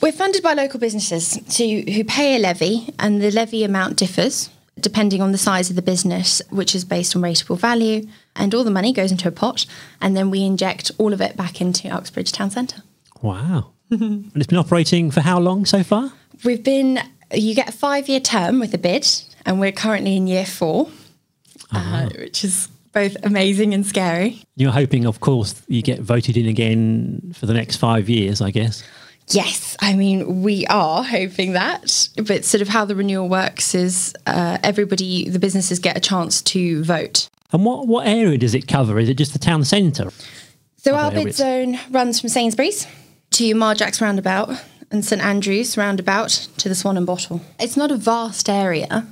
We're 0.00 0.12
funded 0.12 0.42
by 0.44 0.54
local 0.54 0.78
businesses 0.78 1.38
to, 1.56 1.92
who 1.92 2.04
pay 2.04 2.36
a 2.36 2.38
levy, 2.38 2.92
and 3.00 3.20
the 3.20 3.32
levy 3.32 3.64
amount 3.64 3.96
differs 3.96 4.48
depending 4.80 5.20
on 5.20 5.32
the 5.32 5.38
size 5.38 5.70
of 5.70 5.76
the 5.76 5.82
business, 5.82 6.42
which 6.50 6.74
is 6.74 6.84
based 6.84 7.14
on 7.14 7.22
rateable 7.22 7.58
value. 7.58 8.06
And 8.36 8.54
all 8.54 8.64
the 8.64 8.70
money 8.70 8.92
goes 8.92 9.10
into 9.10 9.28
a 9.28 9.32
pot, 9.32 9.66
and 10.00 10.16
then 10.16 10.30
we 10.30 10.44
inject 10.44 10.90
all 10.98 11.12
of 11.12 11.20
it 11.20 11.36
back 11.36 11.60
into 11.60 11.88
Uxbridge 11.88 12.32
Town 12.32 12.50
Centre. 12.50 12.82
Wow. 13.22 13.72
and 13.90 14.32
it's 14.34 14.46
been 14.46 14.58
operating 14.58 15.10
for 15.10 15.20
how 15.20 15.38
long 15.38 15.64
so 15.64 15.82
far? 15.82 16.12
We've 16.44 16.62
been, 16.62 17.00
you 17.32 17.54
get 17.54 17.68
a 17.68 17.72
five 17.72 18.08
year 18.08 18.20
term 18.20 18.60
with 18.60 18.74
a 18.74 18.78
bid, 18.78 19.08
and 19.44 19.60
we're 19.60 19.72
currently 19.72 20.16
in 20.16 20.26
year 20.26 20.46
four, 20.46 20.88
uh, 21.72 22.08
which 22.18 22.44
is 22.44 22.68
both 22.92 23.16
amazing 23.22 23.74
and 23.74 23.86
scary. 23.86 24.42
You're 24.56 24.72
hoping, 24.72 25.06
of 25.06 25.20
course, 25.20 25.62
you 25.68 25.82
get 25.82 26.00
voted 26.00 26.36
in 26.36 26.46
again 26.46 27.32
for 27.34 27.46
the 27.46 27.54
next 27.54 27.76
five 27.76 28.08
years, 28.08 28.40
I 28.40 28.50
guess. 28.50 28.82
Yes, 29.30 29.76
I 29.80 29.94
mean, 29.94 30.42
we 30.42 30.66
are 30.66 31.02
hoping 31.04 31.52
that. 31.52 32.08
But 32.16 32.44
sort 32.44 32.62
of 32.62 32.68
how 32.68 32.84
the 32.84 32.94
renewal 32.94 33.28
works 33.28 33.74
is 33.74 34.14
uh, 34.26 34.58
everybody, 34.62 35.28
the 35.28 35.38
businesses 35.38 35.78
get 35.78 35.96
a 35.96 36.00
chance 36.00 36.42
to 36.42 36.82
vote. 36.84 37.28
And 37.52 37.64
what, 37.64 37.86
what 37.86 38.06
area 38.06 38.38
does 38.38 38.54
it 38.54 38.68
cover? 38.68 38.98
Is 38.98 39.08
it 39.08 39.14
just 39.14 39.32
the 39.32 39.38
town 39.38 39.64
centre? 39.64 40.10
So 40.76 40.94
our 40.94 41.10
bid 41.10 41.34
zone 41.34 41.78
runs 41.90 42.20
from 42.20 42.28
Sainsbury's 42.28 42.86
to 43.32 43.54
Marjack's 43.54 44.00
Roundabout 44.00 44.50
and 44.90 45.04
St 45.04 45.22
Andrews 45.22 45.76
Roundabout 45.76 46.48
to 46.58 46.68
the 46.68 46.74
Swan 46.74 46.96
and 46.96 47.06
Bottle. 47.06 47.40
It's 47.58 47.76
not 47.76 47.90
a 47.90 47.96
vast 47.96 48.48
area. 48.48 49.06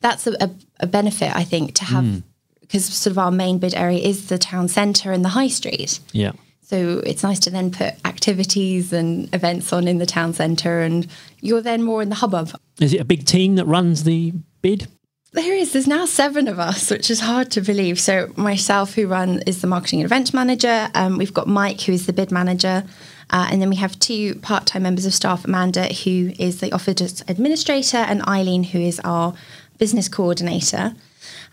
That's 0.00 0.26
a, 0.26 0.36
a, 0.40 0.50
a 0.80 0.86
benefit, 0.86 1.34
I 1.34 1.42
think, 1.42 1.74
to 1.76 1.84
have 1.86 2.22
because 2.60 2.84
sort 2.84 3.12
of 3.12 3.18
our 3.18 3.30
main 3.30 3.58
bid 3.58 3.74
area 3.74 3.98
is 3.98 4.28
the 4.28 4.38
town 4.38 4.68
centre 4.68 5.12
and 5.12 5.24
the 5.24 5.30
high 5.30 5.48
street. 5.48 6.00
Yeah. 6.12 6.32
So 6.68 7.00
it's 7.06 7.22
nice 7.22 7.38
to 7.40 7.50
then 7.50 7.70
put 7.70 7.94
activities 8.04 8.92
and 8.92 9.32
events 9.32 9.72
on 9.72 9.86
in 9.86 9.98
the 9.98 10.06
town 10.06 10.32
centre, 10.32 10.80
and 10.80 11.06
you're 11.40 11.60
then 11.60 11.84
more 11.84 12.02
in 12.02 12.08
the 12.08 12.16
hubbub. 12.16 12.50
Is 12.80 12.92
it 12.92 13.00
a 13.00 13.04
big 13.04 13.24
team 13.24 13.54
that 13.54 13.66
runs 13.66 14.02
the 14.02 14.32
bid? 14.62 14.88
There 15.30 15.54
is. 15.54 15.72
There's 15.72 15.86
now 15.86 16.06
seven 16.06 16.48
of 16.48 16.58
us, 16.58 16.90
which 16.90 17.08
is 17.08 17.20
hard 17.20 17.52
to 17.52 17.60
believe. 17.60 18.00
So 18.00 18.32
myself, 18.36 18.94
who 18.94 19.06
run, 19.06 19.42
is 19.46 19.60
the 19.60 19.68
marketing 19.68 20.00
and 20.00 20.06
event 20.06 20.34
manager. 20.34 20.88
Um, 20.94 21.18
we've 21.18 21.32
got 21.32 21.46
Mike, 21.46 21.82
who 21.82 21.92
is 21.92 22.06
the 22.06 22.12
bid 22.12 22.32
manager, 22.32 22.82
uh, 23.30 23.46
and 23.48 23.62
then 23.62 23.70
we 23.70 23.76
have 23.76 23.96
two 24.00 24.34
part-time 24.40 24.82
members 24.82 25.06
of 25.06 25.14
staff: 25.14 25.44
Amanda, 25.44 25.84
who 25.94 26.32
is 26.36 26.58
the 26.58 26.72
office 26.72 27.22
administrator, 27.28 27.98
and 27.98 28.22
Eileen, 28.26 28.64
who 28.64 28.80
is 28.80 29.00
our 29.04 29.34
business 29.78 30.08
coordinator. 30.08 30.94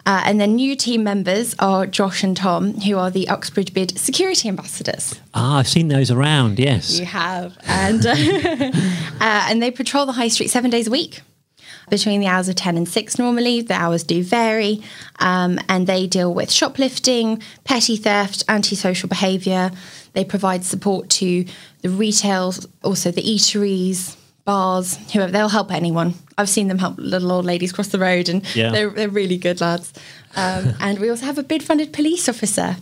Uh, 0.06 0.22
and 0.26 0.40
then 0.40 0.56
new 0.56 0.76
team 0.76 1.04
members 1.04 1.56
are 1.60 1.86
Josh 1.86 2.24
and 2.24 2.36
Tom, 2.36 2.74
who 2.82 2.98
are 2.98 3.10
the 3.10 3.28
Uxbridge 3.30 3.74
Bid 3.74 3.98
security 3.98 4.50
ambassadors. 4.50 5.20
Ah, 5.34 5.60
I've 5.60 5.68
seen 5.68 5.88
those 5.88 6.12
around, 6.12 6.60
yes. 6.60 7.00
You 7.00 7.06
have, 7.06 7.58
and 7.66 8.06
uh, 8.06 8.12
uh, 8.14 9.48
and 9.50 9.64
they 9.64 9.72
patrol 9.72 10.06
the 10.06 10.12
high 10.12 10.28
street 10.28 10.50
seven 10.50 10.70
days 10.70 10.88
a 10.88 10.92
week, 10.92 11.22
between 11.90 12.20
the 12.20 12.28
hours 12.28 12.50
of 12.50 12.56
ten 12.56 12.76
and 12.76 12.88
six. 12.88 13.18
Normally, 13.18 13.62
the 13.62 13.76
hours 13.76 14.04
do 14.04 14.24
vary, 14.24 14.82
um, 15.20 15.60
and 15.70 15.88
they 15.88 16.08
deal 16.08 16.34
with 16.34 16.52
shoplifting, 16.52 17.42
petty 17.64 17.96
theft, 17.96 18.44
antisocial 18.50 19.08
behaviour. 19.08 19.72
They 20.12 20.26
provide 20.26 20.66
support 20.66 21.10
to 21.12 21.46
the 21.82 21.90
retail, 21.90 22.54
also 22.84 23.10
the 23.12 23.24
eateries, 23.24 24.18
bars, 24.46 24.98
whoever. 25.14 25.32
They'll 25.32 25.50
help 25.50 25.72
anyone. 25.72 26.14
I've 26.38 26.50
seen 26.50 26.68
them 26.68 26.80
help 26.80 26.96
little 26.98 27.32
old 27.32 27.46
ladies 27.46 27.72
cross 27.72 27.88
the 27.88 28.00
road, 28.00 28.30
and 28.30 28.44
Yeah. 28.56 28.72
they're 28.72 28.90
they're 28.90 29.10
really 29.10 29.38
good 29.38 29.62
lads. 29.62 29.94
Um, 30.36 30.74
and 30.80 31.00
we 31.00 31.10
also 31.10 31.26
have 31.26 31.38
a 31.38 31.44
bid-funded 31.44 31.94
police 31.94 32.28
officer. 32.28 32.78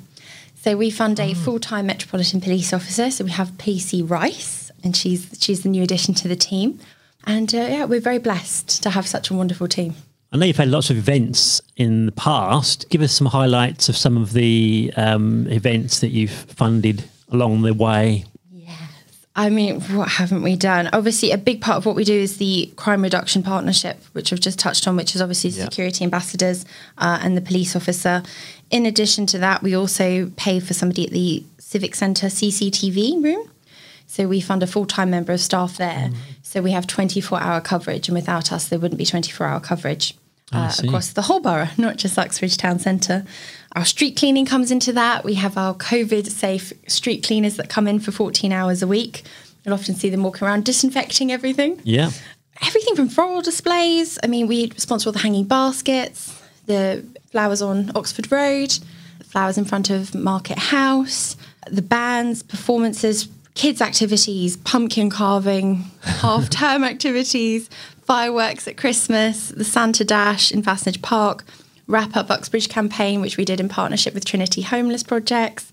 So 0.63 0.78
we 0.78 0.91
fund 0.91 1.19
a 1.19 1.34
full-time 1.34 1.88
Metropolitan 1.88 2.39
Police 2.39 2.71
officer. 2.71 3.10
So 3.10 3.24
we 3.26 3.32
have 3.32 3.50
PC 3.58 4.08
Rice, 4.08 4.71
and 4.84 4.95
she's 4.95 5.38
she's 5.39 5.63
the 5.63 5.69
new 5.69 5.84
addition 5.84 6.13
to 6.15 6.28
the 6.28 6.36
team. 6.36 6.80
And 7.26 7.54
uh, 7.54 7.58
yeah, 7.58 7.86
we're 7.86 8.02
very 8.02 8.19
blessed 8.19 8.82
to 8.84 8.89
have 8.91 9.08
such 9.08 9.30
a 9.30 9.34
wonderful 9.34 9.67
team. 9.67 9.95
I 10.34 10.38
know 10.38 10.45
you've 10.45 10.58
had 10.58 10.69
lots 10.69 10.89
of 10.89 10.97
events 10.97 11.62
in 11.76 12.06
the 12.06 12.12
past. 12.13 12.89
Give 12.89 13.02
us 13.02 13.12
some 13.12 13.28
highlights 13.28 13.89
of 13.89 13.97
some 13.97 14.15
of 14.17 14.32
the 14.34 14.91
um, 14.95 15.45
events 15.47 16.00
that 16.00 16.08
you've 16.10 16.32
funded 16.32 17.04
along 17.30 17.63
the 17.63 17.74
way. 17.74 18.24
I 19.36 19.50
mean, 19.50 19.80
what 19.82 20.10
haven't 20.10 20.41
we 20.41 20.58
done? 20.58 20.89
Obviously, 20.91 21.32
a 21.32 21.38
big 21.38 21.62
part 21.62 21.78
of 21.78 21.86
what 21.86 21.96
we 21.96 22.04
do 22.04 22.13
is 22.13 22.38
the 22.38 22.72
crime 22.76 23.02
reduction 23.02 23.44
partnership, 23.44 23.98
which 24.12 24.34
I've 24.34 24.41
just 24.41 24.60
touched 24.60 24.88
on, 24.88 24.98
which 24.98 25.15
is 25.15 25.22
obviously 25.22 25.52
Yeah. 25.52 25.65
security 25.65 26.04
ambassadors 26.04 26.65
uh, 26.98 27.20
and 27.22 27.38
the 27.38 27.41
police 27.41 27.74
officer. 27.76 28.24
In 28.72 28.86
addition 28.86 29.26
to 29.28 29.38
that, 29.39 29.63
we 29.63 29.74
also 29.74 30.32
pay 30.36 30.60
for 30.60 30.74
somebody 30.74 31.06
at 31.06 31.12
the 31.13 31.46
Civic 31.60 31.96
Centre 31.96 32.28
CCTV 32.28 33.24
room. 33.24 33.48
So 34.06 34.28
we 34.28 34.41
fund 34.41 34.62
a 34.63 34.67
full 34.67 34.86
time 34.86 35.10
member 35.10 35.32
of 35.32 35.39
staff 35.39 35.78
there. 35.78 36.10
So 36.44 36.62
we 36.62 36.72
have 36.72 36.86
24 36.86 37.39
hour 37.39 37.62
coverage, 37.62 38.10
and 38.10 38.15
without 38.15 38.52
us, 38.52 38.67
there 38.67 38.80
wouldn't 38.80 38.98
be 39.00 39.06
24 39.06 39.48
hour 39.48 39.62
coverage 39.62 40.13
uh, 40.52 40.72
across 40.84 41.14
the 41.14 41.24
whole 41.24 41.40
borough, 41.40 41.70
not 41.78 41.98
just 41.98 42.18
Uxbridge 42.18 42.58
Town 42.58 42.80
Centre. 42.80 43.26
Our 43.76 43.86
street 43.86 44.18
cleaning 44.18 44.46
comes 44.46 44.70
into 44.72 44.92
that. 44.94 45.24
We 45.24 45.36
have 45.36 45.58
our 45.58 45.74
COVID 45.74 46.28
safe 46.28 46.74
street 46.88 47.24
cleaners 47.24 47.56
that 47.58 47.70
come 47.70 47.88
in 47.88 48.00
for 48.00 48.12
14 48.12 48.52
hours 48.52 48.82
a 48.82 48.88
week. 48.88 49.24
You'll 49.64 49.76
often 49.76 49.96
see 49.96 50.10
them 50.10 50.24
walking 50.24 50.48
around 50.48 50.66
disinfecting 50.66 51.32
everything 51.32 51.80
Yeah. 51.84 52.12
everything 52.62 52.96
from 52.96 53.08
floral 53.10 53.42
displays. 53.42 54.20
I 54.24 54.28
mean, 54.28 54.48
we 54.48 54.72
sponsor 54.78 55.10
all 55.10 55.14
the 55.14 55.20
hanging 55.20 55.46
baskets, 55.46 56.38
the 56.66 57.06
flowers 57.32 57.62
on 57.62 57.92
Oxford 57.96 58.32
Road, 58.32 58.72
the 59.20 59.24
flowers 59.24 59.58
in 59.58 59.66
front 59.66 59.90
of 59.90 60.14
Market 60.14 60.58
House, 60.58 61.38
the 61.70 61.82
bands, 61.82 62.44
performances, 62.44 63.30
kids' 63.54 63.82
activities, 63.82 64.58
pumpkin 64.58 65.10
carving, 65.10 65.86
half 66.02 66.50
term 66.50 66.84
activities, 66.84 67.70
fireworks 68.12 68.67
at 68.67 68.76
Christmas, 68.76 69.47
the 69.52 69.63
Santa 69.63 70.04
Dash 70.04 70.52
in 70.52 70.62
Fassnidge 70.62 71.02
Park, 71.02 71.45
Wrap 71.88 72.17
Up 72.17 72.30
Uxbridge 72.30 72.67
campaign, 72.67 73.21
which 73.21 73.38
we 73.38 73.45
did 73.45 73.62
in 73.62 73.69
partnership 73.69 74.13
with 74.13 74.26
Trinity 74.26 74.63
Homeless 74.63 75.02
Projects 75.02 75.71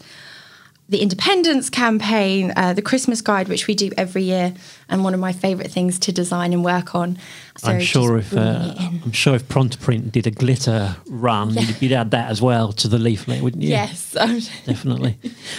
the 0.90 1.02
Independence 1.02 1.68
campaign, 1.68 2.52
uh, 2.56 2.72
the 2.72 2.80
Christmas 2.80 3.20
guide, 3.20 3.48
which 3.48 3.66
we 3.66 3.74
do 3.74 3.90
every 3.98 4.22
year, 4.22 4.54
and 4.88 5.04
one 5.04 5.12
of 5.12 5.20
my 5.20 5.32
favourite 5.32 5.70
things 5.70 5.98
to 5.98 6.12
design 6.12 6.54
and 6.54 6.64
work 6.64 6.94
on. 6.94 7.18
So 7.58 7.72
I'm 7.72 7.80
sure 7.80 8.16
if 8.16 8.34
uh. 8.34 8.74
I'm 8.78 9.12
sure 9.12 9.34
if 9.34 9.46
Prontaprint 9.48 10.12
did 10.12 10.26
a 10.26 10.30
glitter 10.30 10.96
run, 11.10 11.50
Yeah. 11.50 11.72
you'd, 11.80 11.92
add 11.92 12.10
that 12.12 12.30
as 12.30 12.40
well 12.40 12.72
to 12.72 12.88
the 12.88 12.98
leaflet, 12.98 13.42
wouldn't 13.42 13.62
you? 13.62 13.68
Yes, 13.70 14.12
definitely. 14.64 15.18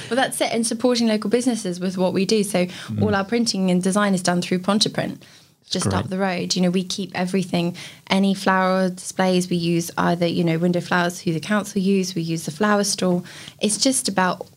well, 0.09 0.15
that's 0.15 0.41
it. 0.41 0.51
And 0.51 0.65
supporting 0.65 1.07
local 1.07 1.29
businesses 1.29 1.79
with 1.79 1.95
what 1.95 2.11
we 2.11 2.25
do. 2.25 2.43
So 2.43 2.65
all 2.99 3.13
our 3.13 3.25
printing 3.25 3.69
and 3.69 3.83
design 3.83 4.15
is 4.15 4.23
done 4.23 4.41
through 4.41 4.59
Prontaprint, 4.59 5.21
just 5.69 5.89
great. 5.89 5.95
up 5.95 6.09
the 6.09 6.17
road. 6.17 6.55
You 6.55 6.61
know, 6.63 6.69
we 6.69 6.83
keep 6.83 7.11
everything. 7.13 7.75
Any 8.09 8.33
flower 8.33 8.89
displays 8.89 9.49
we 9.49 9.55
use 9.55 9.91
either 9.97 10.25
you 10.25 10.43
know 10.43 10.57
window 10.57 10.81
flowers 10.81 11.19
who 11.21 11.33
the 11.33 11.39
council 11.39 11.81
use. 11.81 12.15
We 12.15 12.21
use 12.21 12.45
the 12.45 12.51
flower 12.51 12.83
stall. 12.83 13.23
It's 13.61 13.77
just 13.77 14.09
about 14.09 14.47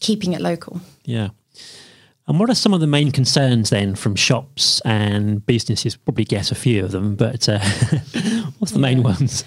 keeping 0.00 0.32
it 0.32 0.40
local. 0.40 0.80
Yeah. 1.04 1.30
And 2.28 2.40
what 2.40 2.50
are 2.50 2.54
some 2.54 2.74
of 2.74 2.80
the 2.80 2.88
main 2.88 3.12
concerns 3.12 3.70
then 3.70 3.94
from 3.94 4.16
shops 4.16 4.80
and 4.84 5.44
businesses? 5.46 5.94
Probably 5.94 6.24
guess 6.24 6.50
a 6.50 6.56
few 6.56 6.84
of 6.84 6.90
them, 6.90 7.14
but 7.14 7.48
uh, 7.48 7.60
what's 8.58 8.72
the 8.72 8.80
main 8.80 9.04
ones? 9.04 9.44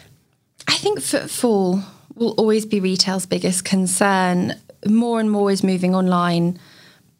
I 0.67 0.75
think 0.75 1.01
footfall 1.01 1.83
will 2.15 2.31
always 2.31 2.65
be 2.65 2.79
retail's 2.79 3.25
biggest 3.25 3.65
concern. 3.65 4.53
More 4.87 5.19
and 5.19 5.29
more 5.29 5.51
is 5.51 5.61
moving 5.61 5.93
online, 5.93 6.57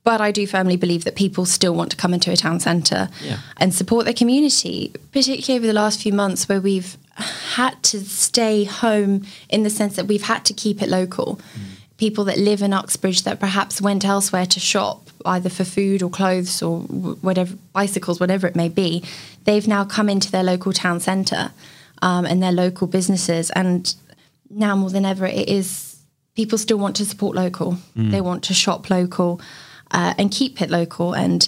but 0.10 0.22
I 0.22 0.32
do 0.32 0.48
firmly 0.48 0.76
believe 0.76 1.04
that 1.04 1.16
people 1.16 1.46
still 1.46 1.76
want 1.76 1.92
to 1.92 1.98
come 2.04 2.16
into 2.16 2.32
a 2.32 2.36
town 2.36 2.60
centre 2.60 3.10
Yeah. 3.24 3.38
and 3.58 3.72
support 3.76 4.06
their 4.06 4.14
community, 4.24 4.92
particularly 5.12 5.60
over 5.60 5.68
the 5.68 5.80
last 5.84 6.02
few 6.02 6.12
months 6.12 6.50
where 6.50 6.60
we've 6.60 6.98
had 7.58 7.76
to 7.92 8.00
stay 8.00 8.64
home 8.64 9.14
in 9.50 9.62
the 9.62 9.70
sense 9.70 9.96
that 9.98 10.08
we've 10.08 10.24
had 10.34 10.46
to 10.46 10.54
keep 10.64 10.82
it 10.82 10.90
local. 10.90 11.40
People 11.98 12.24
that 12.24 12.40
live 12.40 12.64
in 12.64 12.74
Uxbridge 12.74 13.22
that 13.22 13.40
perhaps 13.40 13.84
went 13.84 14.04
elsewhere 14.04 14.48
to 14.48 14.60
shop, 14.60 15.12
either 15.26 15.48
for 15.58 15.64
food 15.64 16.02
or 16.02 16.10
clothes 16.10 16.64
or 16.64 16.80
whatever, 17.28 17.54
bicycles, 17.72 18.20
whatever 18.20 18.48
it 18.48 18.56
may 18.56 18.70
be, 18.84 19.04
they've 19.44 19.68
now 19.68 19.86
come 19.86 20.10
into 20.10 20.32
their 20.32 20.44
local 20.44 20.74
town 20.74 21.00
centre 21.00 21.52
um, 22.02 22.26
and 22.26 22.42
their 22.42 22.56
local 22.66 22.88
businesses. 22.88 23.52
And 23.52 23.94
now 24.50 24.76
more 24.76 24.90
than 24.90 25.06
ever, 25.06 25.28
it 25.28 25.48
is 25.48 25.98
people 26.36 26.58
still 26.58 26.80
want 26.80 26.96
to 26.96 27.06
support 27.06 27.36
local. 27.36 27.78
They 27.96 28.22
want 28.22 28.42
to 28.46 28.56
shop 28.56 28.90
local 28.90 29.40
uh, 29.92 30.14
and 30.18 30.32
keep 30.32 30.62
it 30.62 30.70
local. 30.70 31.14
And 31.14 31.48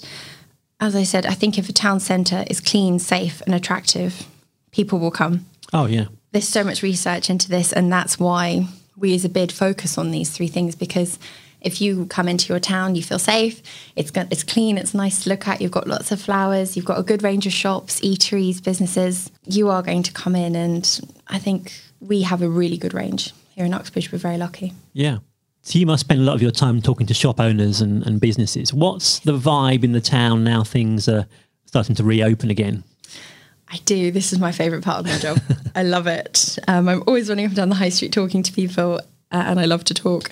as 0.79 0.95
I 0.95 1.03
said, 1.03 1.25
I 1.25 1.33
think 1.33 1.57
if 1.57 1.69
a 1.69 1.73
town 1.73 1.99
centre 1.99 2.43
is 2.47 2.59
clean, 2.59 2.99
safe, 2.99 3.41
and 3.41 3.53
attractive, 3.53 4.27
people 4.71 4.99
will 4.99 5.11
come. 5.11 5.45
Oh, 5.73 5.85
yeah. 5.85 6.05
There's 6.31 6.47
so 6.47 6.63
much 6.63 6.81
research 6.81 7.29
into 7.29 7.49
this, 7.49 7.73
and 7.73 7.91
that's 7.91 8.17
why 8.19 8.67
we 8.97 9.15
as 9.15 9.25
a 9.25 9.29
bid 9.29 9.51
focus 9.51 9.97
on 9.97 10.11
these 10.11 10.29
three 10.29 10.47
things 10.47 10.75
because 10.75 11.17
if 11.61 11.79
you 11.79 12.05
come 12.07 12.27
into 12.27 12.51
your 12.51 12.59
town, 12.59 12.95
you 12.95 13.03
feel 13.03 13.19
safe, 13.19 13.61
it's 13.95 14.11
got, 14.11 14.31
it's 14.31 14.43
clean, 14.43 14.77
it's 14.77 14.93
nice 14.93 15.23
to 15.23 15.29
look 15.29 15.47
at, 15.47 15.61
you've 15.61 15.71
got 15.71 15.87
lots 15.87 16.11
of 16.11 16.19
flowers, 16.19 16.75
you've 16.75 16.85
got 16.85 16.99
a 16.99 17.03
good 17.03 17.21
range 17.21 17.45
of 17.45 17.53
shops, 17.53 17.99
eateries, 18.01 18.63
businesses, 18.63 19.29
you 19.45 19.69
are 19.69 19.83
going 19.83 20.03
to 20.03 20.11
come 20.11 20.35
in 20.35 20.55
and 20.55 20.99
I 21.27 21.37
think 21.37 21.71
we 21.99 22.23
have 22.23 22.41
a 22.41 22.49
really 22.49 22.77
good 22.77 22.93
range 22.93 23.31
here 23.51 23.65
in 23.65 23.73
Uxbridge. 23.73 24.11
We're 24.11 24.17
very 24.17 24.37
lucky. 24.37 24.73
Yeah. 24.93 25.19
So 25.63 25.77
you 25.77 25.85
must 25.85 26.01
spend 26.01 26.21
a 26.21 26.23
lot 26.23 26.33
of 26.35 26.41
your 26.41 26.51
time 26.51 26.81
talking 26.81 27.05
to 27.07 27.13
shop 27.13 27.39
owners 27.39 27.81
and, 27.81 28.05
and 28.05 28.19
businesses. 28.19 28.73
What's 28.73 29.19
the 29.19 29.37
vibe 29.37 29.83
in 29.83 29.91
the 29.91 30.01
town 30.01 30.43
now 30.43 30.63
things 30.63 31.07
are 31.07 31.27
starting 31.65 31.95
to 31.95 32.03
reopen 32.03 32.49
again? 32.49 32.83
I 33.71 33.77
do. 33.85 34.11
This 34.11 34.33
is 34.33 34.39
my 34.39 34.51
favourite 34.51 34.83
part 34.83 34.99
of 34.99 35.05
my 35.05 35.17
job. 35.19 35.39
I 35.75 35.83
love 35.83 36.07
it. 36.07 36.57
Um, 36.67 36.89
I'm 36.89 37.03
always 37.07 37.29
running 37.29 37.45
up 37.45 37.49
and 37.51 37.55
down 37.57 37.69
the 37.69 37.75
high 37.75 37.89
street 37.89 38.11
talking 38.11 38.43
to 38.43 38.51
people, 38.51 38.95
uh, 39.31 39.43
and 39.45 39.59
I 39.59 39.65
love 39.65 39.83
to 39.85 39.93
talk. 39.93 40.29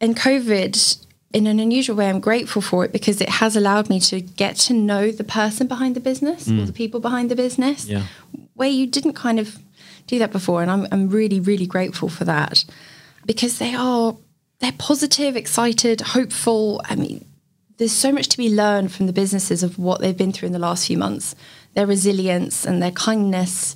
And 0.00 0.16
COVID, 0.16 1.06
in 1.32 1.46
an 1.46 1.60
unusual 1.60 1.96
way, 1.96 2.10
I'm 2.10 2.20
grateful 2.20 2.60
for 2.60 2.84
it 2.84 2.92
because 2.92 3.20
it 3.20 3.28
has 3.28 3.54
allowed 3.56 3.88
me 3.88 4.00
to 4.00 4.20
get 4.20 4.56
to 4.56 4.74
know 4.74 5.10
the 5.12 5.24
person 5.24 5.66
behind 5.68 5.94
the 5.96 6.00
business 6.00 6.48
or 6.50 6.66
the 6.66 6.72
people 6.72 7.00
behind 7.00 7.30
the 7.30 7.36
business, 7.36 7.86
Yeah. 7.86 8.02
where 8.54 8.68
you 8.68 8.86
didn't 8.86 9.14
kind 9.14 9.38
of 9.38 9.58
do 10.08 10.18
that 10.18 10.32
before. 10.32 10.60
And 10.60 10.70
I'm, 10.70 10.86
I'm 10.92 11.08
really, 11.08 11.38
really 11.40 11.64
grateful 11.66 12.08
for 12.10 12.24
that 12.24 12.64
because 13.24 13.58
they 13.58 13.74
are 13.74 14.16
they're 14.62 14.72
positive, 14.78 15.36
excited, 15.36 16.00
hopeful. 16.00 16.80
I 16.86 16.94
mean, 16.94 17.26
there's 17.78 17.92
so 17.92 18.12
much 18.12 18.28
to 18.28 18.38
be 18.38 18.48
learned 18.48 18.92
from 18.92 19.06
the 19.06 19.12
businesses 19.12 19.62
of 19.62 19.78
what 19.78 20.00
they've 20.00 20.16
been 20.16 20.32
through 20.32 20.46
in 20.46 20.52
the 20.52 20.58
last 20.58 20.86
few 20.86 20.96
months, 20.96 21.34
their 21.74 21.86
resilience 21.86 22.64
and 22.64 22.80
their 22.80 22.92
kindness. 22.92 23.74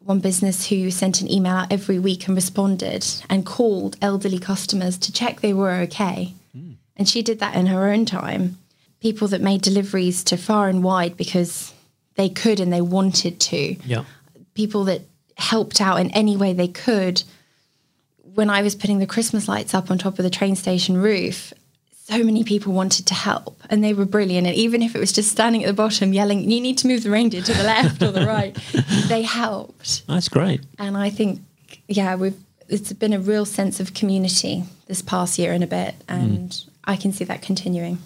One 0.00 0.20
business 0.20 0.68
who 0.68 0.90
sent 0.90 1.20
an 1.20 1.30
email 1.30 1.52
out 1.54 1.72
every 1.72 1.98
week 1.98 2.26
and 2.26 2.34
responded 2.34 3.04
and 3.28 3.44
called 3.44 3.96
elderly 4.00 4.38
customers 4.38 4.96
to 4.98 5.12
check 5.12 5.40
they 5.40 5.52
were 5.52 5.72
okay. 5.82 6.32
Hmm. 6.52 6.72
And 6.96 7.08
she 7.08 7.22
did 7.22 7.40
that 7.40 7.54
in 7.54 7.66
her 7.66 7.88
own 7.90 8.06
time. 8.06 8.56
People 9.00 9.28
that 9.28 9.40
made 9.42 9.60
deliveries 9.62 10.24
to 10.24 10.36
far 10.36 10.68
and 10.68 10.82
wide 10.82 11.16
because 11.16 11.74
they 12.14 12.28
could 12.30 12.58
and 12.60 12.72
they 12.72 12.80
wanted 12.80 13.38
to 13.40 13.76
Yeah. 13.84 14.04
people 14.54 14.84
that 14.84 15.02
helped 15.36 15.80
out 15.80 16.00
in 16.00 16.10
any 16.12 16.36
way 16.36 16.54
they 16.54 16.68
could. 16.68 17.22
When 18.36 18.50
I 18.50 18.62
was 18.62 18.74
putting 18.74 18.98
the 18.98 19.06
Christmas 19.06 19.48
lights 19.48 19.74
up 19.74 19.90
on 19.90 19.98
top 19.98 20.18
of 20.18 20.22
the 20.22 20.30
train 20.30 20.56
station 20.56 20.96
roof, 20.98 21.52
so 21.90 22.22
many 22.22 22.44
people 22.44 22.72
wanted 22.72 23.06
to 23.06 23.14
help 23.14 23.60
and 23.68 23.82
they 23.82 23.92
were 23.92 24.04
brilliant. 24.04 24.46
And 24.46 24.54
even 24.54 24.82
if 24.82 24.94
it 24.94 24.98
was 24.98 25.12
just 25.12 25.30
standing 25.32 25.64
at 25.64 25.66
the 25.66 25.72
bottom 25.72 26.12
yelling, 26.12 26.48
you 26.48 26.60
need 26.60 26.78
to 26.78 26.86
move 26.86 27.02
the 27.02 27.10
reindeer 27.10 27.42
to 27.42 27.52
the 27.54 27.64
left 27.64 28.02
or 28.02 28.12
the 28.12 28.26
right, 28.26 28.56
they 29.08 29.22
helped. 29.22 30.06
That's 30.06 30.28
great. 30.28 30.60
And 30.78 30.96
I 30.96 31.10
think, 31.10 31.40
yeah, 31.88 32.14
we've 32.14 32.36
it's 32.68 32.92
been 32.92 33.12
a 33.12 33.18
real 33.18 33.44
sense 33.44 33.80
of 33.80 33.94
community 33.94 34.64
this 34.86 35.02
past 35.02 35.38
year 35.38 35.52
and 35.52 35.64
a 35.64 35.66
bit. 35.66 35.94
Mm. 36.08 36.14
And 36.14 36.64
I 36.84 36.96
can 36.96 37.12
see 37.12 37.24
that 37.24 37.42
continuing. 37.42 37.98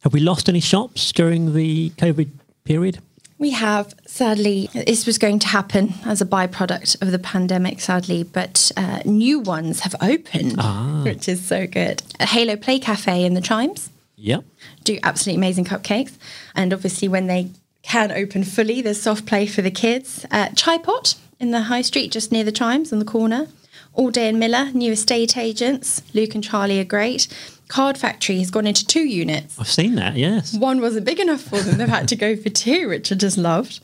Have 0.00 0.12
we 0.12 0.20
lost 0.20 0.48
any 0.48 0.60
shops 0.60 1.12
during 1.12 1.54
the 1.54 1.90
COVID 1.90 2.30
period? 2.64 2.98
We 3.38 3.50
have, 3.50 3.94
sadly, 4.04 4.68
this 4.74 5.06
was 5.06 5.16
going 5.16 5.38
to 5.40 5.46
happen 5.48 5.94
as 6.04 6.20
a 6.20 6.26
byproduct 6.26 7.00
of 7.00 7.12
the 7.12 7.20
pandemic, 7.20 7.80
sadly, 7.80 8.24
but 8.24 8.72
uh, 8.76 9.00
new 9.04 9.38
ones 9.38 9.80
have 9.80 9.94
opened, 10.00 10.60
which 11.04 11.28
is 11.28 11.44
so 11.46 11.66
good. 11.66 12.02
A 12.18 12.26
Halo 12.26 12.56
Play 12.56 12.80
Cafe 12.80 13.24
in 13.24 13.34
the 13.34 13.40
Chimes 13.40 13.90
Yep. 14.16 14.44
do 14.82 14.98
absolutely 15.04 15.38
amazing 15.38 15.66
cupcakes. 15.66 16.14
And 16.56 16.72
obviously, 16.72 17.06
when 17.06 17.28
they 17.28 17.50
can 17.82 18.10
open 18.10 18.42
fully, 18.42 18.82
there's 18.82 19.00
soft 19.00 19.24
play 19.26 19.46
for 19.46 19.62
the 19.62 19.70
kids. 19.70 20.26
Uh, 20.32 20.48
Chai 20.56 20.78
Pot 20.78 21.14
in 21.38 21.52
the 21.52 21.62
high 21.62 21.82
street, 21.82 22.10
just 22.10 22.32
near 22.32 22.42
the 22.42 22.50
Chimes 22.50 22.92
on 22.92 22.98
the 22.98 23.04
corner. 23.04 23.46
All 23.94 24.10
Day 24.10 24.28
and 24.28 24.40
Miller, 24.40 24.70
new 24.72 24.92
estate 24.92 25.36
agents. 25.36 26.02
Luke 26.12 26.34
and 26.34 26.42
Charlie 26.42 26.80
are 26.80 26.84
great. 26.84 27.28
Card 27.68 27.98
Factory 27.98 28.38
has 28.38 28.50
gone 28.50 28.66
into 28.66 28.86
two 28.86 29.06
units. 29.06 29.58
I've 29.58 29.68
seen 29.68 29.94
that, 29.96 30.16
yes. 30.16 30.54
One 30.54 30.80
wasn't 30.80 31.06
big 31.06 31.20
enough 31.20 31.42
for 31.42 31.60
them. 31.60 31.78
They've 31.78 31.88
had 31.88 32.08
to 32.08 32.16
go 32.16 32.34
for 32.36 32.48
two, 32.48 32.88
which 32.88 33.12
I 33.12 33.14
just 33.14 33.38
loved. 33.38 33.80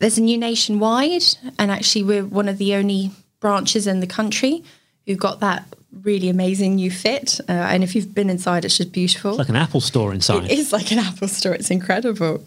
There's 0.00 0.18
a 0.18 0.22
new 0.22 0.38
nationwide, 0.38 1.24
and 1.58 1.70
actually, 1.70 2.04
we're 2.04 2.24
one 2.24 2.48
of 2.48 2.58
the 2.58 2.74
only 2.74 3.10
branches 3.40 3.86
in 3.86 4.00
the 4.00 4.06
country 4.06 4.64
who 5.06 5.16
got 5.16 5.40
that 5.40 5.64
really 6.02 6.28
amazing 6.28 6.76
new 6.76 6.90
fit. 6.90 7.40
Uh, 7.48 7.52
and 7.52 7.82
if 7.82 7.94
you've 7.94 8.14
been 8.14 8.30
inside, 8.30 8.64
it's 8.64 8.76
just 8.76 8.92
beautiful. 8.92 9.34
Like 9.34 9.48
an 9.48 9.56
Apple 9.56 9.80
store 9.80 10.12
inside. 10.12 10.44
It 10.44 10.58
is 10.58 10.72
like 10.72 10.92
an 10.92 10.98
Apple 10.98 11.28
store. 11.28 11.54
It's 11.54 11.70
incredible. 11.70 12.44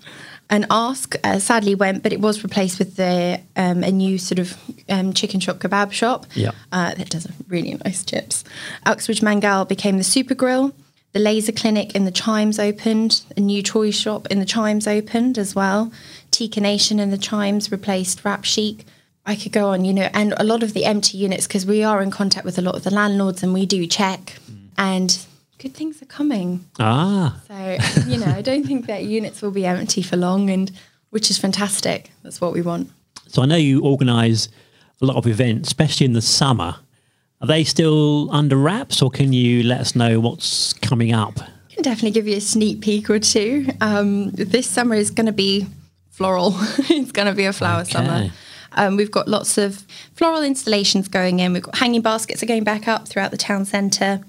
And 0.52 0.66
Ask 0.70 1.16
uh, 1.24 1.40
sadly 1.40 1.76
went, 1.76 2.04
but 2.04 2.12
it 2.12 2.20
was 2.20 2.44
replaced 2.44 2.78
with 2.78 2.98
the 2.98 3.40
um, 3.56 3.84
a 3.84 3.92
new 3.92 4.18
sort 4.18 4.38
of 4.38 4.58
um, 4.90 5.14
chicken 5.14 5.40
shop 5.40 5.60
kebab 5.60 5.94
shop. 5.94 6.26
Yeah. 6.36 6.52
uh, 6.74 6.94
that 6.94 7.10
does 7.10 7.26
really 7.48 7.74
nice 7.86 8.04
chips. 8.04 8.44
Uxbridge 8.86 9.22
Mangal 9.22 9.64
became 9.64 9.98
the 9.98 10.04
Super 10.04 10.36
Grill. 10.36 10.74
The 11.14 11.20
Laser 11.20 11.54
Clinic 11.54 11.96
in 11.96 12.04
the 12.04 12.12
Chimes 12.12 12.60
opened. 12.60 13.22
A 13.38 13.40
new 13.40 13.64
toy 13.64 13.92
shop 13.92 14.28
in 14.28 14.40
the 14.40 14.46
Chimes 14.46 14.88
opened 14.88 15.38
as 15.38 15.56
well. 15.56 15.92
Tika 16.32 16.60
Nation 16.60 17.00
in 17.00 17.12
the 17.12 17.18
Chimes 17.18 17.72
replaced 17.72 18.24
Rap 18.26 18.44
Chic. 18.44 18.86
I 19.26 19.36
could 19.36 19.52
go 19.54 19.70
on, 19.70 19.86
you 19.86 19.94
know, 19.94 20.10
and 20.14 20.34
a 20.38 20.44
lot 20.44 20.64
of 20.64 20.74
the 20.74 20.84
empty 20.84 21.18
units 21.18 21.48
because 21.48 21.66
we 21.66 21.84
are 21.84 22.02
in 22.02 22.12
contact 22.12 22.44
with 22.44 22.58
a 22.58 22.62
lot 22.62 22.76
of 22.76 22.84
the 22.84 22.94
landlords 22.94 23.44
and 23.44 23.54
we 23.54 23.66
do 23.66 23.86
check. 23.88 24.38
And 24.78 25.18
good 25.62 25.74
things 25.76 26.02
are 26.02 26.06
coming. 26.06 26.66
Ah, 26.80 27.40
So, 27.48 27.78
you 28.08 28.18
know, 28.18 28.26
I 28.28 28.42
don't 28.42 28.66
think 28.66 28.88
that 28.88 29.04
units 29.04 29.42
will 29.42 29.52
be 29.52 29.66
empty 29.66 30.02
for 30.02 30.18
long, 30.18 30.50
and 30.50 30.72
which 31.12 31.30
is 31.30 31.38
fantastic. 31.38 32.12
That's 32.24 32.42
what 32.42 32.54
we 32.54 32.62
want. 32.62 32.90
so 33.28 33.42
I 33.42 33.46
know 33.46 33.56
you 33.58 33.84
organise 33.84 34.50
a 35.02 35.06
lot 35.06 35.16
of 35.18 35.28
events, 35.28 35.70
especially 35.70 36.06
in 36.06 36.14
the 36.14 36.22
summer. 36.22 36.76
Are 37.42 37.48
they 37.48 37.64
still 37.64 38.30
under 38.32 38.56
wraps, 38.56 39.02
or 39.02 39.10
can 39.10 39.34
you 39.34 39.64
let 39.64 39.80
us 39.82 39.96
know 39.96 40.20
what's 40.20 40.74
coming 40.74 41.12
up? 41.14 41.40
I 41.40 41.74
can 41.74 41.84
definitely 41.84 42.12
give 42.12 42.28
you 42.28 42.38
a 42.38 42.42
sneak 42.42 42.82
peek 42.82 43.10
or 43.10 43.20
two. 43.20 43.68
Um, 43.82 44.30
this 44.32 44.68
summer 44.68 44.96
is 44.96 45.10
going 45.10 45.26
to 45.28 45.32
be 45.32 45.66
floral. 46.10 46.54
it's 46.90 47.12
going 47.12 47.28
to 47.28 47.34
be 47.34 47.46
a 47.46 47.54
flower 47.54 47.82
Okay. 47.82 47.92
summer. 47.92 48.30
Um, 48.74 48.96
we've 48.96 49.12
got 49.12 49.28
lots 49.28 49.58
of 49.58 49.86
floral 50.14 50.44
installations 50.44 51.08
going 51.08 51.40
in. 51.40 51.52
We've 51.54 51.64
got 51.64 51.78
hanging 51.78 52.02
baskets 52.02 52.42
are 52.44 52.46
going 52.46 52.64
back 52.64 52.88
up 52.88 53.08
throughout 53.08 53.32
the 53.32 53.38
town 53.38 53.66
centre. 53.66 54.22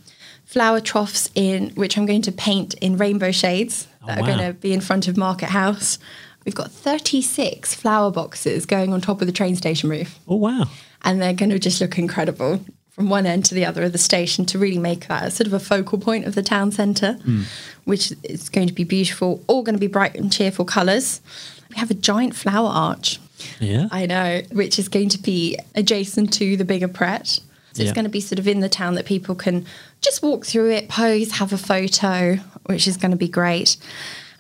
Flower 0.52 0.80
troughs 0.80 1.30
in 1.34 1.70
which 1.70 1.96
I'm 1.96 2.04
going 2.04 2.20
to 2.22 2.32
paint 2.32 2.74
in 2.74 2.98
rainbow 2.98 3.30
shades 3.30 3.88
oh, 4.02 4.06
that 4.08 4.18
Oh, 4.18 4.22
are 4.22 4.26
going 4.26 4.46
to 4.46 4.52
be 4.52 4.74
in 4.74 4.82
front 4.82 5.08
of 5.08 5.16
Market 5.16 5.48
House. 5.48 5.98
We've 6.44 6.54
got 6.54 6.70
36 6.70 7.74
flower 7.74 8.10
boxes 8.10 8.66
going 8.66 8.92
on 8.92 9.00
top 9.00 9.22
of 9.22 9.26
the 9.26 9.32
train 9.32 9.56
station 9.56 9.88
roof 9.88 10.18
Oh 10.28 10.36
wow! 10.36 10.64
and 11.02 11.22
they're 11.22 11.32
going 11.32 11.48
to 11.50 11.58
just 11.58 11.80
look 11.80 11.98
incredible 11.98 12.60
from 12.90 13.08
one 13.08 13.24
end 13.24 13.46
to 13.46 13.54
the 13.54 13.64
other 13.64 13.84
of 13.84 13.92
the 13.92 13.98
station 13.98 14.44
to 14.44 14.58
really 14.58 14.78
make 14.78 15.08
that 15.08 15.24
a 15.24 15.30
sort 15.30 15.46
of 15.46 15.54
a 15.54 15.58
focal 15.58 15.98
point 15.98 16.26
of 16.26 16.34
the 16.34 16.42
town 16.42 16.70
centre, 16.70 17.14
hmm. 17.14 17.44
which 17.84 18.12
is 18.22 18.50
going 18.50 18.66
to 18.66 18.74
be 18.74 18.84
beautiful. 18.84 19.42
All 19.46 19.62
going 19.62 19.74
to 19.76 19.80
be 19.80 19.86
bright 19.86 20.14
and 20.14 20.30
cheerful 20.30 20.66
colours. 20.66 21.22
We 21.70 21.76
have 21.76 21.90
a 21.90 21.94
giant 21.94 22.36
flower 22.36 22.68
arch. 22.68 23.18
Yeah. 23.58 23.88
I 23.90 24.04
know, 24.04 24.42
which 24.52 24.78
is 24.78 24.88
going 24.88 25.08
to 25.10 25.18
be 25.18 25.58
adjacent 25.74 26.34
to 26.34 26.58
the 26.58 26.66
bigger 26.66 26.88
Pret. 26.88 27.40
So 27.72 27.82
Yeah. 27.82 27.88
it's 27.88 27.94
going 27.94 28.04
to 28.04 28.11
be 28.11 28.20
sort 28.20 28.38
of 28.38 28.46
in 28.46 28.61
the 28.61 28.68
town 28.68 28.94
that 28.94 29.06
people 29.06 29.35
can 29.35 29.64
just 30.00 30.22
walk 30.22 30.44
through 30.46 30.70
it, 30.72 30.88
pose, 30.88 31.32
have 31.32 31.52
a 31.52 31.58
photo, 31.58 32.37
which 32.66 32.87
is 32.87 32.96
going 32.96 33.12
to 33.12 33.16
be 33.16 33.28
great. 33.28 33.76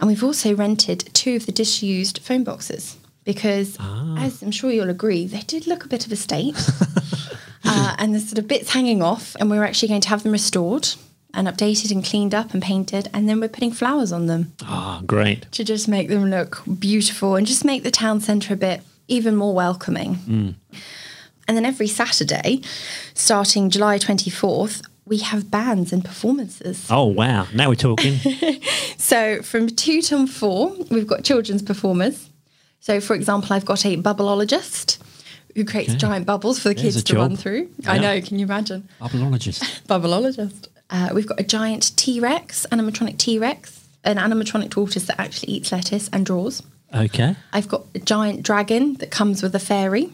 And 0.00 0.08
we've 0.08 0.24
also 0.24 0.54
rented 0.54 1.08
two 1.14 1.36
of 1.36 1.46
the 1.46 1.52
disused 1.52 2.18
phone 2.22 2.44
boxes 2.44 2.96
because, 3.24 3.76
as 4.18 4.42
I'm 4.42 4.50
sure 4.50 4.70
you'll 4.70 4.90
agree, 4.90 5.26
they 5.26 5.40
did 5.42 5.66
look 5.66 5.84
a 5.84 5.88
bit 5.88 6.04
of 6.06 6.12
a 6.12 6.16
state. 6.16 6.56
uh, 7.64 7.94
and 7.98 8.12
there's 8.12 8.26
sort 8.28 8.38
of 8.38 8.48
bits 8.48 8.72
hanging 8.72 9.00
off, 9.02 9.36
and 9.38 9.48
we're 9.50 9.64
actually 9.64 9.88
going 9.88 10.00
to 10.00 10.08
have 10.08 10.22
them 10.24 10.32
restored 10.32 10.88
and 11.34 11.46
updated 11.48 11.90
and 11.92 12.04
cleaned 12.04 12.34
up 12.34 12.52
and 12.52 12.62
painted. 12.62 13.08
And 13.14 13.28
then 13.28 13.40
we're 13.40 13.48
putting 13.48 13.72
flowers 13.72 14.12
on 14.12 14.26
them 14.26 14.52
Ah, 14.62 15.00
great. 15.06 15.50
to 15.52 15.64
just 15.64 15.88
make 15.88 16.08
them 16.08 16.28
look 16.30 16.62
beautiful 16.78 17.36
and 17.36 17.46
just 17.46 17.64
make 17.64 17.84
the 17.84 17.90
town 17.90 18.20
centre 18.20 18.52
a 18.54 18.56
bit 18.56 18.82
even 19.08 19.36
more 19.36 19.54
welcoming. 19.54 20.56
And 21.52 21.56
then 21.58 21.66
every 21.66 21.86
Saturday, 21.86 22.62
starting 23.12 23.68
July 23.68 23.98
24th, 23.98 24.80
we 25.04 25.18
have 25.18 25.50
bands 25.50 25.92
and 25.92 26.02
performances. 26.02 26.86
Oh 26.88 27.04
wow! 27.04 27.46
Now 27.52 27.68
we're 27.68 27.74
talking. 27.74 28.18
So 28.96 29.42
from 29.42 29.68
two 29.68 30.00
till 30.00 30.26
four, 30.26 30.74
we've 30.90 31.06
got 31.06 31.24
children's 31.24 31.60
performers. 31.60 32.30
So, 32.80 33.02
for 33.02 33.14
example, 33.14 33.52
I've 33.52 33.66
got 33.66 33.84
a 33.84 33.98
bubbleologist 33.98 34.96
who 35.54 35.66
creates 35.66 35.92
giant 35.96 36.24
bubbles 36.24 36.58
for 36.58 36.70
the 36.70 36.74
There's 36.74 36.94
kids 36.94 37.04
to 37.04 37.16
run 37.16 37.32
job. 37.32 37.38
through. 37.40 37.68
I 37.86 37.98
know, 37.98 38.18
can 38.22 38.38
you 38.38 38.46
imagine? 38.46 38.88
Bubbleologist. 38.98 39.82
bubbleologist. 39.88 40.68
Uh, 40.88 41.10
we've 41.12 41.26
got 41.26 41.38
a 41.38 41.42
giant 41.44 41.94
T 41.98 42.18
Rex, 42.18 42.64
animatronic 42.72 43.18
T 43.18 43.38
Rex, 43.38 43.86
an 44.04 44.16
animatronic 44.16 44.70
tortoise 44.70 45.04
that 45.04 45.20
actually 45.20 45.52
eats 45.52 45.70
lettuce 45.70 46.08
and 46.14 46.24
draws. 46.24 46.62
Okay. 46.94 47.36
I've 47.52 47.68
got 47.68 47.84
a 47.94 47.98
giant 47.98 48.42
dragon 48.42 48.94
that 48.94 49.10
comes 49.10 49.42
with 49.42 49.54
a 49.54 49.58
fairy. 49.60 50.12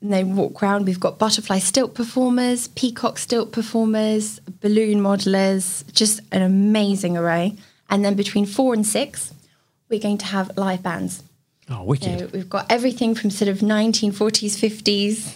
And 0.00 0.12
they 0.12 0.22
walk 0.24 0.62
around. 0.62 0.86
We've 0.86 1.00
got 1.00 1.18
butterfly 1.18 1.58
stilt 1.58 1.94
performers, 1.94 2.68
peacock 2.68 3.18
stilt 3.18 3.52
performers, 3.52 4.38
balloon 4.60 5.00
modelers, 5.00 5.90
just 5.92 6.20
an 6.30 6.42
amazing 6.42 7.16
array. 7.16 7.56
And 7.90 8.04
then 8.04 8.14
between 8.14 8.46
four 8.46 8.74
and 8.74 8.86
six, 8.86 9.32
we're 9.88 10.00
going 10.00 10.18
to 10.18 10.26
have 10.26 10.56
live 10.56 10.82
bands. 10.82 11.22
Oh, 11.70 11.84
wicked. 11.84 12.18
So 12.20 12.26
we've 12.32 12.48
got 12.48 12.70
everything 12.70 13.14
from 13.14 13.30
sort 13.30 13.48
of 13.48 13.58
1940s, 13.58 14.56
50s 14.56 15.34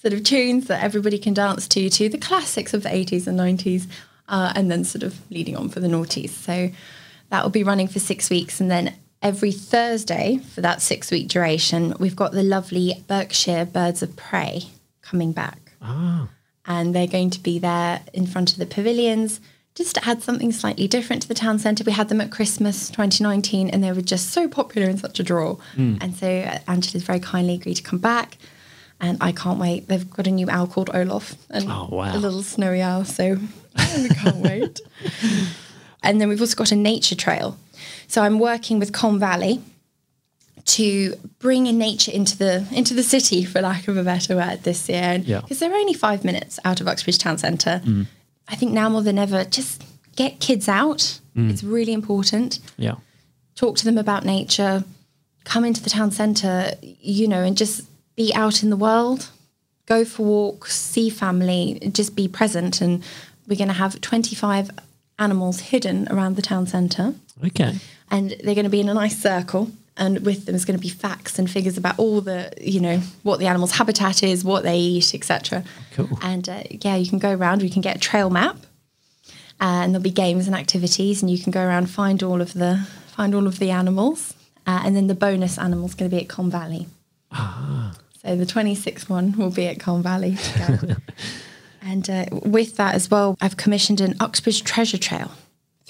sort 0.00 0.12
of 0.12 0.22
tunes 0.22 0.68
that 0.68 0.84
everybody 0.84 1.18
can 1.18 1.34
dance 1.34 1.66
to, 1.66 1.90
to 1.90 2.08
the 2.08 2.18
classics 2.18 2.72
of 2.72 2.84
the 2.84 2.88
80s 2.88 3.26
and 3.26 3.38
90s, 3.38 3.86
uh, 4.28 4.52
and 4.54 4.70
then 4.70 4.84
sort 4.84 5.02
of 5.02 5.18
leading 5.30 5.56
on 5.56 5.68
for 5.68 5.80
the 5.80 5.88
noughties. 5.88 6.30
So 6.30 6.70
that 7.30 7.42
will 7.42 7.50
be 7.50 7.64
running 7.64 7.88
for 7.88 7.98
six 7.98 8.30
weeks. 8.30 8.60
And 8.60 8.70
then 8.70 8.94
every 9.22 9.52
Thursday 9.52 10.38
for 10.38 10.60
that 10.60 10.82
six 10.82 11.10
week 11.10 11.28
duration, 11.28 11.94
we've 11.98 12.16
got 12.16 12.32
the 12.32 12.42
lovely 12.42 13.04
Berkshire 13.08 13.64
Birds 13.64 14.02
of 14.02 14.16
Prey 14.16 14.64
coming 15.02 15.32
back. 15.32 15.72
And 16.68 16.94
they're 16.94 17.06
going 17.06 17.30
to 17.30 17.40
be 17.40 17.58
there 17.60 18.02
in 18.12 18.26
front 18.26 18.52
of 18.52 18.58
the 18.58 18.66
pavilions 18.66 19.40
just 19.76 19.94
to 19.94 20.08
add 20.08 20.22
something 20.22 20.50
slightly 20.52 20.88
different 20.88 21.22
to 21.22 21.28
the 21.28 21.34
town 21.34 21.58
centre. 21.58 21.84
We 21.84 21.92
had 21.92 22.08
them 22.08 22.20
at 22.20 22.32
Christmas 22.32 22.88
2019 22.90 23.70
and 23.70 23.84
they 23.84 23.92
were 23.92 24.00
just 24.00 24.30
so 24.30 24.48
popular 24.48 24.88
and 24.88 24.98
such 24.98 25.20
a 25.20 25.22
draw. 25.22 25.58
And 25.76 26.14
so 26.16 26.26
uh, 26.28 26.58
Angela's 26.66 27.04
very 27.04 27.20
kindly 27.20 27.54
agreed 27.54 27.74
to 27.76 27.82
come 27.82 27.98
back. 28.00 28.38
And 29.00 29.18
I 29.20 29.30
can't 29.32 29.60
wait. 29.60 29.86
They've 29.88 30.08
got 30.10 30.26
a 30.26 30.30
new 30.30 30.48
owl 30.50 30.66
called 30.66 30.90
Olaf 30.94 31.34
and 31.50 31.66
Oh, 31.70 31.88
wow. 31.90 32.16
a 32.16 32.18
little 32.18 32.42
snowy 32.42 32.80
owl. 32.82 33.04
So 33.04 33.36
we 33.96 34.08
can't 34.08 34.36
wait. 34.38 34.80
And 36.02 36.20
then 36.20 36.28
we've 36.28 36.40
also 36.40 36.54
got 36.54 36.70
a 36.70 36.76
nature 36.76 37.16
trail. 37.16 37.58
So 38.08 38.22
I'm 38.22 38.38
working 38.38 38.78
with 38.78 38.92
Colne 38.92 39.18
Valley 39.18 39.60
to 40.66 41.14
bring 41.38 41.66
in 41.66 41.78
nature 41.78 42.10
into 42.10 42.36
the 42.36 42.66
into 42.72 42.92
the 42.94 43.02
city, 43.02 43.44
for 43.44 43.60
lack 43.60 43.86
of 43.88 43.96
a 43.96 44.02
better 44.02 44.36
word, 44.36 44.62
this 44.64 44.88
year. 44.88 45.02
And 45.02 45.24
Yeah. 45.24 45.40
because 45.40 45.60
they're 45.60 45.72
only 45.74 45.94
five 45.94 46.24
minutes 46.24 46.58
out 46.64 46.80
of 46.80 46.88
Uxbridge 46.88 47.18
Town 47.18 47.38
Centre, 47.38 47.80
mm. 47.84 48.06
I 48.48 48.56
think 48.56 48.72
now 48.72 48.88
more 48.88 49.02
than 49.02 49.18
ever, 49.18 49.44
just 49.44 49.82
get 50.16 50.40
kids 50.40 50.68
out. 50.68 51.20
Mm. 51.36 51.50
It's 51.50 51.62
really 51.62 51.92
important. 51.92 52.58
Yeah. 52.76 52.96
Talk 53.54 53.76
to 53.78 53.84
them 53.84 53.98
about 53.98 54.24
nature. 54.24 54.84
Come 55.44 55.64
into 55.64 55.82
the 55.82 55.90
town 55.90 56.10
centre, 56.10 56.74
you 56.82 57.28
know, 57.28 57.42
and 57.42 57.56
just 57.56 57.82
be 58.16 58.34
out 58.34 58.62
in 58.62 58.70
the 58.70 58.76
world. 58.76 59.28
Go 59.86 60.04
for 60.04 60.24
walks, 60.24 60.74
see 60.74 61.08
family, 61.10 61.78
just 61.92 62.16
be 62.16 62.26
present. 62.26 62.80
And 62.80 63.04
we're 63.46 63.56
going 63.56 63.68
to 63.68 63.74
have 63.74 64.00
25 64.00 64.70
animals 65.18 65.60
hidden 65.60 66.08
around 66.10 66.34
the 66.34 66.42
town 66.42 66.66
centre 66.66 67.14
Okay. 67.44 67.78
and 68.10 68.30
they're 68.42 68.54
going 68.54 68.64
to 68.64 68.70
be 68.70 68.80
in 68.80 68.88
a 68.88 68.94
nice 68.94 69.18
circle 69.20 69.70
and 69.98 70.24
with 70.26 70.44
them 70.46 70.54
is 70.54 70.64
going 70.64 70.78
to 70.78 70.82
be 70.82 70.88
facts 70.90 71.38
and 71.38 71.50
figures 71.50 71.76
about 71.78 71.98
all 71.98 72.20
the 72.20 72.52
you 72.60 72.80
know 72.80 72.98
what 73.22 73.38
the 73.40 73.46
animal's 73.46 73.72
habitat 73.72 74.22
is 74.22 74.44
what 74.44 74.62
they 74.62 74.78
eat 74.78 75.14
etc 75.14 75.62
Cool. 75.94 76.18
and 76.22 76.48
uh, 76.48 76.62
yeah 76.70 76.96
you 76.96 77.08
can 77.08 77.18
go 77.18 77.32
around 77.34 77.62
you 77.62 77.70
can 77.70 77.82
get 77.82 77.96
a 77.96 77.98
trail 78.00 78.30
map 78.30 78.56
and 79.60 79.92
there'll 79.94 80.02
be 80.02 80.10
games 80.10 80.46
and 80.46 80.54
activities 80.56 81.22
and 81.22 81.30
you 81.30 81.38
can 81.38 81.50
go 81.50 81.62
around 81.64 81.88
find 81.90 82.22
all 82.22 82.40
of 82.40 82.52
the 82.54 82.86
find 83.08 83.34
all 83.34 83.46
of 83.46 83.58
the 83.58 83.70
animals 83.70 84.34
uh, 84.66 84.82
and 84.84 84.94
then 84.96 85.06
the 85.06 85.14
bonus 85.14 85.58
animal's 85.58 85.94
going 85.94 86.10
to 86.10 86.14
be 86.16 86.22
at 86.22 86.28
Colne 86.28 86.50
Valley 86.50 86.86
Ah. 87.32 87.94
so 88.22 88.36
the 88.36 88.46
26th 88.46 89.08
one 89.08 89.32
will 89.32 89.50
be 89.50 89.66
at 89.66 89.80
Colne 89.80 90.02
Valley 90.02 90.36
and 91.82 92.08
uh, 92.10 92.24
with 92.32 92.76
that 92.76 92.94
as 92.94 93.10
well 93.10 93.36
I've 93.40 93.56
commissioned 93.56 94.00
an 94.00 94.14
Uxbridge 94.20 94.62
treasure 94.64 94.98
trail 94.98 95.30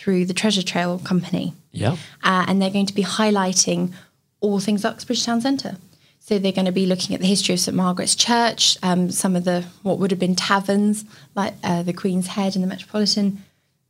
through 0.06 0.24
the 0.24 0.32
treasure 0.34 0.62
trail 0.62 1.00
company 1.00 1.52
Yeah. 1.72 1.96
uh, 2.22 2.44
and 2.46 2.62
they're 2.62 2.70
going 2.70 2.86
to 2.86 2.94
be 2.94 3.02
highlighting 3.02 3.92
all 4.40 4.60
things 4.60 4.84
Uxbridge 4.84 5.24
Town 5.26 5.40
Centre. 5.40 5.78
So 6.20 6.38
they're 6.38 6.52
going 6.52 6.66
to 6.66 6.72
be 6.72 6.86
looking 6.86 7.12
at 7.12 7.20
the 7.20 7.26
history 7.26 7.54
of 7.54 7.60
St 7.60 7.76
Margaret's 7.76 8.14
Church, 8.14 8.78
um, 8.84 9.10
some 9.10 9.34
of 9.34 9.42
the 9.42 9.64
what 9.82 9.98
would 9.98 10.12
have 10.12 10.20
been 10.20 10.36
taverns 10.36 11.04
like 11.34 11.54
uh, 11.64 11.82
the 11.82 11.92
Queen's 11.92 12.28
Head 12.28 12.54
and 12.54 12.62
the 12.62 12.68
Metropolitan. 12.68 13.42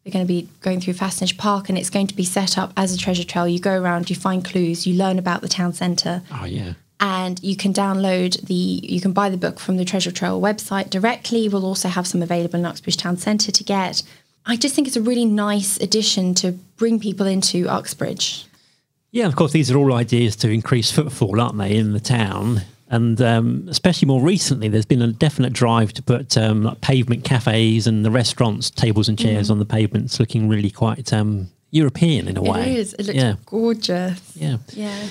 They're 0.02 0.12
going 0.12 0.24
to 0.26 0.32
be 0.32 0.48
going 0.62 0.80
through 0.80 0.94
Fassnidge 0.94 1.36
Park, 1.36 1.68
and 1.68 1.76
it's 1.76 1.90
going 1.90 2.06
to 2.06 2.14
be 2.16 2.24
set 2.24 2.56
up 2.56 2.72
as 2.78 2.94
a 2.94 2.98
treasure 2.98 3.24
trail. 3.24 3.46
You 3.46 3.58
go 3.58 3.78
around, 3.78 4.08
you 4.08 4.16
find 4.16 4.42
clues, 4.42 4.86
you 4.86 4.94
learn 4.94 5.18
about 5.18 5.42
the 5.42 5.48
town 5.48 5.72
centre, 5.74 6.22
Oh 6.32 6.46
yeah. 6.46 6.72
and 7.00 7.42
you 7.42 7.56
can 7.56 7.74
download 7.74 8.40
the 8.46 8.54
you 8.94 9.00
can 9.02 9.12
buy 9.12 9.28
the 9.28 9.36
book 9.36 9.58
from 9.58 9.76
the 9.76 9.84
treasure 9.84 10.12
trail 10.12 10.40
website 10.40 10.88
directly 10.88 11.46
we'll 11.48 11.66
also 11.66 11.88
have 11.88 12.06
some 12.06 12.22
available 12.22 12.58
in 12.58 12.64
uxbridge 12.64 12.96
town 12.96 13.16
centre 13.18 13.52
to 13.52 13.62
get 13.64 14.02
i 14.46 14.56
just 14.56 14.74
think 14.74 14.86
it's 14.86 14.96
a 14.96 15.02
really 15.02 15.24
nice 15.24 15.76
addition 15.80 16.34
to 16.34 16.52
bring 16.76 16.98
people 17.00 17.26
into 17.26 17.68
uxbridge 17.68 18.44
Yeah, 19.12 19.26
of 19.26 19.34
course, 19.36 19.52
these 19.52 19.70
are 19.70 19.78
all 19.78 19.94
ideas 19.94 20.36
to 20.36 20.50
increase 20.50 20.90
footfall, 20.92 21.40
aren't 21.40 21.56
they, 21.56 21.76
in 21.76 21.92
the 21.94 22.00
town? 22.00 22.60
And 22.90 23.18
um, 23.22 23.66
especially 23.70 24.06
more 24.06 24.20
recently, 24.20 24.68
there's 24.68 24.84
been 24.84 25.00
a 25.00 25.12
definite 25.12 25.52
drive 25.54 25.92
to 25.94 26.02
put 26.02 26.36
um, 26.36 26.62
like 26.64 26.80
pavement 26.82 27.24
cafes 27.24 27.86
and 27.86 28.04
the 28.04 28.10
restaurants, 28.10 28.68
tables 28.70 29.08
and 29.08 29.18
chairs 29.18 29.48
on 29.50 29.58
the 29.58 29.64
pavements, 29.64 30.20
looking 30.20 30.50
really 30.50 30.70
quite 30.70 31.12
um, 31.14 31.48
European 31.70 32.28
in 32.28 32.36
a 32.36 32.42
way. 32.42 32.72
it 32.72 32.78
is 32.78 32.92
it 32.98 33.06
looks 33.06 33.16
Yeah, 33.16 33.34
gorgeous 33.46 34.20
yeah. 34.36 34.58
yeah 34.74 35.06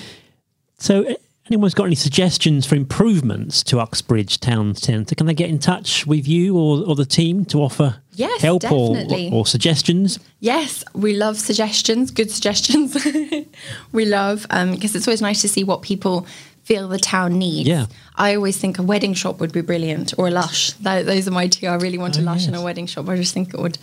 So, 0.78 1.16
anyone's 1.48 1.74
got 1.74 1.84
any 1.84 1.94
suggestions 1.94 2.66
for 2.66 2.74
improvements 2.74 3.62
to 3.64 3.78
Uxbridge 3.80 4.40
Town 4.40 4.74
Centre? 4.74 5.14
Can 5.14 5.26
they 5.26 5.34
get 5.34 5.48
in 5.50 5.58
touch 5.58 6.06
with 6.06 6.26
you 6.26 6.56
or, 6.56 6.84
or 6.86 6.94
the 6.94 7.06
team 7.06 7.44
to 7.46 7.58
offer 7.62 7.96
Yes, 8.12 8.40
help 8.42 8.70
or, 8.70 8.96
or 9.32 9.46
suggestions? 9.46 10.18
Yes, 10.40 10.84
we 10.94 11.14
love 11.14 11.38
suggestions, 11.38 12.10
good 12.10 12.30
suggestions. 12.30 12.96
we 13.92 14.04
love 14.04 14.42
because 14.50 14.94
it's 14.94 15.06
always 15.06 15.22
nice 15.22 15.40
to 15.42 15.48
see 15.48 15.64
what 15.64 15.82
people 15.82 16.26
feel 16.64 16.88
the 16.88 16.98
town 16.98 17.38
needs. 17.38 17.68
Yeah. 17.68 17.86
I 18.16 18.34
always 18.34 18.56
think 18.58 18.78
a 18.78 18.82
wedding 18.82 19.14
shop 19.14 19.38
would 19.38 19.52
be 19.52 19.60
brilliant 19.60 20.14
or 20.18 20.26
a 20.28 20.30
lush. 20.32 20.72
Tho- 20.72 21.04
those 21.04 21.28
are 21.28 21.30
my 21.30 21.46
two. 21.46 21.68
I 21.68 21.76
really 21.76 21.98
want 21.98 22.18
a 22.18 22.20
Oh, 22.20 22.24
lush 22.24 22.46
and 22.46 22.56
a 22.56 22.60
wedding 22.62 22.86
shop. 22.86 23.08
I 23.08 23.16
just 23.16 23.32
think 23.32 23.54
it 23.54 23.60
would 23.60 23.78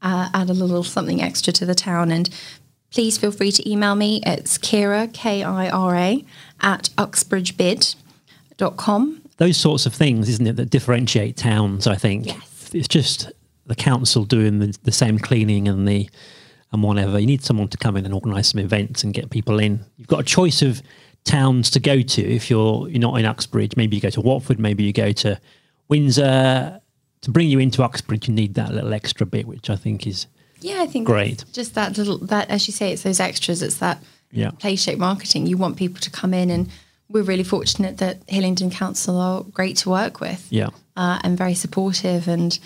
uh, 0.00 0.30
add 0.32 0.48
a 0.48 0.54
little 0.54 0.82
something 0.84 1.20
extra 1.20 1.52
to 1.52 1.66
the 1.66 1.74
town. 1.74 2.10
And 2.10 2.30
please 2.90 3.18
feel 3.18 3.30
free 3.30 3.52
to 3.52 3.70
email 3.70 3.94
me. 3.94 4.22
It's 4.24 4.56
Kira, 4.56 5.12
K 5.12 5.42
I 5.42 5.68
R 5.68 5.94
A, 5.96 6.24
at 6.64 6.90
uxbridgebid.com. 6.98 9.20
Those 9.36 9.56
sorts 9.56 9.86
of 9.86 9.94
things, 9.94 10.28
isn't 10.28 10.46
it, 10.46 10.56
that 10.56 10.70
differentiate 10.70 11.36
towns, 11.36 11.86
I 11.86 11.94
think. 11.96 12.26
Yes. 12.26 12.70
It's 12.72 12.88
just 12.88 13.30
the 13.66 13.74
council 13.74 14.24
doing 14.24 14.60
the, 14.60 14.76
the 14.82 14.92
same 14.92 15.18
cleaning 15.18 15.68
and 15.68 15.86
the 15.86 16.08
and 16.72 16.82
whatever. 16.82 17.20
You 17.20 17.26
need 17.26 17.44
someone 17.44 17.68
to 17.68 17.76
come 17.76 17.96
in 17.96 18.04
and 18.04 18.12
organise 18.12 18.48
some 18.48 18.60
events 18.60 19.04
and 19.04 19.14
get 19.14 19.30
people 19.30 19.60
in. 19.60 19.84
You've 19.96 20.08
got 20.08 20.20
a 20.20 20.24
choice 20.24 20.60
of 20.62 20.82
towns 21.24 21.70
to 21.70 21.80
go 21.80 22.02
to 22.02 22.22
if 22.22 22.50
you're 22.50 22.88
you're 22.88 23.00
not 23.00 23.18
in 23.18 23.26
Uxbridge. 23.26 23.76
Maybe 23.76 23.96
you 23.96 24.02
go 24.02 24.10
to 24.10 24.20
Watford, 24.20 24.58
maybe 24.58 24.82
you 24.84 24.92
go 24.92 25.12
to 25.12 25.40
Windsor. 25.88 26.80
To 27.22 27.30
bring 27.30 27.48
you 27.48 27.58
into 27.58 27.82
Uxbridge, 27.82 28.28
you 28.28 28.34
need 28.34 28.52
that 28.54 28.74
little 28.74 28.92
extra 28.92 29.24
bit, 29.24 29.46
which 29.46 29.70
I 29.70 29.76
think 29.76 30.06
is 30.06 30.26
Yeah, 30.60 30.82
I 30.82 30.86
think 30.86 31.06
Great. 31.06 31.44
just 31.52 31.74
that 31.74 31.96
little 31.96 32.18
that 32.18 32.50
as 32.50 32.66
you 32.68 32.72
say, 32.72 32.92
it's 32.92 33.02
those 33.02 33.20
extras. 33.20 33.62
It's 33.62 33.78
that 33.78 34.02
Yeah. 34.34 34.50
play 34.50 34.76
shape 34.76 34.98
marketing. 34.98 35.46
You 35.46 35.56
want 35.56 35.76
people 35.76 36.00
to 36.00 36.10
come 36.10 36.34
in, 36.34 36.50
and 36.50 36.68
we're 37.08 37.22
really 37.22 37.44
fortunate 37.44 37.98
that 37.98 38.18
Hillingdon 38.28 38.70
Council 38.70 39.18
are 39.20 39.42
great 39.44 39.76
to 39.78 39.90
work 39.90 40.20
with. 40.20 40.46
yeah, 40.50 40.68
uh, 40.96 41.18
and 41.24 41.38
very 41.38 41.54
supportive 41.54 42.28
and 42.28 42.58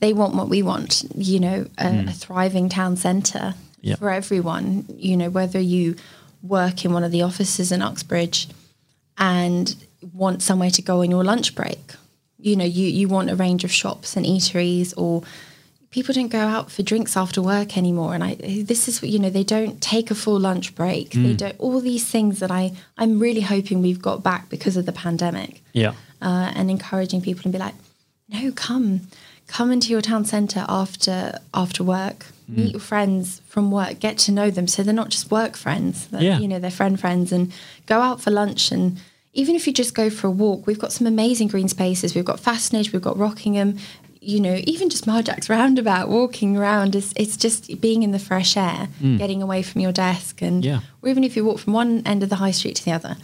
they 0.00 0.12
want 0.12 0.34
what 0.34 0.48
we 0.48 0.62
want 0.62 1.02
you 1.16 1.40
know 1.40 1.66
a, 1.76 2.04
a 2.08 2.12
thriving 2.12 2.68
town 2.68 2.96
centre 2.96 3.54
Yeah. 3.82 3.96
for 3.96 4.10
everyone 4.10 4.84
you 4.96 5.16
know 5.16 5.28
whether 5.30 5.58
you 5.60 5.96
work 6.42 6.84
in 6.84 6.92
one 6.92 7.04
of 7.04 7.10
the 7.12 7.22
offices 7.22 7.72
in 7.72 7.82
uxbridge 7.82 8.48
and 9.18 9.74
want 10.14 10.42
somewhere 10.42 10.70
to 10.70 10.82
go 10.82 11.02
on 11.02 11.10
your 11.10 11.24
lunch 11.24 11.54
break 11.54 11.94
you 12.38 12.54
know 12.56 12.64
you, 12.64 12.86
you 12.86 13.08
want 13.08 13.30
a 13.30 13.36
range 13.36 13.64
of 13.64 13.72
shops 13.72 14.16
and 14.16 14.24
eateries 14.24 14.94
or 14.96 15.22
people 15.90 16.12
don't 16.14 16.28
go 16.28 16.38
out 16.40 16.70
for 16.70 16.82
drinks 16.82 17.16
after 17.16 17.40
work 17.40 17.76
anymore. 17.76 18.14
And 18.14 18.22
i 18.22 18.34
this 18.34 18.88
is 18.88 19.02
you 19.02 19.18
know 19.18 19.30
they 19.30 19.44
don't 19.44 19.80
take 19.80 20.10
a 20.10 20.14
full 20.14 20.38
lunch 20.38 20.74
break. 20.74 21.10
They 21.12 21.34
don't 21.34 21.58
all 21.58 21.80
these 21.80 22.06
things 22.06 22.40
that 22.40 22.50
i 22.50 22.72
i'm 22.98 23.18
really 23.18 23.40
hoping 23.40 23.80
we've 23.82 24.02
got 24.02 24.22
back 24.22 24.48
because 24.50 24.76
of 24.76 24.84
the 24.86 24.92
pandemic. 24.92 25.62
Yeah, 25.72 25.94
uh, 26.20 26.52
and 26.54 26.70
encouraging 26.70 27.22
people 27.22 27.42
and 27.44 27.52
be 27.52 27.58
like, 27.58 27.74
no, 28.28 28.52
come, 28.52 29.02
come 29.46 29.72
into 29.72 29.88
your 29.90 30.02
town 30.02 30.24
centre 30.24 30.64
after 30.68 31.38
after 31.54 31.82
work, 31.84 32.26
meet 32.48 32.72
your 32.72 32.80
friends 32.80 33.40
from 33.48 33.70
work, 33.70 33.98
get 34.00 34.18
to 34.18 34.32
know 34.32 34.50
them, 34.50 34.66
so 34.68 34.82
they're 34.82 34.92
not 35.02 35.08
just 35.08 35.30
work 35.30 35.56
friends, 35.56 36.08
Yeah. 36.12 36.38
you 36.38 36.48
know, 36.48 36.58
they're 36.58 36.70
friend 36.70 36.98
friends, 37.00 37.32
and 37.32 37.52
go 37.86 38.00
out 38.00 38.20
for 38.20 38.30
lunch. 38.30 38.70
And. 38.72 39.00
Even 39.34 39.54
if 39.54 39.66
you 39.68 39.72
just 39.72 39.94
go 39.94 40.10
for 40.10 40.26
a 40.26 40.30
walk, 40.30 40.66
we've 40.66 40.78
got 40.80 40.90
some 40.92 41.06
amazing 41.06 41.46
green 41.48 41.68
spaces. 41.68 42.12
We've 42.14 42.24
got 42.24 42.40
Fassnidge, 42.40 42.92
we've 42.92 43.02
got 43.02 43.16
Rockingham, 43.18 43.76
you 44.20 44.40
know, 44.40 44.60
even 44.64 44.90
just 44.90 45.06
Marjack's 45.06 45.48
roundabout, 45.48 46.08
walking 46.08 46.56
around 46.56 46.94
is 46.94 47.12
it's 47.16 47.36
just 47.36 47.80
being 47.80 48.02
in 48.02 48.12
the 48.12 48.18
fresh 48.18 48.56
air, 48.56 48.88
hmm. 48.98 49.16
getting 49.16 49.42
away 49.42 49.62
from 49.62 49.80
your 49.80 49.92
desk, 49.92 50.42
and 50.42 50.64
Yeah. 50.64 50.80
or 51.02 51.08
even 51.08 51.24
if 51.24 51.36
you 51.36 51.44
walk 51.44 51.58
from 51.58 51.72
one 51.72 52.02
end 52.06 52.22
of 52.22 52.28
the 52.28 52.36
high 52.36 52.50
street 52.50 52.76
to 52.76 52.84
the 52.84 52.92
other, 52.92 53.16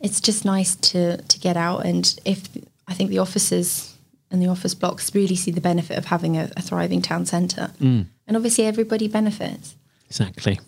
it's 0.00 0.20
just 0.20 0.44
nice 0.44 0.76
to 0.76 1.18
to 1.18 1.38
get 1.38 1.56
out 1.56 1.84
and 1.84 2.18
if 2.24 2.48
I 2.88 2.94
think 2.94 3.10
the 3.10 3.18
offices 3.18 3.94
and 4.30 4.40
the 4.42 4.48
office 4.48 4.74
blocks 4.74 5.14
really 5.14 5.36
see 5.36 5.50
the 5.50 5.60
benefit 5.60 5.98
of 5.98 6.06
having 6.06 6.36
a, 6.36 6.50
a 6.56 6.62
thriving 6.62 7.02
town 7.02 7.26
centre, 7.26 7.70
hmm. 7.78 8.02
and 8.26 8.36
obviously 8.36 8.64
everybody 8.64 9.08
benefits. 9.08 9.74
exactly. 10.06 10.58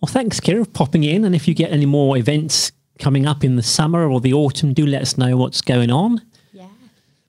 Well, 0.00 0.12
thanks, 0.12 0.38
Kira, 0.38 0.64
for 0.64 0.70
popping 0.70 1.02
in. 1.04 1.24
And 1.24 1.34
if 1.34 1.48
you 1.48 1.54
get 1.54 1.72
any 1.72 1.86
more 1.86 2.18
events 2.18 2.72
coming 2.98 3.26
up 3.26 3.42
in 3.42 3.56
the 3.56 3.62
summer 3.62 4.10
or 4.10 4.20
the 4.20 4.34
autumn, 4.34 4.74
do 4.74 4.86
let 4.86 5.00
us 5.00 5.16
know 5.16 5.36
what's 5.36 5.62
going 5.62 5.90
on. 5.90 6.20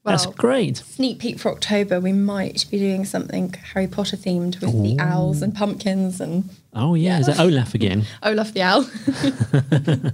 Yeah, 0.05 0.11
That's 0.11 0.25
great. 0.27 0.77
Sneak 0.77 1.17
peek 1.19 1.39
for 1.39 1.51
October, 1.51 1.99
we 1.99 2.13
might 2.13 2.65
be 2.69 2.77
doing 2.77 3.05
something 3.05 3.53
Harry 3.73 3.87
Potter 3.87 4.15
themed 4.15 4.61
with 4.61 4.71
the 4.83 4.99
owls 4.99 5.41
and 5.41 5.55
pumpkins 5.55 6.21
and 6.21 6.47
Oh 6.73 6.93
yeah, 6.93 7.19
is 7.19 7.25
that 7.25 7.39
Olaf 7.39 7.73
again? 7.73 8.05
Olaf 8.23 8.53
the 8.53 8.61
owl. 8.61 8.85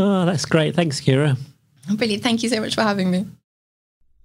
Oh, 0.00 0.24
that's 0.26 0.44
great. 0.44 0.76
Thanks, 0.76 1.00
Kira. 1.00 1.36
Brilliant! 1.92 2.22
Thank 2.22 2.44
you 2.44 2.48
so 2.48 2.60
much 2.60 2.74
for 2.76 2.82
having 2.82 3.10
me. 3.10 3.26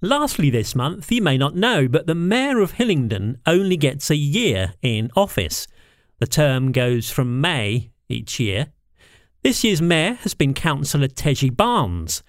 Lastly, 0.01 0.49
this 0.51 0.75
month, 0.75 1.11
you 1.11 1.21
may 1.21 1.37
not 1.37 1.55
know, 1.55 1.87
but 1.87 2.05
the 2.05 2.13
Mayor 2.13 2.59
of 2.59 2.73
Hillingdon 2.73 3.39
only 3.47 3.77
gets 3.77 4.11
a 4.11 4.15
year 4.15 4.73
in 4.83 5.09
office. 5.15 5.65
The 6.19 6.27
term 6.27 6.71
goes 6.73 7.09
from 7.09 7.41
May 7.41 7.89
each 8.07 8.39
year. 8.39 8.67
This 9.41 9.63
year's 9.63 9.81
Mayor 9.81 10.13
has 10.15 10.33
been 10.33 10.53
Councillor 10.53 11.07
Teji 11.07 11.55
Barnes. 11.55 12.21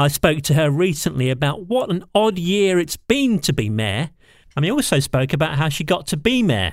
I 0.00 0.08
spoke 0.08 0.40
to 0.44 0.54
her 0.54 0.70
recently 0.70 1.28
about 1.28 1.66
what 1.66 1.90
an 1.90 2.06
odd 2.14 2.38
year 2.38 2.78
it's 2.78 2.96
been 2.96 3.38
to 3.40 3.52
be 3.52 3.68
Mayor, 3.68 4.08
and 4.56 4.64
we 4.64 4.70
also 4.70 4.98
spoke 4.98 5.34
about 5.34 5.58
how 5.58 5.68
she 5.68 5.84
got 5.84 6.06
to 6.06 6.16
be 6.16 6.42
Mayor. 6.42 6.72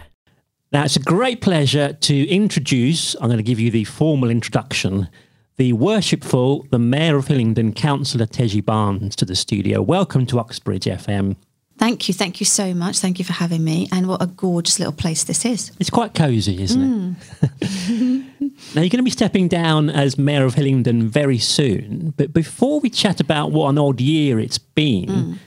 Now, 0.72 0.86
it's 0.86 0.96
a 0.96 1.02
great 1.02 1.42
pleasure 1.42 1.92
to 1.92 2.28
introduce, 2.30 3.16
I'm 3.16 3.28
going 3.28 3.36
to 3.36 3.44
give 3.44 3.60
you 3.60 3.70
the 3.70 3.84
formal 3.84 4.30
introduction, 4.30 5.10
the 5.58 5.74
worshipful, 5.74 6.68
the 6.72 6.80
Mayor 6.80 7.18
of 7.18 7.28
Hillingdon, 7.28 7.74
Councillor 7.74 8.28
Teji 8.28 8.64
Barnes, 8.64 9.14
to 9.18 9.26
the 9.26 9.36
studio. 9.36 9.82
Welcome 9.82 10.26
to 10.28 10.40
Uxbridge 10.40 10.86
FM. 10.86 11.36
Thank 11.78 12.08
you, 12.08 12.14
thank 12.14 12.40
you 12.40 12.46
so 12.46 12.74
much. 12.74 13.00
Thank 13.00 13.20
you 13.20 13.26
for 13.26 13.34
having 13.34 13.64
me. 13.64 13.88
And 13.92 14.08
what 14.08 14.22
a 14.22 14.28
gorgeous 14.28 14.80
little 14.80 14.94
place 14.94 15.24
this 15.24 15.46
is. 15.46 15.72
It's 15.80 15.92
quite 15.92 16.16
cosy, 16.16 16.62
isn't 16.62 16.82
it? 16.82 17.60
Mm. 17.62 18.24
now, 18.76 18.82
you're 18.82 18.90
going 18.90 18.98
to 18.98 19.04
be 19.04 19.12
stepping 19.12 19.48
down 19.48 19.90
as 19.90 20.18
Mayor 20.18 20.46
of 20.46 20.56
Hillingdon 20.56 21.08
very 21.08 21.38
soon. 21.38 22.14
But 22.18 22.34
before 22.34 22.80
we 22.80 22.90
chat 22.90 23.20
about 23.20 23.52
what 23.52 23.70
an 23.70 23.78
odd 23.78 24.02
year 24.02 24.40
it's 24.40 24.58
been, 24.58 25.06
mm. 25.06 25.38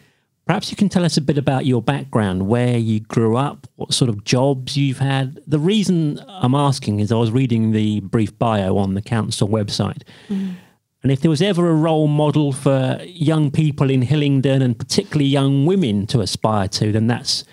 perhaps 0.47 0.71
you 0.71 0.77
can 0.77 0.89
tell 0.89 1.05
us 1.05 1.17
a 1.17 1.21
bit 1.21 1.37
about 1.37 1.67
your 1.67 1.83
background, 1.83 2.47
where 2.47 2.79
you 2.79 3.01
grew 3.01 3.37
up, 3.37 3.67
what 3.75 3.93
sort 3.93 4.09
of 4.09 4.23
jobs 4.23 4.77
you've 4.77 4.99
had. 4.99 5.41
The 5.49 5.59
reason 5.59 6.23
I'm 6.29 6.55
asking 6.55 7.01
is 7.01 7.11
I 7.11 7.17
was 7.17 7.33
reading 7.33 7.73
the 7.73 8.01
brief 8.01 8.39
bio 8.39 8.77
on 8.77 8.95
the 8.95 9.03
council 9.03 9.49
website. 9.49 10.03
Mm. 10.29 10.55
And 11.03 11.11
if 11.11 11.21
there 11.21 11.31
was 11.31 11.41
ever 11.41 11.71
a 11.71 11.75
role 11.75 12.09
model 12.09 12.53
for 12.53 13.01
young 13.05 13.51
people 13.51 13.91
in 13.91 14.03
Hillingdon 14.03 14.61
and 14.61 14.79
particularly 14.79 15.27
young 15.27 15.65
women 15.65 16.07
to 16.09 16.21
aspire 16.21 16.69
to, 16.69 16.93
then 16.93 17.07
that's 17.07 17.45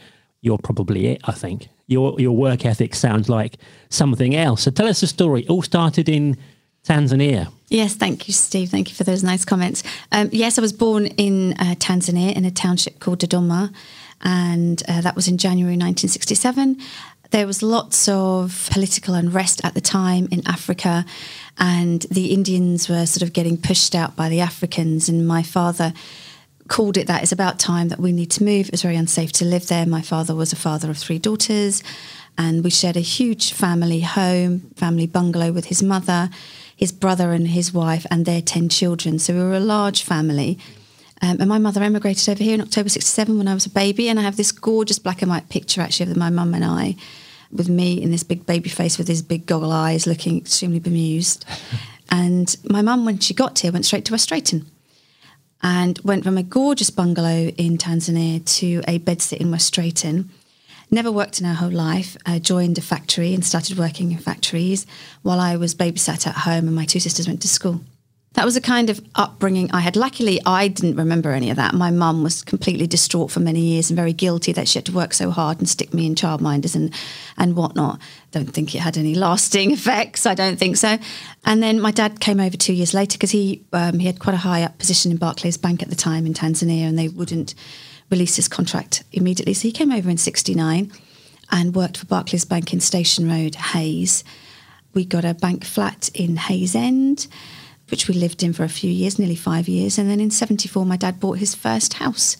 you're 0.41 0.57
probably 0.57 1.07
it, 1.07 1.21
I 1.23 1.31
think. 1.31 1.69
Your 1.87 2.19
your 2.19 2.35
work 2.35 2.65
ethic 2.65 2.93
sounds 2.93 3.29
like 3.29 3.57
something 3.89 4.35
else. 4.35 4.63
So 4.63 4.71
tell 4.71 4.87
us 4.87 4.99
the 4.99 5.07
story. 5.07 5.43
It 5.43 5.49
all 5.49 5.61
started 5.61 6.09
in 6.09 6.37
Tanzania. 6.87 7.51
Yes, 7.69 7.95
thank 7.95 8.27
you, 8.27 8.33
Steve. 8.33 8.69
Thank 8.69 8.89
you 8.89 8.95
for 8.95 9.03
those 9.03 9.23
nice 9.23 9.45
comments. 9.45 9.83
Um, 10.11 10.29
yes, 10.31 10.57
I 10.57 10.61
was 10.61 10.73
born 10.73 11.07
in 11.07 11.53
uh, 11.53 11.75
Tanzania 11.75 12.33
in 12.33 12.45
a 12.45 12.51
township 12.51 12.99
called 12.99 13.19
Dodoma, 13.19 13.73
and 14.21 14.81
uh, 14.87 15.01
that 15.01 15.15
was 15.15 15.27
in 15.27 15.37
January 15.37 15.75
1967. 15.75 16.77
There 17.31 17.45
was 17.45 17.61
lots 17.61 18.07
of 18.07 18.69
political 18.71 19.13
unrest 19.13 19.63
at 19.65 19.73
the 19.73 19.81
time 19.81 20.29
in 20.31 20.47
Africa, 20.47 21.05
and 21.59 22.03
the 22.11 22.33
Indians 22.33 22.87
were 22.87 23.05
sort 23.05 23.23
of 23.23 23.33
getting 23.33 23.57
pushed 23.57 23.95
out 23.95 24.15
by 24.15 24.29
the 24.29 24.41
Africans. 24.41 25.09
And 25.09 25.27
my 25.27 25.43
father 25.43 25.93
called 26.67 26.97
it 26.97 27.07
that 27.07 27.23
it's 27.23 27.31
about 27.31 27.59
time 27.59 27.89
that 27.89 27.99
we 27.99 28.11
need 28.11 28.31
to 28.31 28.43
move. 28.43 28.67
It 28.67 28.71
was 28.71 28.81
very 28.81 28.95
unsafe 28.95 29.31
to 29.33 29.45
live 29.45 29.67
there. 29.67 29.85
My 29.85 30.01
father 30.01 30.35
was 30.35 30.53
a 30.53 30.57
father 30.57 30.89
of 30.89 30.97
three 30.97 31.19
daughters, 31.19 31.83
and 32.37 32.63
we 32.63 32.69
shared 32.69 32.97
a 32.97 33.01
huge 33.01 33.53
family 33.53 34.01
home, 34.01 34.69
family 34.75 35.07
bungalow 35.07 35.51
with 35.51 35.65
his 35.65 35.81
mother, 35.81 36.29
his 36.75 36.91
brother, 36.91 37.31
and 37.31 37.47
his 37.47 37.73
wife, 37.73 38.05
and 38.11 38.25
their 38.25 38.41
10 38.41 38.69
children. 38.69 39.17
So 39.17 39.33
we 39.33 39.39
were 39.39 39.53
a 39.53 39.59
large 39.59 40.03
family. 40.03 40.59
Um, 41.21 41.37
and 41.39 41.49
my 41.49 41.57
mother 41.57 41.81
emigrated 41.81 42.29
over 42.29 42.43
here 42.43 42.53
in 42.53 42.61
October 42.61 42.89
67 42.89 43.35
when 43.35 43.47
I 43.47 43.55
was 43.55 43.65
a 43.65 43.71
baby. 43.71 44.07
And 44.07 44.19
I 44.19 44.23
have 44.23 44.37
this 44.37 44.51
gorgeous 44.51 44.99
black 44.99 45.23
and 45.23 45.31
white 45.31 45.49
picture 45.49 45.81
actually 45.81 46.11
of 46.11 46.17
my 46.17 46.29
mum 46.29 46.53
and 46.53 46.63
I 46.63 46.95
with 47.51 47.69
me 47.69 48.01
in 48.01 48.11
this 48.11 48.23
big 48.23 48.45
baby 48.45 48.69
face 48.69 48.97
with 48.97 49.07
his 49.07 49.21
big 49.21 49.45
goggle 49.45 49.71
eyes 49.71 50.07
looking 50.07 50.37
extremely 50.37 50.79
bemused. 50.79 51.45
and 52.09 52.55
my 52.69 52.81
mum, 52.81 53.05
when 53.05 53.19
she 53.19 53.33
got 53.33 53.59
here, 53.59 53.71
went 53.71 53.85
straight 53.85 54.05
to 54.05 54.13
West 54.13 54.29
Drayton 54.29 54.65
and 55.61 55.99
went 56.03 56.23
from 56.23 56.37
a 56.37 56.43
gorgeous 56.43 56.89
bungalow 56.89 57.47
in 57.57 57.77
Tanzania 57.77 58.43
to 58.57 58.81
a 58.87 58.99
bedsit 58.99 59.37
in 59.37 59.51
West 59.51 59.73
Drayton. 59.73 60.29
Never 60.89 61.11
worked 61.11 61.39
in 61.39 61.45
her 61.45 61.55
whole 61.55 61.71
life. 61.71 62.15
Uh, 62.25 62.39
joined 62.39 62.77
a 62.77 62.81
factory 62.81 63.33
and 63.33 63.43
started 63.43 63.77
working 63.77 64.11
in 64.11 64.19
factories 64.19 64.85
while 65.21 65.39
I 65.39 65.57
was 65.57 65.75
babysat 65.75 66.27
at 66.27 66.35
home 66.35 66.67
and 66.67 66.75
my 66.75 66.85
two 66.85 66.99
sisters 66.99 67.27
went 67.27 67.41
to 67.41 67.47
school. 67.47 67.81
That 68.37 68.45
was 68.45 68.55
a 68.55 68.61
kind 68.61 68.91
of 68.91 69.01
upbringing 69.15 69.71
I 69.71 69.79
had. 69.79 69.95
Luckily, 69.95 70.39
I 70.45 70.67
didn't 70.67 70.95
remember 70.95 71.31
any 71.31 71.49
of 71.49 71.55
that. 71.57 71.73
My 71.73 71.89
mum 71.89 72.21
was 72.21 72.43
completely 72.43 72.85
distraught 72.85 73.31
for 73.31 73.39
many 73.39 73.61
years 73.61 73.89
and 73.89 73.97
very 73.97 74.13
guilty 74.13 74.51
that 74.51 74.67
she 74.67 74.77
had 74.77 74.85
to 74.85 74.91
work 74.91 75.15
so 75.15 75.31
hard 75.31 75.57
and 75.57 75.67
stick 75.67 75.91
me 75.91 76.05
in 76.05 76.13
childminders 76.13 76.75
and, 76.75 76.93
and 77.35 77.55
whatnot. 77.55 77.99
Don't 78.29 78.53
think 78.53 78.75
it 78.75 78.77
had 78.77 78.95
any 78.95 79.15
lasting 79.15 79.71
effects. 79.73 80.27
I 80.27 80.35
don't 80.35 80.59
think 80.59 80.77
so. 80.77 80.99
And 81.45 81.63
then 81.63 81.81
my 81.81 81.89
dad 81.89 82.19
came 82.19 82.39
over 82.39 82.55
two 82.55 82.73
years 82.73 82.93
later 82.93 83.17
because 83.17 83.31
he 83.31 83.65
um, 83.73 83.97
he 83.97 84.05
had 84.05 84.19
quite 84.19 84.35
a 84.35 84.37
high 84.37 84.61
up 84.61 84.77
position 84.77 85.09
in 85.09 85.17
Barclays 85.17 85.57
Bank 85.57 85.81
at 85.81 85.89
the 85.89 85.95
time 85.95 86.27
in 86.27 86.35
Tanzania, 86.35 86.87
and 86.87 86.95
they 86.95 87.07
wouldn't 87.07 87.55
release 88.11 88.35
his 88.35 88.47
contract 88.47 89.03
immediately. 89.13 89.55
So 89.55 89.63
he 89.63 89.71
came 89.71 89.91
over 89.91 90.11
in 90.11 90.17
'69 90.17 90.91
and 91.49 91.75
worked 91.75 91.97
for 91.97 92.05
Barclays 92.05 92.45
Bank 92.45 92.71
in 92.71 92.81
Station 92.81 93.27
Road, 93.27 93.55
Hayes. 93.55 94.23
We 94.93 95.05
got 95.05 95.25
a 95.25 95.33
bank 95.33 95.65
flat 95.65 96.11
in 96.13 96.35
Hayes 96.35 96.75
End 96.75 97.25
which 97.89 98.07
we 98.07 98.13
lived 98.13 98.43
in 98.43 98.53
for 98.53 98.63
a 98.63 98.69
few 98.69 98.91
years, 98.91 99.17
nearly 99.17 99.35
five 99.35 99.67
years. 99.67 99.97
And 99.97 100.09
then 100.09 100.19
in 100.19 100.31
74, 100.31 100.85
my 100.85 100.97
dad 100.97 101.19
bought 101.19 101.37
his 101.37 101.55
first 101.55 101.93
house. 101.93 102.37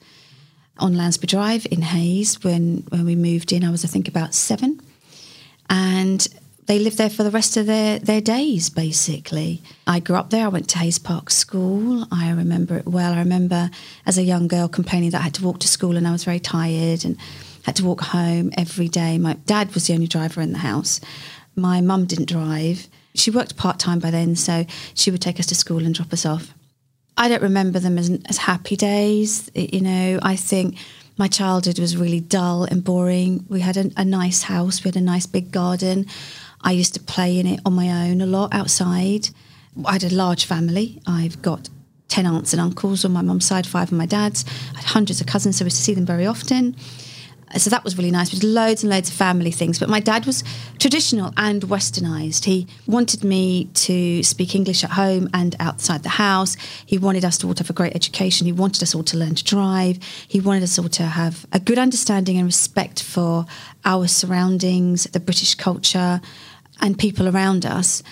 on 0.80 0.94
Lansbury 0.94 1.28
Drive 1.28 1.66
in 1.72 1.82
Hayes 1.82 2.44
when, 2.44 2.84
when 2.90 3.06
we 3.06 3.16
moved 3.16 3.52
in. 3.52 3.64
I 3.64 3.72
was, 3.72 3.84
I 3.84 3.88
think, 3.88 4.08
about 4.08 4.34
seven. 4.34 4.80
And 5.70 6.28
they 6.68 6.80
lived 6.80 6.98
there 6.98 7.10
for 7.10 7.24
the 7.24 7.32
rest 7.32 7.56
of 7.56 7.66
their, 7.66 7.98
their 7.98 8.22
days, 8.22 8.70
basically. 8.70 9.62
I 9.88 10.00
grew 10.00 10.18
up 10.18 10.30
there. 10.30 10.46
I 10.46 10.50
went 10.50 10.70
to 10.70 10.78
Hayes 10.80 11.00
Park 11.00 11.30
School. 11.30 12.06
I 12.12 12.30
remember 12.30 12.78
it 12.78 12.86
well. 12.86 13.14
I 13.14 13.20
remember 13.20 13.70
as 14.06 14.18
a 14.18 14.24
young 14.24 14.48
girl 14.48 14.68
complaining 14.68 15.12
that 15.12 15.20
I 15.20 15.24
had 15.24 15.34
to 15.36 15.46
walk 15.46 15.60
to 15.62 15.68
school 15.68 15.96
and 15.96 16.06
I 16.06 16.12
was 16.12 16.26
very 16.26 16.42
tired 16.42 17.06
and 17.06 17.18
had 17.64 17.78
to 17.78 17.86
walk 17.86 18.02
home 18.02 18.52
every 18.58 18.90
day. 18.90 19.18
My 19.18 19.34
dad 19.46 19.74
was 19.74 19.88
the 19.88 19.94
only 19.94 20.08
driver 20.08 20.42
in 20.42 20.52
the 20.52 20.60
house. 20.60 21.00
My 21.56 21.80
mum 21.80 22.06
didn't 22.06 22.30
drive. 22.30 22.88
She 23.18 23.32
worked 23.32 23.58
part 23.58 23.80
time 23.80 24.00
by 24.00 24.12
then, 24.12 24.36
so 24.36 24.66
she 24.94 25.12
would 25.12 25.22
take 25.22 25.40
us 25.40 25.48
to 25.48 25.56
school 25.56 25.84
and 25.84 25.94
drop 25.94 26.14
us 26.14 26.26
off. 26.26 26.54
I 27.18 27.28
don't 27.30 27.42
remember 27.42 27.80
them 27.80 27.98
as, 27.98 28.12
as 28.30 28.38
happy 28.38 28.76
days. 28.76 29.50
You 29.56 29.82
know, 29.82 30.20
I 30.22 30.36
think 30.36 30.78
my 31.18 31.28
childhood 31.28 31.80
was 31.80 31.98
really 31.98 32.20
dull 32.20 32.64
and 32.66 32.84
boring. 32.84 33.44
We 33.50 33.62
had 33.62 33.76
a, 33.76 33.90
a 33.98 34.06
nice 34.06 34.44
house, 34.44 34.84
we 34.84 34.90
had 34.90 34.98
a 34.98 35.02
nice 35.02 35.26
big 35.26 35.52
garden. 35.52 36.06
I 36.62 36.72
used 36.72 36.94
to 36.94 37.00
play 37.00 37.40
in 37.40 37.48
it 37.48 37.60
on 37.66 37.74
my 37.74 38.08
own 38.08 38.22
a 38.22 38.28
lot 38.28 38.54
outside. 38.54 39.30
I 39.84 39.94
had 39.94 40.04
a 40.04 40.14
large 40.14 40.46
family. 40.46 41.02
I've 41.08 41.42
got 41.42 41.70
10 42.10 42.26
aunts 42.26 42.54
and 42.54 42.62
uncles 42.62 43.04
on 43.04 43.12
my 43.12 43.22
mum's 43.22 43.46
side, 43.46 43.66
five 43.66 43.92
on 43.92 43.98
my 43.98 44.06
dad's. 44.06 44.46
I 44.74 44.78
had 44.78 44.86
hundreds 44.86 45.22
of 45.22 45.28
cousins, 45.28 45.58
so 45.58 45.66
I 45.66 45.68
used 45.68 45.78
to 45.78 45.84
see 45.84 45.94
them 45.94 46.06
very 46.06 46.26
often 46.26 46.76
so 47.56 47.70
that 47.70 47.84
was 47.84 47.98
really 47.98 48.12
nice. 48.12 48.32
With 48.32 48.44
loads 48.44 48.84
and 48.84 48.92
loads 48.92 49.10
of 49.10 49.16
family 49.16 49.52
things. 49.52 49.80
But 49.80 49.90
my 49.90 50.00
dad 50.00 50.26
was 50.26 50.44
traditional 50.80 51.34
and 51.38 51.62
westernized. 51.64 52.44
He 52.44 52.68
wanted 52.86 53.24
me 53.24 53.66
to 53.74 54.22
speak 54.24 54.54
English 54.54 54.84
at 54.84 54.92
home 54.92 55.30
and 55.34 55.56
outside 55.60 56.04
the 56.04 56.10
house. 56.10 56.56
He 56.86 56.98
wanted 56.98 57.24
us 57.24 57.38
to 57.40 57.48
all 57.48 57.54
to 57.54 57.64
have 57.64 57.70
a 57.70 57.74
great 57.74 57.96
education. 57.96 58.46
He 58.46 58.52
wanted 58.52 58.84
us 58.84 58.94
all 58.94 59.04
to 59.04 59.18
learn 59.18 59.36
to 59.36 59.44
drive. 59.44 60.00
He 60.28 60.40
wanted 60.42 60.64
us 60.64 60.78
all 60.78 60.90
to 60.90 61.04
have 61.04 61.46
a 61.54 61.60
good 61.60 61.78
understanding 61.78 62.38
and 62.38 62.46
respect 62.46 63.02
for 63.02 63.46
our 63.86 64.08
surroundings, 64.08 65.06
the 65.06 65.20
British 65.20 65.56
culture, 65.56 66.20
and 66.82 67.00
people 67.00 67.28
around 67.30 67.66
us. 67.66 68.04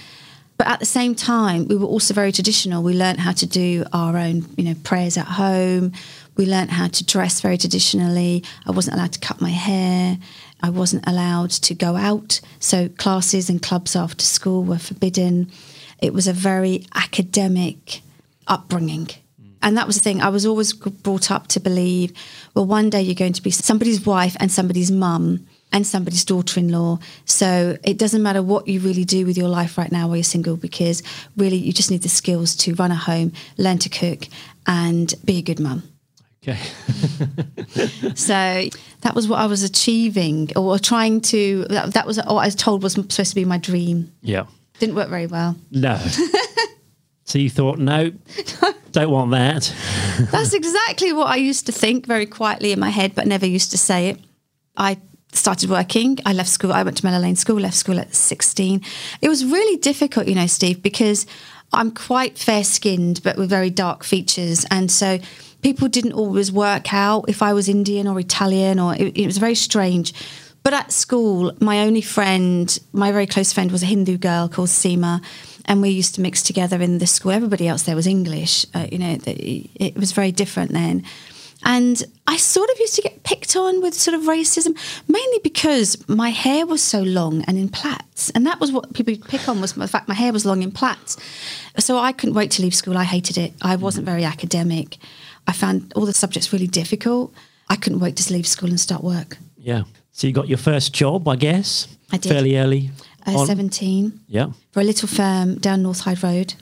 But 0.58 0.68
at 0.68 0.80
the 0.80 0.86
same 0.86 1.16
time, 1.16 1.68
we 1.68 1.76
were 1.76 1.86
also 1.86 2.14
very 2.14 2.32
traditional. 2.32 2.82
We 2.82 2.94
learned 2.94 3.20
how 3.20 3.34
to 3.34 3.46
do 3.46 3.84
our 3.92 4.18
own, 4.18 4.46
you 4.56 4.64
know, 4.64 4.76
prayers 4.84 5.18
at 5.18 5.26
home. 5.28 5.92
We 6.38 6.46
learnt 6.46 6.72
how 6.72 6.88
to 6.88 7.06
dress 7.06 7.42
very 7.42 7.58
traditionally. 7.58 8.44
I 8.66 8.72
wasn't 8.72 8.96
allowed 8.96 9.14
to 9.14 9.20
cut 9.20 9.42
my 9.42 9.50
hair. 9.50 10.18
I 10.62 10.70
wasn't 10.70 11.08
allowed 11.08 11.52
to 11.52 11.74
go 11.74 11.96
out. 11.96 12.42
So 12.60 12.90
classes 12.90 13.50
and 13.50 13.62
clubs 13.62 13.96
after 13.96 14.24
school 14.24 14.64
were 14.64 14.78
forbidden. 14.78 15.52
It 16.02 16.14
was 16.14 16.28
a 16.28 16.34
very 16.34 16.86
academic 16.94 18.02
upbringing. 18.48 19.10
And 19.62 19.78
that 19.78 19.88
was 19.88 19.96
the 19.96 20.02
thing. 20.02 20.22
I 20.22 20.30
was 20.30 20.46
always 20.46 20.74
brought 20.74 21.32
up 21.32 21.48
to 21.48 21.60
believe, 21.60 22.14
well, 22.54 22.66
one 22.66 22.90
day 22.90 23.02
you're 23.02 23.16
going 23.16 23.34
to 23.34 23.42
be 23.42 23.50
somebody's 23.50 24.06
wife 24.06 24.36
and 24.40 24.52
somebody's 24.52 24.92
mum 24.92 25.48
and 25.72 25.88
somebody's 25.88 26.24
daughter 26.24 26.60
in 26.60 26.70
law. 26.70 27.00
So 27.26 27.78
it 27.84 27.98
doesn't 27.98 28.22
matter 28.22 28.44
what 28.44 28.68
you 28.68 28.80
really 28.80 29.06
do 29.06 29.26
with 29.26 29.38
your 29.38 29.50
life 29.50 29.78
right 29.78 29.92
now 29.92 30.08
while 30.08 30.18
you're 30.18 30.24
single, 30.24 30.56
because 30.56 31.02
really 31.36 31.58
you 31.58 31.74
just 31.74 31.90
need 31.90 32.04
the 32.04 32.10
skills 32.10 32.56
to 32.58 32.76
run 32.76 32.92
a 32.92 32.96
home, 32.96 33.32
learn 33.58 33.80
to 33.80 33.90
cook, 33.90 34.28
and 34.68 35.14
be 35.26 35.38
a 35.38 35.42
good 35.42 35.60
mum. 35.60 35.84
Okay. 36.48 36.58
so 38.16 38.70
that 39.02 39.16
was 39.16 39.28
what 39.28 39.40
I 39.40 39.48
was 39.48 39.64
achieving 39.64 40.52
or 40.56 40.78
trying 40.78 41.22
to, 41.22 41.66
that, 41.70 41.94
that 41.94 42.06
was 42.06 42.18
what 42.18 42.28
I 42.28 42.46
was 42.46 42.56
told 42.56 42.84
was 42.84 42.94
supposed 42.94 43.30
to 43.30 43.36
be 43.36 43.46
my 43.46 43.58
dream. 43.58 44.12
Yeah. 44.22 44.46
Didn't 44.80 44.96
work 44.96 45.10
very 45.10 45.26
well. 45.28 45.56
No. 45.72 45.98
so 47.24 47.40
you 47.40 47.50
thought, 47.50 47.80
no, 47.80 48.12
don't 48.92 49.10
want 49.10 49.32
that. 49.32 49.74
That's 50.32 50.54
exactly 50.54 51.14
what 51.14 51.28
I 51.28 51.38
used 51.38 51.66
to 51.66 51.72
think 51.72 52.06
very 52.06 52.26
quietly 52.26 52.72
in 52.72 52.80
my 52.80 52.90
head, 52.90 53.16
but 53.16 53.26
never 53.26 53.46
used 53.46 53.72
to 53.72 53.78
say 53.78 54.10
it. 54.10 54.20
I 54.78 54.98
started 55.32 55.70
working. 55.70 56.20
I 56.26 56.34
left 56.34 56.50
school. 56.50 56.72
I 56.72 56.84
went 56.84 56.98
to 56.98 57.06
Mellow 57.06 57.20
Lane 57.20 57.36
School, 57.36 57.60
left 57.60 57.76
school 57.76 58.00
at 58.00 58.14
16. 58.14 58.82
It 59.22 59.30
was 59.30 59.46
really 59.46 59.78
difficult, 59.78 60.28
you 60.28 60.36
know, 60.36 60.48
Steve, 60.48 60.84
because 60.84 61.26
I'm 61.74 61.92
quite 61.92 62.38
fair 62.38 62.64
skinned, 62.64 63.22
but 63.24 63.38
with 63.38 63.50
very 63.50 63.70
dark 63.70 64.04
features. 64.04 64.66
And 64.70 64.92
so 64.92 65.20
people 65.66 65.88
didn't 65.88 66.14
always 66.14 66.52
work 66.52 66.94
out 66.94 67.26
if 67.28 67.42
I 67.42 67.52
was 67.54 67.68
Indian 67.68 68.08
or 68.08 68.20
Italian, 68.20 68.80
or 68.80 68.94
it, 68.94 69.18
it 69.18 69.26
was 69.26 69.40
very 69.40 69.56
strange. 69.56 70.14
But 70.62 70.74
at 70.74 70.92
school, 70.92 71.54
my 71.60 71.80
only 71.80 72.02
friend, 72.02 72.68
my 72.94 73.12
very 73.12 73.26
close 73.26 73.52
friend, 73.52 73.72
was 73.72 73.82
a 73.82 73.88
Hindu 73.88 74.20
girl 74.20 74.48
called 74.48 74.70
Seema, 74.70 75.24
and 75.66 75.82
we 75.82 75.90
used 75.90 76.14
to 76.16 76.22
mix 76.22 76.44
together 76.44 76.84
in 76.84 77.00
the 77.00 77.08
school. 77.08 77.32
Everybody 77.32 77.68
else 77.68 77.82
there 77.82 77.96
was 77.96 78.06
English. 78.06 78.68
Uh, 78.76 78.86
you 78.92 79.00
know, 79.00 79.18
it 79.26 79.96
was 79.96 80.12
very 80.12 80.32
different 80.32 80.72
then. 80.72 81.04
And 81.64 82.04
I 82.28 82.38
sort 82.38 82.70
of 82.70 82.80
used 82.80 82.94
to 82.98 83.02
get 83.02 83.24
picked 83.24 83.56
on 83.56 83.82
with 83.82 83.96
sort 83.96 84.14
of 84.14 84.26
racism, 84.28 84.78
mainly 85.08 85.40
because 85.42 85.98
my 86.08 86.30
hair 86.30 86.68
was 86.68 86.84
so 86.84 87.02
long 87.02 87.44
and 87.46 87.58
in 87.58 87.70
plaits. 87.70 88.30
And 88.36 88.46
that 88.46 88.60
was 88.60 88.72
what 88.72 88.94
people 88.94 89.16
pick 89.28 89.50
on 89.50 89.62
was 89.62 89.74
the 89.74 89.88
fact 89.88 90.08
my 90.08 90.14
hair 90.14 90.32
was 90.32 90.46
long 90.46 90.62
in 90.62 90.72
plaits. 90.72 91.18
So 91.80 91.98
I 91.98 92.12
couldn't 92.12 92.36
wait 92.36 92.52
to 92.52 92.62
leave 92.62 92.76
school. 92.76 93.00
I 93.00 93.04
hated 93.04 93.40
it. 93.40 93.54
I 93.64 93.78
wasn't 93.78 94.06
very 94.06 94.24
academic. 94.24 94.98
I 95.48 95.54
found 95.54 95.94
all 95.96 96.06
the 96.06 96.14
subjects 96.14 96.52
really 96.52 96.68
difficult. 96.68 97.34
I 97.70 97.76
couldn't 97.76 98.00
wait 98.00 98.16
to 98.18 98.34
leave 98.34 98.48
school 98.48 98.70
and 98.70 98.80
start 98.80 99.04
work. 99.04 99.38
Yeah. 99.58 99.84
So 100.12 100.28
you 100.28 100.34
got 100.34 100.48
your 100.48 100.58
first 100.58 100.94
job, 100.94 101.28
I 101.28 101.36
guess? 101.36 101.88
I 102.12 102.18
did. 102.18 102.30
Fairly 102.30 102.58
early? 102.58 102.92
Uh, 103.26 103.46
17. 103.46 104.20
Yeah. 104.28 104.52
For 104.72 104.82
a 104.82 104.84
little 104.84 105.08
firm 105.08 105.56
down 105.58 105.84
North 105.84 106.02
Hyde 106.02 106.24
Road 106.24 106.54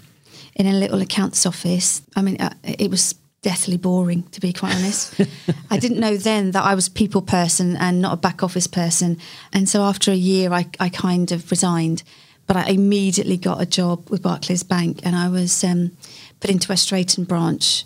in 0.55 0.65
a 0.65 0.73
little 0.73 1.01
accounts 1.01 1.45
office. 1.45 2.01
I 2.15 2.21
mean, 2.21 2.37
uh, 2.39 2.53
it 2.63 2.89
was 2.89 3.15
deathly 3.41 3.77
boring, 3.77 4.23
to 4.31 4.39
be 4.39 4.53
quite 4.53 4.73
honest. 4.75 5.19
I 5.69 5.77
didn't 5.77 5.99
know 5.99 6.15
then 6.15 6.51
that 6.51 6.63
I 6.63 6.75
was 6.75 6.87
a 6.87 6.91
people 6.91 7.21
person 7.21 7.75
and 7.75 8.01
not 8.01 8.13
a 8.13 8.17
back 8.17 8.41
office 8.41 8.67
person. 8.67 9.17
And 9.51 9.67
so 9.67 9.83
after 9.83 10.11
a 10.11 10.15
year, 10.15 10.51
I, 10.53 10.65
I 10.79 10.89
kind 10.89 11.31
of 11.31 11.51
resigned. 11.51 12.03
But 12.47 12.57
I 12.57 12.69
immediately 12.69 13.37
got 13.37 13.61
a 13.61 13.65
job 13.65 14.09
with 14.09 14.21
Barclays 14.21 14.63
Bank 14.63 14.99
and 15.03 15.15
I 15.15 15.29
was 15.29 15.63
um, 15.63 15.91
put 16.39 16.49
into 16.49 16.69
West 16.69 16.89
Drayton 16.89 17.23
branch 17.23 17.85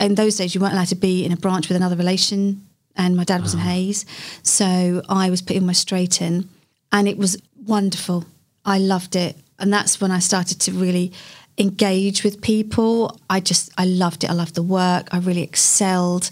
in 0.00 0.14
those 0.14 0.36
days 0.36 0.54
you 0.54 0.60
weren't 0.60 0.74
allowed 0.74 0.88
to 0.88 0.94
be 0.94 1.24
in 1.24 1.32
a 1.32 1.36
branch 1.36 1.68
with 1.68 1.76
another 1.76 1.96
relation 1.96 2.66
and 2.96 3.16
my 3.16 3.24
dad 3.24 3.42
was 3.42 3.54
in 3.54 3.60
ah. 3.60 3.64
Hayes 3.64 4.04
so 4.42 5.02
I 5.08 5.30
was 5.30 5.40
put 5.42 5.56
in 5.56 5.72
straight 5.74 6.20
in, 6.20 6.48
and 6.92 7.08
it 7.08 7.16
was 7.16 7.36
wonderful. 7.66 8.24
I 8.64 8.78
loved 8.78 9.16
it. 9.16 9.36
And 9.58 9.72
that's 9.72 10.00
when 10.00 10.10
I 10.10 10.18
started 10.18 10.60
to 10.62 10.72
really 10.72 11.12
engage 11.58 12.22
with 12.22 12.40
people. 12.40 13.18
I 13.28 13.40
just 13.40 13.70
I 13.76 13.84
loved 13.84 14.24
it. 14.24 14.30
I 14.30 14.34
loved 14.34 14.54
the 14.54 14.62
work. 14.62 15.08
I 15.12 15.18
really 15.18 15.42
excelled. 15.42 16.30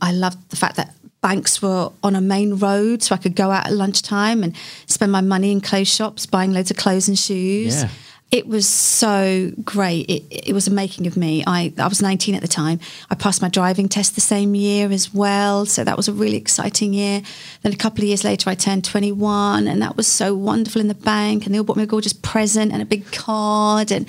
I 0.00 0.12
loved 0.12 0.50
the 0.50 0.56
fact 0.56 0.76
that 0.76 0.94
banks 1.20 1.62
were 1.62 1.92
on 2.02 2.16
a 2.16 2.20
main 2.20 2.56
road 2.56 3.02
so 3.02 3.14
I 3.14 3.18
could 3.18 3.36
go 3.36 3.50
out 3.50 3.66
at 3.66 3.72
lunchtime 3.72 4.42
and 4.42 4.56
spend 4.86 5.12
my 5.12 5.20
money 5.20 5.52
in 5.52 5.60
clothes 5.60 5.88
shops 5.88 6.26
buying 6.26 6.52
loads 6.52 6.70
of 6.70 6.76
clothes 6.76 7.08
and 7.08 7.18
shoes. 7.18 7.82
Yeah 7.82 7.90
it 8.32 8.46
was 8.46 8.66
so 8.66 9.52
great. 9.62 10.08
It, 10.08 10.48
it 10.48 10.52
was 10.54 10.66
a 10.66 10.70
making 10.70 11.06
of 11.06 11.18
me. 11.18 11.44
I, 11.46 11.70
I 11.76 11.86
was 11.86 12.00
19 12.00 12.34
at 12.34 12.40
the 12.40 12.48
time. 12.48 12.80
I 13.10 13.14
passed 13.14 13.42
my 13.42 13.50
driving 13.50 13.90
test 13.90 14.14
the 14.14 14.22
same 14.22 14.54
year 14.54 14.90
as 14.90 15.12
well. 15.12 15.66
So 15.66 15.84
that 15.84 15.98
was 15.98 16.08
a 16.08 16.14
really 16.14 16.38
exciting 16.38 16.94
year. 16.94 17.20
Then 17.60 17.74
a 17.74 17.76
couple 17.76 18.02
of 18.02 18.08
years 18.08 18.24
later, 18.24 18.48
I 18.48 18.54
turned 18.54 18.86
21, 18.86 19.68
and 19.68 19.82
that 19.82 19.98
was 19.98 20.06
so 20.06 20.34
wonderful 20.34 20.80
in 20.80 20.88
the 20.88 20.94
bank. 20.94 21.44
And 21.44 21.54
they 21.54 21.58
all 21.58 21.64
bought 21.64 21.76
me 21.76 21.82
a 21.82 21.86
gorgeous 21.86 22.14
present 22.14 22.72
and 22.72 22.80
a 22.80 22.86
big 22.86 23.04
card. 23.12 23.92
And 23.92 24.08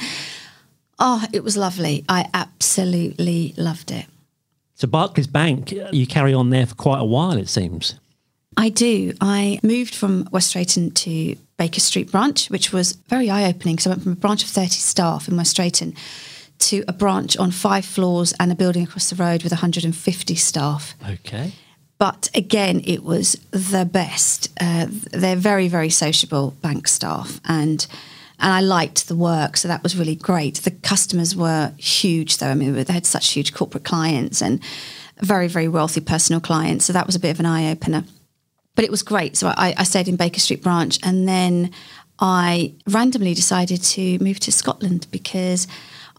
oh, 1.00 1.26
it 1.34 1.44
was 1.44 1.58
lovely. 1.58 2.06
I 2.08 2.30
absolutely 2.34 3.54
loved 3.58 3.92
it. 3.92 4.06
So, 4.76 4.88
Barclays 4.88 5.28
Bank, 5.28 5.74
you 5.92 6.08
carry 6.08 6.34
on 6.34 6.50
there 6.50 6.66
for 6.66 6.76
quite 6.76 7.00
a 7.00 7.06
while, 7.06 7.38
it 7.38 7.50
seems. 7.50 8.00
I 8.56 8.70
do. 8.70 9.14
I 9.20 9.60
moved 9.64 9.96
from 9.96 10.30
West 10.32 10.54
Drayton 10.54 10.92
to 10.92 11.36
Baker 11.58 11.80
Street 11.80 12.12
branch, 12.12 12.50
which 12.50 12.74
was 12.74 12.94
very 13.08 13.30
eye 13.30 13.48
opening 13.48 13.76
because 13.76 13.88
I 13.88 13.92
went 13.92 14.04
from 14.04 14.14
a 14.14 14.16
branch 14.16 14.44
of 14.44 14.50
30 14.50 14.70
staff 14.70 15.28
in 15.28 15.38
West 15.38 15.56
Drayton 15.56 15.96
to 16.60 16.84
a 16.88 16.94
branch 16.94 17.38
on 17.38 17.52
five 17.52 17.86
floors 17.86 18.34
and 18.40 18.52
a 18.52 18.56
building 18.56 18.84
across 18.84 19.10
the 19.10 19.16
road 19.16 19.44
with 19.44 19.52
150 19.52 20.36
staff. 20.36 20.96
Okay. 21.08 21.52
But 21.98 22.30
again, 22.34 22.82
it 22.86 23.04
was 23.04 23.34
the 23.52 23.86
best. 23.86 24.52
Uh, 24.60 24.88
they're 24.90 25.36
very, 25.36 25.68
very 25.68 25.90
sociable 25.90 26.52
bank 26.62 26.88
staff, 26.88 27.40
and 27.46 27.86
and 28.40 28.52
I 28.52 28.60
liked 28.60 29.08
the 29.08 29.16
work, 29.16 29.56
so 29.56 29.70
that 29.70 29.84
was 29.84 29.96
really 29.96 30.16
great. 30.16 30.56
The 30.56 30.72
customers 30.72 31.34
were 31.34 31.72
huge, 31.78 32.40
though. 32.40 32.50
I 32.50 32.56
mean, 32.56 32.74
they 32.74 32.92
had 32.92 33.06
such 33.06 33.32
huge 33.32 33.54
corporate 33.54 33.86
clients 33.86 34.42
and 34.42 34.60
very, 35.20 35.48
very 35.48 35.70
wealthy 35.70 36.02
personal 36.02 36.42
clients, 36.42 36.84
so 36.86 36.94
that 36.94 37.06
was 37.06 37.16
a 37.16 37.20
bit 37.20 37.30
of 37.30 37.40
an 37.40 37.46
eye 37.46 37.72
opener 37.72 38.04
but 38.76 38.86
it 38.86 38.92
was 38.92 39.04
great. 39.04 39.38
So 39.38 39.48
I, 39.48 39.74
I 39.78 39.84
stayed 39.84 40.08
in 40.08 40.16
Baker 40.16 40.40
Street 40.40 40.64
branch, 40.64 41.00
and 41.04 41.28
then 41.28 41.72
I 42.20 42.74
randomly 42.88 43.34
decided 43.34 43.82
to 43.84 44.20
move 44.20 44.40
to 44.42 44.52
Scotland 44.52 45.08
because 45.12 45.68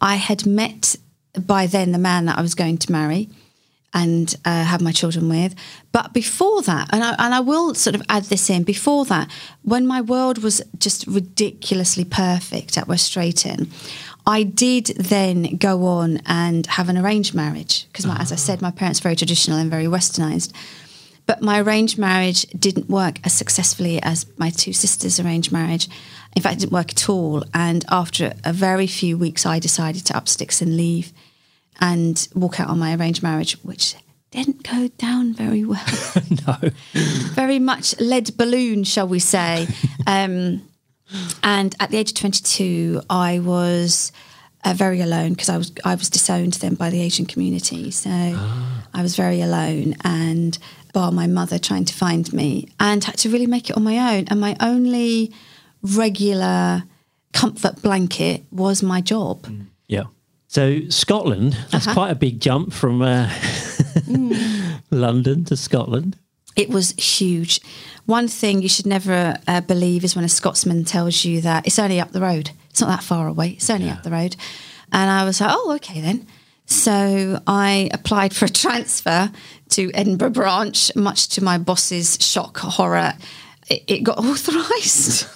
I 0.01 0.17
had 0.17 0.47
met 0.47 0.97
by 1.39 1.67
then 1.67 1.93
the 1.93 1.99
man 1.99 2.27
that 2.27 2.39
I 2.39 2.43
was 2.43 2.55
going 2.55 2.79
to 2.79 2.93
marry 2.93 3.29
and 3.95 4.35
uh, 4.45 4.65
have 4.65 4.83
my 4.83 4.91
children 4.93 5.29
with. 5.29 5.55
But 5.93 6.13
before 6.13 6.63
that, 6.63 6.89
and 6.93 7.03
I, 7.03 7.15
and 7.19 7.33
I 7.33 7.41
will 7.41 7.75
sort 7.75 7.95
of 7.95 8.03
add 8.09 8.25
this 8.25 8.51
in, 8.51 8.65
before 8.65 9.05
that, 9.07 9.31
when 9.63 9.87
my 9.87 10.01
world 10.01 10.39
was 10.43 10.61
just 10.79 11.07
ridiculously 11.07 12.05
perfect 12.05 12.77
at 12.77 12.89
West 12.89 13.13
Drayton, 13.13 13.71
I 14.27 14.43
did 14.43 14.87
then 14.97 15.57
go 15.57 15.87
on 15.87 16.21
and 16.27 16.67
have 16.67 16.89
an 16.89 16.99
arranged 16.99 17.35
marriage 17.35 17.87
because, 17.87 18.07
as 18.07 18.33
I 18.33 18.37
said, 18.37 18.61
my 18.61 18.71
parents 18.71 19.01
are 19.01 19.05
very 19.05 19.17
traditional 19.17 19.59
and 19.59 19.71
very 19.71 19.85
westernized. 19.85 20.53
But 21.27 21.43
my 21.43 21.61
arranged 21.61 21.99
marriage 21.99 22.43
didn't 22.51 22.91
work 22.91 23.19
as 23.25 23.33
successfully 23.33 24.03
as 24.03 24.27
my 24.37 24.51
two 24.51 24.73
sisters' 24.73 25.19
arranged 25.19 25.53
marriage. 25.53 25.89
In 26.37 26.43
fact, 26.43 26.57
it 26.57 26.61
didn't 26.61 26.73
work 26.73 26.91
at 26.91 27.09
all. 27.09 27.45
And 27.55 27.85
after 27.91 28.35
a 28.45 28.53
very 28.53 28.87
few 28.87 29.17
weeks, 29.17 29.47
I 29.47 29.59
decided 29.59 30.05
to 30.07 30.17
up 30.17 30.29
sticks 30.29 30.61
and 30.61 30.77
leave 30.77 31.13
and 31.81 32.29
walk 32.35 32.61
out 32.61 32.69
on 32.69 32.79
my 32.79 32.95
arranged 32.95 33.23
marriage, 33.23 33.55
which 33.63 33.95
didn't 34.31 34.69
go 34.69 34.89
down 34.99 35.33
very 35.33 35.65
well. 35.65 35.85
no. 36.47 36.71
very 36.93 37.59
much 37.59 37.99
lead 38.01 38.37
balloon, 38.37 38.85
shall 38.85 39.09
we 39.09 39.19
say. 39.19 39.69
Um, 40.07 40.69
and 41.43 41.75
at 41.81 41.91
the 41.91 41.97
age 41.97 42.11
of 42.11 42.17
22, 42.17 43.01
I 43.09 43.39
was 43.39 44.13
uh, 44.65 44.75
very 44.75 45.01
alone 45.01 45.31
because 45.31 45.49
I 45.49 45.57
was 45.57 45.73
I 45.83 45.95
was 45.95 46.11
disowned 46.11 46.55
then 46.55 46.75
by 46.75 46.91
the 46.91 47.01
Asian 47.01 47.25
community. 47.25 47.91
So 47.91 48.11
I 48.11 49.03
was 49.03 49.17
very 49.17 49.41
alone 49.41 49.97
and 50.05 50.59
bar 50.95 51.13
my 51.13 51.27
mother 51.27 51.59
trying 51.59 51.85
to 51.85 51.93
find 51.95 52.33
me 52.33 52.69
and 52.81 53.05
had 53.05 53.19
to 53.19 53.29
really 53.29 53.47
make 53.47 53.69
it 53.69 53.77
on 53.77 53.83
my 53.85 54.17
own. 54.17 54.25
And 54.29 54.41
my 54.41 54.57
only 54.61 55.31
regular 55.83 56.85
comfort 57.35 57.83
blanket 57.83 58.45
was 58.51 58.83
my 58.83 59.01
job. 59.03 59.47
Yeah. 59.89 60.05
So 60.49 60.81
Scotland, 60.89 61.53
that's 61.71 61.87
Uh-huh. 61.87 61.95
quite 61.95 62.11
a 62.11 62.15
big 62.15 62.41
jump 62.41 62.73
from 62.73 63.03
uh, 63.03 63.29
London 64.91 65.45
to 65.47 65.57
Scotland. 65.57 66.17
It 66.57 66.71
was 66.71 66.93
huge. 66.93 67.61
One 68.07 68.29
thing 68.29 68.63
you 68.63 68.69
should 68.69 68.87
never 68.87 69.37
uh, 69.49 69.61
believe 69.63 70.05
is 70.05 70.15
when 70.15 70.25
a 70.25 70.29
Scotsman 70.29 70.85
tells 70.85 71.25
you 71.25 71.41
that 71.41 71.67
it's 71.67 71.79
only 71.79 72.01
up 72.01 72.13
the 72.13 72.21
road. 72.21 72.51
It's 72.71 72.81
not 72.81 72.89
that 72.89 73.03
far 73.03 73.27
away. 73.27 73.51
It's 73.51 73.69
only 73.71 73.91
up 73.91 74.03
the 74.05 74.11
road. 74.11 74.37
And 74.93 75.11
I 75.11 75.25
was 75.25 75.41
like, 75.41 75.51
oh, 75.53 75.73
okay 75.77 76.01
then. 76.01 76.27
So 76.67 77.41
I 77.47 77.91
applied 77.93 78.35
for 78.35 78.45
a 78.45 78.49
transfer 78.65 79.33
to 79.75 79.91
Edinburgh 79.95 80.31
branch, 80.31 80.95
much 80.97 81.29
to 81.31 81.43
my 81.45 81.59
boss's 81.59 82.19
shock, 82.21 82.59
horror. 82.59 83.15
It, 83.69 83.85
it 83.87 84.03
got 84.05 84.19
authorised. 84.31 85.27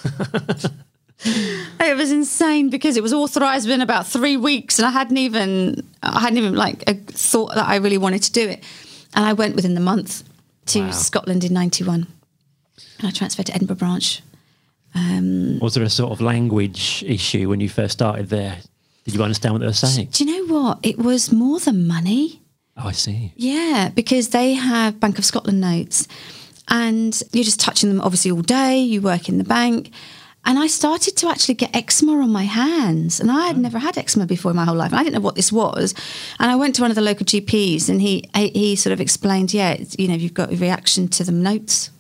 it 1.25 1.97
was 1.97 2.11
insane 2.13 2.71
because 2.71 2.97
it 2.97 3.03
was 3.03 3.13
authorised 3.13 3.67
within 3.67 3.81
about 3.81 4.07
three 4.07 4.37
weeks, 4.37 4.79
and 4.79 4.87
I 4.87 4.91
hadn't 4.91 5.17
even, 5.19 5.87
I 6.03 6.21
hadn't 6.21 6.39
even 6.39 6.55
like 6.55 6.85
a 6.89 6.95
thought 6.95 7.55
that 7.55 7.67
I 7.67 7.77
really 7.77 7.99
wanted 7.99 8.23
to 8.25 8.33
do 8.33 8.49
it. 8.49 8.63
And 9.15 9.25
I 9.25 9.33
went 9.33 9.57
within 9.57 9.75
the 9.75 9.81
month 9.81 10.23
to 10.67 10.81
Wow. 10.83 10.91
Scotland 10.91 11.45
in 11.45 11.53
'91. 11.55 12.07
And 12.99 13.09
I 13.09 13.11
transferred 13.11 13.47
to 13.47 13.55
Edinburgh 13.55 13.77
branch. 13.77 14.23
Um, 14.95 15.59
Was 15.61 15.75
there 15.75 15.85
a 15.85 15.91
sort 15.91 16.13
of 16.13 16.21
language 16.21 17.05
issue 17.07 17.49
when 17.49 17.61
you 17.61 17.69
first 17.69 17.93
started 17.93 18.29
there? 18.29 18.59
Did 19.05 19.15
you 19.15 19.23
understand 19.23 19.55
what 19.55 19.61
they 19.61 19.67
were 19.67 19.73
saying? 19.73 20.09
do 20.13 20.25
you 20.25 20.47
know 20.47 20.55
what? 20.55 20.79
It 20.83 20.99
was 20.99 21.33
more 21.33 21.59
than 21.61 21.87
money. 21.87 22.43
Oh, 22.79 22.89
I 22.89 22.93
see. 22.93 23.33
Yeah, 23.37 23.91
because 23.95 24.29
they 24.29 24.55
have 24.55 25.01
Bank 25.01 25.19
of 25.19 25.25
Scotland 25.25 25.61
notes 25.61 26.07
and 26.69 27.21
you're 27.33 27.45
just 27.45 27.61
touching 27.61 27.89
them 27.89 28.01
obviously 28.01 28.31
all 28.31 28.43
day. 28.43 28.79
You 28.79 29.03
work 29.03 29.29
in 29.29 29.39
the 29.39 29.45
bank. 29.45 29.91
And 30.45 30.59
I 30.59 30.67
started 30.67 31.17
to 31.19 31.29
actually 31.29 31.57
get 31.57 31.75
eczema 31.75 32.13
on 32.13 32.31
my 32.31 32.45
hands. 32.45 33.21
And 33.21 33.31
I 33.31 33.49
had 33.49 33.57
oh. 33.57 33.61
never 33.61 33.79
had 33.79 33.99
eczema 33.99 34.27
before 34.27 34.53
in 34.53 34.57
my 34.57 34.65
whole 34.65 34.77
life. 34.77 34.93
And 34.93 35.01
I 35.01 35.03
didn't 35.03 35.17
know 35.17 35.21
what 35.21 35.35
this 35.35 35.53
was. 35.53 35.95
And 36.39 36.51
I 36.51 36.57
went 36.57 36.77
to 36.77 36.83
one 36.83 36.91
of 36.91 36.95
the 36.95 37.03
local 37.03 37.27
GPs 37.27 37.89
and 37.89 38.01
he 38.01 38.29
he 38.35 38.77
sort 38.77 38.93
of 38.93 39.01
explained, 39.01 39.53
yeah, 39.53 39.73
it's, 39.73 39.99
you 39.99 40.09
know, 40.09 40.15
you've 40.15 40.35
got 40.35 40.53
a 40.53 40.57
reaction 40.57 41.09
to 41.09 41.25
the 41.25 41.33
notes 41.33 41.91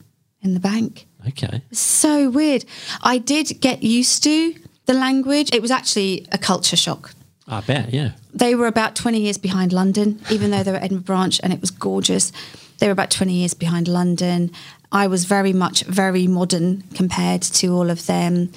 in 0.41 0.55
the 0.55 0.61
bank. 0.61 1.07
Okay. 1.27 1.63
So 1.73 2.31
weird. 2.31 2.65
I 3.03 3.19
did 3.19 3.61
get 3.61 3.83
used 3.83 4.23
to 4.23 4.55
the 4.87 4.95
language. 4.95 5.53
It 5.53 5.61
was 5.61 5.71
actually 5.71 6.27
a 6.33 6.39
culture 6.39 6.77
shock. 6.77 7.15
I 7.47 7.61
bet, 7.63 7.93
yeah. 7.93 8.13
They 8.39 8.55
were 8.55 8.69
about 8.69 8.95
20 8.95 9.21
years 9.21 9.37
behind 9.37 9.73
London, 9.73 10.21
even 10.31 10.53
though 10.53 10.63
they 10.63 10.71
were 10.71 10.79
Edinburgh 10.79 11.05
branch 11.05 11.41
and 11.43 11.53
it 11.53 11.61
was 11.61 11.73
gorgeous. 11.73 12.31
They 12.79 12.87
were 12.87 12.93
about 12.93 13.11
20 13.11 13.33
years 13.33 13.53
behind 13.53 13.89
London. 13.89 14.53
I 14.93 15.09
was 15.09 15.25
very 15.25 15.53
much 15.53 15.83
very 15.85 16.29
modern 16.29 16.85
compared 16.95 17.43
to 17.43 17.69
all 17.75 17.91
of 17.91 18.07
them. 18.07 18.53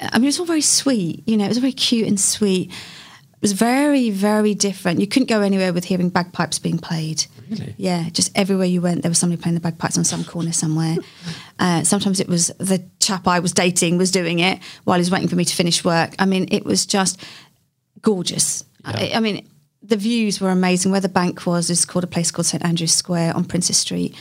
I 0.00 0.18
mean, 0.18 0.24
it 0.24 0.28
was 0.28 0.40
all 0.40 0.46
very 0.46 0.60
sweet, 0.60 1.22
you 1.26 1.38
know, 1.38 1.46
it 1.46 1.48
was 1.48 1.58
very 1.58 1.72
cute 1.72 2.06
and 2.06 2.20
sweet. 2.20 2.70
It 2.70 3.42
was 3.42 3.52
very, 3.52 4.10
very 4.10 4.54
different. 4.54 5.00
You 5.00 5.06
couldn't 5.06 5.28
go 5.28 5.40
anywhere 5.40 5.72
with 5.72 5.84
hearing 5.84 6.10
bagpipes 6.10 6.58
being 6.58 6.78
played. 6.78 7.24
Really? 7.48 7.74
Yeah, 7.78 8.10
just 8.10 8.36
everywhere 8.36 8.66
you 8.66 8.82
went, 8.82 9.02
there 9.02 9.10
was 9.10 9.18
somebody 9.18 9.40
playing 9.40 9.54
the 9.54 9.60
bagpipes 9.60 9.96
on 9.96 10.04
some 10.04 10.24
corner 10.24 10.52
somewhere. 10.52 10.96
Uh, 11.58 11.82
sometimes 11.82 12.20
it 12.20 12.28
was 12.28 12.48
the 12.58 12.84
chap 13.00 13.26
I 13.26 13.38
was 13.38 13.52
dating 13.52 13.96
was 13.96 14.10
doing 14.10 14.40
it 14.40 14.58
while 14.84 14.98
he 14.98 15.00
was 15.00 15.10
waiting 15.10 15.26
for 15.26 15.36
me 15.36 15.44
to 15.46 15.56
finish 15.56 15.82
work. 15.82 16.14
I 16.18 16.26
mean, 16.26 16.48
it 16.50 16.66
was 16.66 16.84
just 16.84 17.18
gorgeous. 18.02 18.65
I, 18.86 19.12
I 19.14 19.20
mean, 19.20 19.46
the 19.82 19.96
views 19.96 20.40
were 20.40 20.50
amazing. 20.50 20.92
Where 20.92 21.00
the 21.00 21.08
bank 21.08 21.44
was 21.46 21.70
is 21.70 21.84
called 21.84 22.04
a 22.04 22.08
place 22.08 22.30
called 22.30 22.46
St 22.46 22.64
Andrew's 22.64 22.94
Square 22.94 23.36
on 23.36 23.44
Princes 23.44 23.76
Street. 23.76 24.14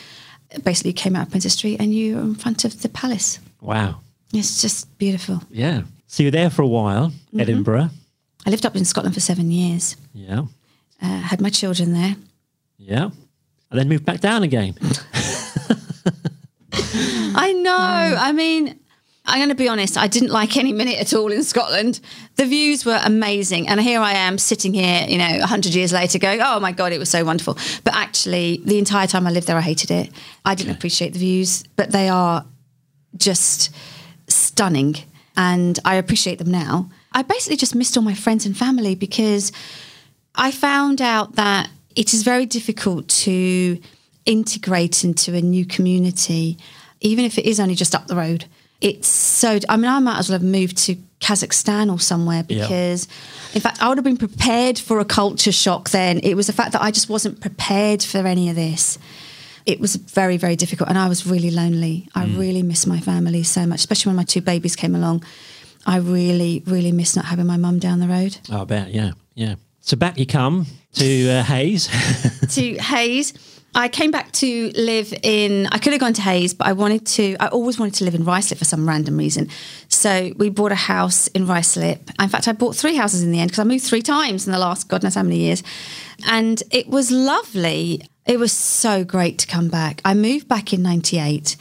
Basically, 0.63 0.91
you 0.91 0.95
came 0.95 1.15
out 1.15 1.23
of 1.27 1.31
Princes 1.31 1.53
Street 1.53 1.79
and 1.79 1.93
you 1.93 2.15
were 2.15 2.21
in 2.21 2.35
front 2.35 2.65
of 2.65 2.81
the 2.81 2.89
palace. 2.89 3.39
Wow. 3.61 4.01
It's 4.33 4.61
just 4.61 4.97
beautiful. 4.97 5.41
Yeah. 5.49 5.83
So 6.07 6.23
you 6.23 6.27
were 6.27 6.31
there 6.31 6.49
for 6.49 6.61
a 6.61 6.67
while, 6.67 7.09
Mm-hmm. 7.09 7.39
Edinburgh. 7.39 7.89
I 8.45 8.49
lived 8.49 8.65
up 8.65 8.75
in 8.75 8.85
Scotland 8.85 9.13
for 9.15 9.21
seven 9.21 9.49
years. 9.51 9.95
Yeah. 10.13 10.43
Uh, 11.01 11.19
had 11.21 11.41
my 11.41 11.49
children 11.49 11.93
there. 11.93 12.15
Yeah. 12.77 13.09
And 13.71 13.79
then 13.79 13.89
moved 13.89 14.05
back 14.05 14.19
down 14.21 14.43
again. 14.43 14.75
I 16.73 17.53
know. 17.53 17.71
I 18.19 18.31
mean, 18.31 18.79
I'm 19.27 19.39
going 19.39 19.49
to 19.49 19.55
be 19.55 19.67
honest. 19.67 19.97
I 19.97 20.07
didn't 20.07 20.29
like 20.29 20.55
any 20.55 20.71
minute 20.71 20.99
at 20.99 21.13
all 21.13 21.31
in 21.31 21.43
Scotland. 21.43 21.99
The 22.35 22.45
views 22.45 22.85
were 22.85 22.99
amazing, 23.03 23.67
and 23.67 23.81
here 23.81 23.99
I 23.99 24.13
am 24.13 24.37
sitting 24.37 24.73
here, 24.73 25.05
you 25.07 25.17
know, 25.17 25.45
hundred 25.45 25.73
years 25.73 25.91
later, 25.91 26.19
going, 26.19 26.41
"Oh 26.41 26.59
my 26.59 26.71
god, 26.71 26.93
it 26.93 26.99
was 26.99 27.09
so 27.09 27.25
wonderful." 27.25 27.57
But 27.83 27.95
actually, 27.95 28.61
the 28.65 28.77
entire 28.77 29.07
time 29.07 29.25
I 29.25 29.31
lived 29.31 29.47
there, 29.47 29.57
I 29.57 29.61
hated 29.61 29.89
it. 29.89 30.11
I 30.43 30.53
didn't 30.53 30.75
appreciate 30.75 31.13
the 31.13 31.19
views, 31.19 31.63
but 31.75 31.91
they 31.91 32.07
are 32.07 32.45
just 33.17 33.71
stunning, 34.27 34.95
and 35.35 35.79
I 35.83 35.95
appreciate 35.95 36.37
them 36.37 36.51
now. 36.51 36.89
I 37.11 37.23
basically 37.23 37.57
just 37.57 37.73
missed 37.73 37.97
all 37.97 38.03
my 38.03 38.13
friends 38.13 38.45
and 38.45 38.55
family 38.55 38.93
because 38.93 39.51
I 40.35 40.51
found 40.51 41.01
out 41.01 41.35
that 41.35 41.69
it 41.95 42.13
is 42.13 42.23
very 42.23 42.45
difficult 42.45 43.07
to 43.07 43.79
integrate 44.25 45.03
into 45.03 45.33
a 45.33 45.41
new 45.41 45.65
community, 45.65 46.57
even 46.99 47.25
if 47.25 47.37
it 47.37 47.45
is 47.45 47.59
only 47.59 47.75
just 47.75 47.95
up 47.95 48.07
the 48.07 48.15
road. 48.15 48.45
It's 48.85 49.07
so, 49.07 49.57
I 49.67 49.77
mean, 49.77 49.89
I 49.89 49.97
might 49.99 50.19
as 50.19 50.29
well 50.29 50.37
have 50.37 50.47
moved 50.47 50.77
to 50.85 50.95
Kazakhstan 51.19 51.91
or 51.91 51.99
somewhere 51.99 52.45
Yeah. 52.47 52.61
because, 52.61 53.07
in 53.55 53.61
fact, 53.61 53.81
I 53.81 53.89
would 53.89 53.97
have 53.97 54.05
been 54.05 54.15
prepared 54.27 54.77
for 54.77 54.99
a 54.99 55.05
culture 55.05 55.51
shock 55.51 55.89
then. 55.89 56.19
It 56.19 56.35
was 56.35 56.45
the 56.45 56.53
fact 56.53 56.71
that 56.73 56.83
I 56.83 56.91
just 56.91 57.09
wasn't 57.09 57.41
prepared 57.41 58.03
for 58.03 58.19
any 58.19 58.47
of 58.51 58.55
this. 58.55 58.99
It 59.65 59.79
was 59.79 59.95
very, 59.95 60.37
very 60.37 60.55
difficult. 60.55 60.87
And 60.89 60.99
I 60.99 61.09
was 61.09 61.25
really 61.25 61.49
lonely. 61.49 62.07
I 62.13 62.25
really 62.25 62.61
miss 62.61 62.85
my 62.85 62.99
family 62.99 63.41
so 63.41 63.65
much, 63.65 63.79
especially 63.79 64.11
when 64.11 64.17
my 64.17 64.23
two 64.23 64.41
babies 64.41 64.75
came 64.75 64.93
along. 64.93 65.23
I 65.87 65.97
really, 65.97 66.61
really 66.67 66.91
miss 66.91 67.15
not 67.15 67.25
having 67.25 67.47
my 67.47 67.57
mum 67.57 67.79
down 67.79 67.99
the 67.99 68.07
road. 68.07 68.37
Oh, 68.51 68.61
I 68.61 68.65
bet, 68.65 68.93
yeah. 68.93 69.13
Yeah. 69.33 69.55
So 69.81 69.97
back 69.97 70.19
you 70.19 70.27
come 70.27 70.67
to 70.93 71.29
uh, 71.29 71.43
Hayes. 71.43 71.87
to 72.55 72.73
Hayes. 72.75 73.33
I 73.77 73.89
came 73.89 74.09
back 74.09 74.31
to 74.33 74.71
live 74.75 75.13
in. 75.21 75.67
I 75.67 75.77
could 75.77 75.91
have 75.91 75.99
gone 75.99 76.13
to 76.13 76.21
Hayes, 76.21 76.53
but 76.53 76.65
I 76.65 76.71
wanted 76.71 77.05
to. 77.07 77.35
I 77.41 77.47
always 77.47 77.77
wanted 77.77 77.95
to 77.95 78.05
live 78.05 78.15
in 78.15 78.23
Ruislip 78.23 78.57
for 78.57 78.63
some 78.63 78.87
random 78.87 79.17
reason. 79.17 79.49
So 79.89 80.31
we 80.37 80.49
bought 80.49 80.71
a 80.71 80.75
house 80.75 81.27
in 81.27 81.45
Ruislip. 81.45 82.09
In 82.21 82.29
fact, 82.29 82.47
I 82.47 82.53
bought 82.53 82.75
three 82.75 82.95
houses 82.95 83.21
in 83.21 83.33
the 83.33 83.39
end 83.39 83.51
because 83.51 83.59
I 83.59 83.65
moved 83.65 83.83
three 83.83 84.01
times 84.01 84.47
in 84.47 84.53
the 84.53 84.59
last 84.59 84.87
God 84.87 85.03
knows 85.03 85.15
how 85.15 85.23
many 85.23 85.39
years, 85.39 85.61
and 86.27 86.63
it 86.71 86.87
was 86.87 87.11
lovely. 87.11 88.01
It 88.25 88.39
was 88.39 88.51
so 88.51 89.03
great 89.03 89.37
to 89.39 89.47
come 89.47 89.67
back. 89.67 90.01
I 90.03 90.15
moved 90.15 90.47
back 90.47 90.73
in 90.73 90.81
'98, 90.81 91.55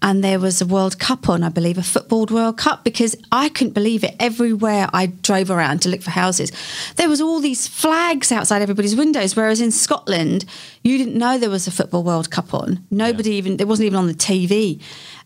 and 0.00 0.22
there 0.22 0.38
was 0.38 0.60
a 0.60 0.66
World 0.66 1.00
Cup 1.00 1.28
on, 1.28 1.42
I 1.42 1.48
believe, 1.48 1.76
a 1.76 1.82
football 1.82 2.26
World 2.26 2.56
Cup, 2.56 2.84
because 2.84 3.16
I 3.32 3.48
couldn't 3.48 3.72
believe 3.72 4.04
it. 4.04 4.14
Everywhere 4.20 4.88
I 4.92 5.06
drove 5.06 5.50
around 5.50 5.82
to 5.82 5.88
look 5.88 6.02
for 6.02 6.10
houses, 6.10 6.52
there 6.94 7.08
was 7.08 7.20
all 7.20 7.40
these 7.40 7.66
flags 7.66 8.30
outside 8.30 8.62
everybody's 8.62 8.94
windows. 8.94 9.34
Whereas 9.34 9.60
in 9.60 9.72
Scotland, 9.72 10.44
you 10.84 10.98
didn't 10.98 11.18
know 11.18 11.36
there 11.36 11.50
was 11.50 11.66
a 11.66 11.72
football 11.72 12.04
World 12.04 12.30
Cup 12.30 12.54
on. 12.54 12.84
Nobody 12.92 13.32
even, 13.32 13.58
it 13.58 13.66
wasn't 13.66 13.86
even 13.86 13.98
on 13.98 14.06
the 14.06 14.14
TV. 14.14 14.80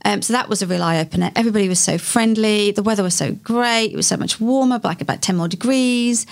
Um, 0.07 0.22
so 0.22 0.32
that 0.32 0.49
was 0.49 0.62
a 0.62 0.66
real 0.66 0.82
eye 0.82 1.01
opener. 1.01 1.30
Everybody 1.36 1.68
was 1.68 1.80
so 1.80 1.99
friendly. 1.99 2.70
The 2.70 2.82
weather 2.82 3.03
was 3.03 3.14
so 3.14 3.32
great. 3.32 3.93
It 3.93 3.97
was 3.97 4.07
so 4.07 4.16
much 4.16 4.41
warmer, 4.41 4.80
like 4.82 5.03
about 5.03 5.20
10 5.20 5.36
more 5.36 5.49
degrees. 5.49 6.24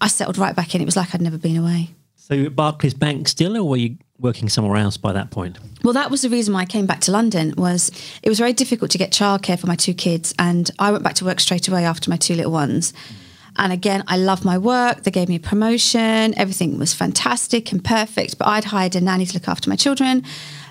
I 0.00 0.08
settled 0.08 0.38
right 0.38 0.56
back 0.56 0.74
in. 0.74 0.80
It 0.80 0.86
was 0.86 0.96
like 0.96 1.14
I'd 1.14 1.20
never 1.20 1.36
been 1.36 1.58
away. 1.58 1.90
So 2.28 2.50
Barclays 2.50 2.94
Bank 2.94 3.28
still, 3.28 3.56
or 3.56 3.64
were 3.64 3.76
you 3.76 3.96
working 4.18 4.48
somewhere 4.48 4.76
else 4.76 4.96
by 4.96 5.12
that 5.12 5.30
point? 5.30 5.58
Well, 5.82 5.94
that 5.94 6.10
was 6.10 6.22
the 6.22 6.28
reason 6.28 6.52
why 6.52 6.60
I 6.60 6.66
came 6.66 6.86
back 6.86 7.00
to 7.02 7.12
London. 7.12 7.54
Was 7.56 7.90
it 8.22 8.28
was 8.28 8.38
very 8.38 8.52
difficult 8.52 8.90
to 8.90 8.98
get 8.98 9.12
childcare 9.12 9.58
for 9.58 9.66
my 9.66 9.76
two 9.76 9.94
kids, 9.94 10.34
and 10.38 10.70
I 10.78 10.90
went 10.90 11.04
back 11.04 11.14
to 11.14 11.24
work 11.24 11.40
straight 11.40 11.68
away 11.68 11.84
after 11.84 12.10
my 12.10 12.16
two 12.16 12.34
little 12.34 12.52
ones. 12.52 12.92
And 13.60 13.72
again, 13.72 14.04
I 14.06 14.18
love 14.18 14.44
my 14.44 14.56
work. 14.56 15.02
They 15.02 15.10
gave 15.10 15.28
me 15.28 15.34
a 15.34 15.40
promotion. 15.40 16.32
Everything 16.38 16.78
was 16.78 16.94
fantastic 16.94 17.72
and 17.72 17.82
perfect. 17.82 18.38
But 18.38 18.46
I'd 18.46 18.66
hired 18.66 18.94
a 18.94 19.00
nanny 19.00 19.26
to 19.26 19.34
look 19.34 19.48
after 19.48 19.68
my 19.68 19.74
children, 19.74 20.22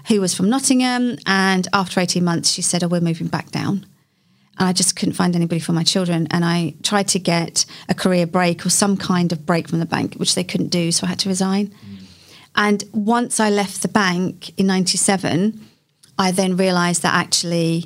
who 0.08 0.22
was 0.22 0.34
from 0.34 0.50
Nottingham. 0.50 1.18
And 1.26 1.68
after 1.74 2.00
eighteen 2.00 2.24
months, 2.24 2.52
she 2.52 2.62
said, 2.62 2.84
"Oh, 2.84 2.88
we're 2.88 3.02
moving 3.02 3.28
back 3.28 3.52
down." 3.52 3.86
And 4.60 4.68
I 4.68 4.74
just 4.74 4.96
couldn't 4.96 5.14
find 5.14 5.36
anybody 5.36 5.60
for 5.60 5.74
my 5.74 5.84
children. 5.84 6.28
And 6.32 6.44
I 6.44 6.74
tried 6.84 7.08
to 7.10 7.20
get 7.20 7.66
a 7.90 7.94
career 7.94 8.26
break 8.26 8.66
or 8.66 8.70
some 8.70 8.98
kind 8.98 9.32
of 9.32 9.46
break 9.46 9.68
from 9.68 9.80
the 9.80 9.86
bank, 9.86 10.16
which 10.16 10.36
they 10.36 10.44
couldn't 10.44 10.70
do, 10.70 10.92
so 10.92 11.06
I 11.06 11.10
had 11.10 11.20
to 11.20 11.30
resign. 11.30 11.68
Mm. 11.68 11.98
And 12.56 12.84
once 12.92 13.40
I 13.40 13.50
left 13.50 13.84
the 13.84 13.88
bank 13.88 14.58
in 14.58 14.66
97, 14.66 15.62
I 16.18 16.32
then 16.32 16.58
realized 16.58 17.04
that 17.04 17.14
actually 17.14 17.86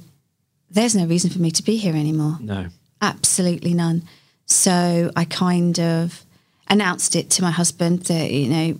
there's 0.69 0.95
no 0.95 1.05
reason 1.05 1.29
for 1.29 1.39
me 1.39 1.51
to 1.51 1.63
be 1.63 1.75
here 1.75 1.93
anymore. 1.93 2.37
No. 2.39 2.67
Absolutely 3.01 3.73
none. 3.73 4.03
So 4.45 5.11
I 5.15 5.25
kind 5.25 5.77
of 5.79 6.23
announced 6.69 7.15
it 7.17 7.29
to 7.31 7.41
my 7.41 7.51
husband 7.51 8.03
that, 8.03 8.31
you 8.31 8.47
know, 8.47 8.79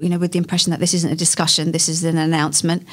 you 0.00 0.08
know, 0.08 0.18
with 0.18 0.32
the 0.32 0.38
impression 0.38 0.70
that 0.70 0.80
this 0.80 0.94
isn't 0.94 1.10
a 1.10 1.16
discussion, 1.16 1.72
this 1.72 1.88
is 1.88 2.04
an 2.04 2.18
announcement 2.18 2.86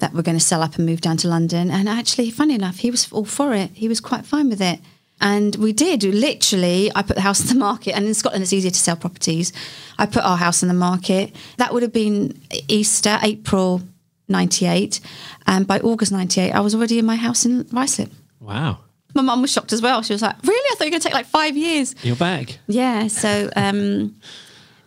that 0.00 0.12
we're 0.12 0.22
going 0.22 0.38
to 0.38 0.44
sell 0.44 0.62
up 0.62 0.76
and 0.76 0.86
move 0.86 1.00
down 1.00 1.16
to 1.18 1.28
London. 1.28 1.70
And 1.70 1.88
actually, 1.88 2.30
funny 2.30 2.54
enough, 2.54 2.78
he 2.78 2.90
was 2.90 3.10
all 3.12 3.24
for 3.24 3.54
it. 3.54 3.70
He 3.74 3.88
was 3.88 4.00
quite 4.00 4.26
fine 4.26 4.48
with 4.48 4.60
it. 4.60 4.80
And 5.20 5.54
we 5.56 5.72
did. 5.72 6.02
Literally, 6.02 6.90
I 6.94 7.02
put 7.02 7.16
the 7.16 7.22
house 7.22 7.40
on 7.48 7.48
the 7.48 7.54
market, 7.54 7.94
and 7.94 8.06
in 8.06 8.14
Scotland, 8.14 8.42
it's 8.42 8.52
easier 8.52 8.70
to 8.70 8.78
sell 8.78 8.96
properties. 8.96 9.52
I 9.98 10.06
put 10.06 10.24
our 10.24 10.36
house 10.36 10.62
on 10.62 10.68
the 10.68 10.74
market. 10.74 11.34
That 11.58 11.72
would 11.72 11.82
have 11.82 11.92
been 11.92 12.40
Easter, 12.68 13.18
April 13.22 13.82
98. 14.28 15.00
And 15.46 15.66
by 15.66 15.78
August 15.80 16.12
98, 16.12 16.52
I 16.52 16.60
was 16.60 16.74
already 16.74 16.98
in 16.98 17.04
my 17.04 17.16
house 17.16 17.44
in 17.44 17.64
Ruislip. 17.64 18.10
Wow. 18.40 18.78
My 19.14 19.22
mum 19.22 19.42
was 19.42 19.52
shocked 19.52 19.72
as 19.72 19.82
well. 19.82 20.02
She 20.02 20.12
was 20.12 20.22
like, 20.22 20.36
Really? 20.44 20.68
I 20.72 20.74
thought 20.76 20.84
you 20.84 20.86
were 20.86 20.90
going 20.92 21.00
to 21.00 21.08
take 21.08 21.14
like 21.14 21.26
five 21.26 21.56
years. 21.56 21.94
You're 22.02 22.16
back. 22.16 22.58
Yeah. 22.68 23.08
So, 23.08 23.50
um, 23.56 24.14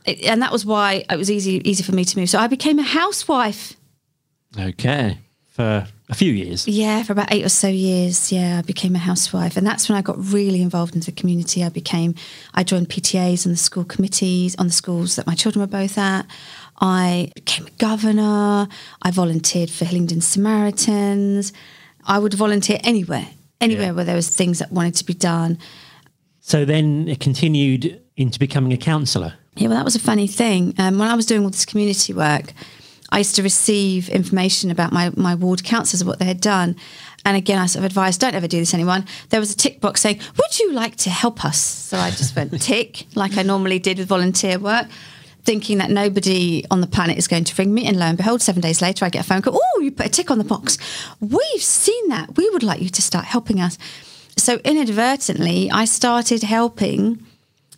it, 0.06 0.24
and 0.24 0.42
that 0.42 0.52
was 0.52 0.66
why 0.66 1.06
it 1.10 1.18
was 1.18 1.30
easy 1.30 1.62
easy 1.70 1.84
for 1.84 1.92
me 1.94 2.06
to 2.06 2.20
move. 2.20 2.30
So 2.30 2.40
I 2.40 2.48
became 2.48 2.80
a 2.80 2.84
housewife. 2.84 3.76
Okay. 4.60 5.18
For 5.50 5.88
a 6.10 6.16
few 6.16 6.32
years. 6.34 6.68
Yeah, 6.68 7.04
for 7.04 7.14
about 7.14 7.32
eight 7.32 7.46
or 7.46 7.50
so 7.50 7.68
years. 7.68 8.32
Yeah, 8.32 8.58
I 8.58 8.62
became 8.64 8.96
a 8.96 9.00
housewife, 9.00 9.56
and 9.56 9.66
that's 9.68 9.88
when 9.88 9.96
I 9.98 10.02
got 10.02 10.18
really 10.18 10.64
involved 10.64 10.96
into 10.96 11.12
the 11.12 11.20
community. 11.20 11.64
I 11.64 11.70
became, 11.70 12.16
I 12.56 12.64
joined 12.64 12.90
PTAs 12.90 13.46
and 13.46 13.54
the 13.54 13.58
school 13.60 13.84
committees 13.84 14.56
on 14.56 14.66
the 14.68 14.74
schools 14.74 15.16
that 15.16 15.28
my 15.28 15.36
children 15.36 15.62
were 15.62 15.68
both 15.68 15.98
at. 16.00 16.26
I 16.82 17.32
became 17.36 17.68
a 17.68 17.70
governor. 17.72 18.68
I 19.04 19.12
volunteered 19.12 19.70
for 19.70 19.86
Hillingdon 19.86 20.22
Samaritans. 20.22 21.54
I 22.06 22.18
would 22.18 22.34
volunteer 22.34 22.80
anywhere, 22.84 23.28
anywhere 23.62 23.86
Yeah. 23.88 23.92
where 23.92 24.06
there 24.06 24.16
was 24.16 24.30
things 24.30 24.58
that 24.60 24.72
wanted 24.72 24.96
to 24.96 25.06
be 25.06 25.14
done. 25.14 25.60
So 26.40 26.66
then 26.66 27.08
it 27.08 27.20
continued 27.20 28.02
into 28.18 28.40
becoming 28.40 28.74
a 28.74 28.78
councillor. 28.78 29.36
Yeah, 29.56 29.68
well, 29.68 29.78
that 29.78 29.86
was 29.86 29.96
a 29.96 30.00
funny 30.00 30.26
thing. 30.28 30.74
Um, 30.80 30.98
when 30.98 31.08
I 31.10 31.14
was 31.16 31.28
doing 31.28 31.44
all 31.44 31.52
this 31.52 31.64
community 31.66 32.12
work, 32.12 32.54
I 33.14 33.20
used 33.20 33.36
to 33.36 33.44
receive 33.44 34.10
information 34.10 34.72
about 34.72 34.92
my, 34.92 35.12
my 35.16 35.36
ward 35.36 35.64
councillors 35.64 36.02
and 36.02 36.08
what 36.08 36.18
they 36.18 36.26
had 36.26 36.42
done. 36.42 36.76
And 37.24 37.38
again, 37.38 37.60
I 37.60 37.68
sort 37.68 37.86
of 37.86 37.86
advised, 37.86 38.20
don't 38.20 38.34
ever 38.34 38.48
do 38.48 38.58
this, 38.58 38.74
anyone. 38.74 39.06
There 39.30 39.40
was 39.40 39.54
a 39.54 39.56
tick 39.56 39.80
box 39.80 40.02
saying, 40.02 40.20
Would 40.36 40.60
you 40.60 40.74
like 40.74 40.96
to 40.98 41.12
help 41.12 41.46
us? 41.46 41.62
So 41.62 41.98
I 42.00 42.10
just 42.10 42.36
went 42.36 42.60
tick, 42.62 43.06
like 43.14 43.38
I 43.38 43.44
normally 43.44 43.78
did 43.78 44.00
with 44.00 44.08
volunteer 44.08 44.58
work, 44.58 44.88
thinking 45.44 45.78
that 45.78 45.92
nobody 45.92 46.66
on 46.72 46.82
the 46.82 46.88
planet 46.88 47.20
is 47.20 47.28
going 47.28 47.44
to 47.44 47.56
ring 47.56 47.72
me. 47.72 47.86
And 47.86 47.98
lo 47.98 48.08
and 48.08 48.18
behold, 48.18 48.42
seven 48.42 48.64
days 48.64 48.82
later, 48.82 49.06
I 49.06 49.10
get 49.10 49.24
a 49.24 49.28
phone 49.28 49.44
call, 49.44 49.60
Oh, 49.62 49.80
you 49.80 49.92
put 49.92 50.08
a 50.08 50.10
tick 50.10 50.32
on 50.32 50.40
the 50.40 50.44
box. 50.44 50.80
We've 51.20 51.62
seen 51.62 52.10
that. 52.10 52.36
We 52.36 52.50
would 52.50 52.64
like 52.64 52.82
you 52.82 52.90
to 52.90 53.02
start 53.04 53.26
helping 53.26 53.62
us. 53.62 53.78
So 54.38 54.56
inadvertently, 54.66 55.70
I 55.70 55.86
started 55.86 56.42
helping 56.42 57.24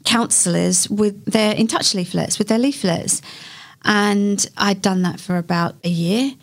councillors 0.06 0.90
with 0.90 1.26
their 1.26 1.54
in 1.54 1.68
touch 1.68 1.94
leaflets, 1.94 2.40
with 2.40 2.48
their 2.48 2.60
leaflets. 2.60 3.22
And 3.86 4.46
I'd 4.58 4.82
done 4.82 5.04
that 5.04 5.20
for 5.20 5.38
about 5.38 5.76
a 5.84 5.90
year, 5.90 6.34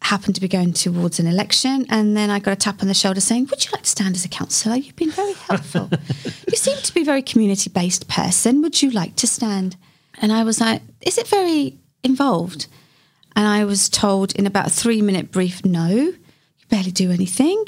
happened 0.00 0.34
to 0.34 0.40
be 0.40 0.48
going 0.48 0.72
towards 0.72 1.18
an 1.18 1.26
election. 1.26 1.86
And 1.88 2.16
then 2.16 2.30
I 2.30 2.38
got 2.38 2.52
a 2.52 2.56
tap 2.56 2.82
on 2.82 2.88
the 2.88 2.94
shoulder 2.94 3.20
saying, 3.20 3.48
Would 3.50 3.64
you 3.64 3.70
like 3.72 3.82
to 3.82 3.90
stand 3.90 4.14
as 4.14 4.24
a 4.24 4.28
councillor? 4.28 4.76
You've 4.76 4.96
been 4.96 5.10
very 5.10 5.32
helpful. 5.32 5.90
you 6.50 6.56
seem 6.56 6.78
to 6.78 6.94
be 6.94 7.02
a 7.02 7.04
very 7.04 7.22
community 7.22 7.70
based 7.70 8.08
person. 8.08 8.62
Would 8.62 8.80
you 8.80 8.90
like 8.90 9.16
to 9.16 9.26
stand? 9.26 9.76
And 10.20 10.32
I 10.32 10.44
was 10.44 10.60
like, 10.60 10.82
Is 11.00 11.18
it 11.18 11.26
very 11.26 11.78
involved? 12.02 12.68
And 13.36 13.48
I 13.48 13.64
was 13.64 13.88
told 13.88 14.32
in 14.36 14.46
about 14.46 14.68
a 14.68 14.70
three 14.70 15.02
minute 15.02 15.32
brief, 15.32 15.64
No, 15.64 15.88
you 15.88 16.16
barely 16.68 16.92
do 16.92 17.10
anything 17.10 17.64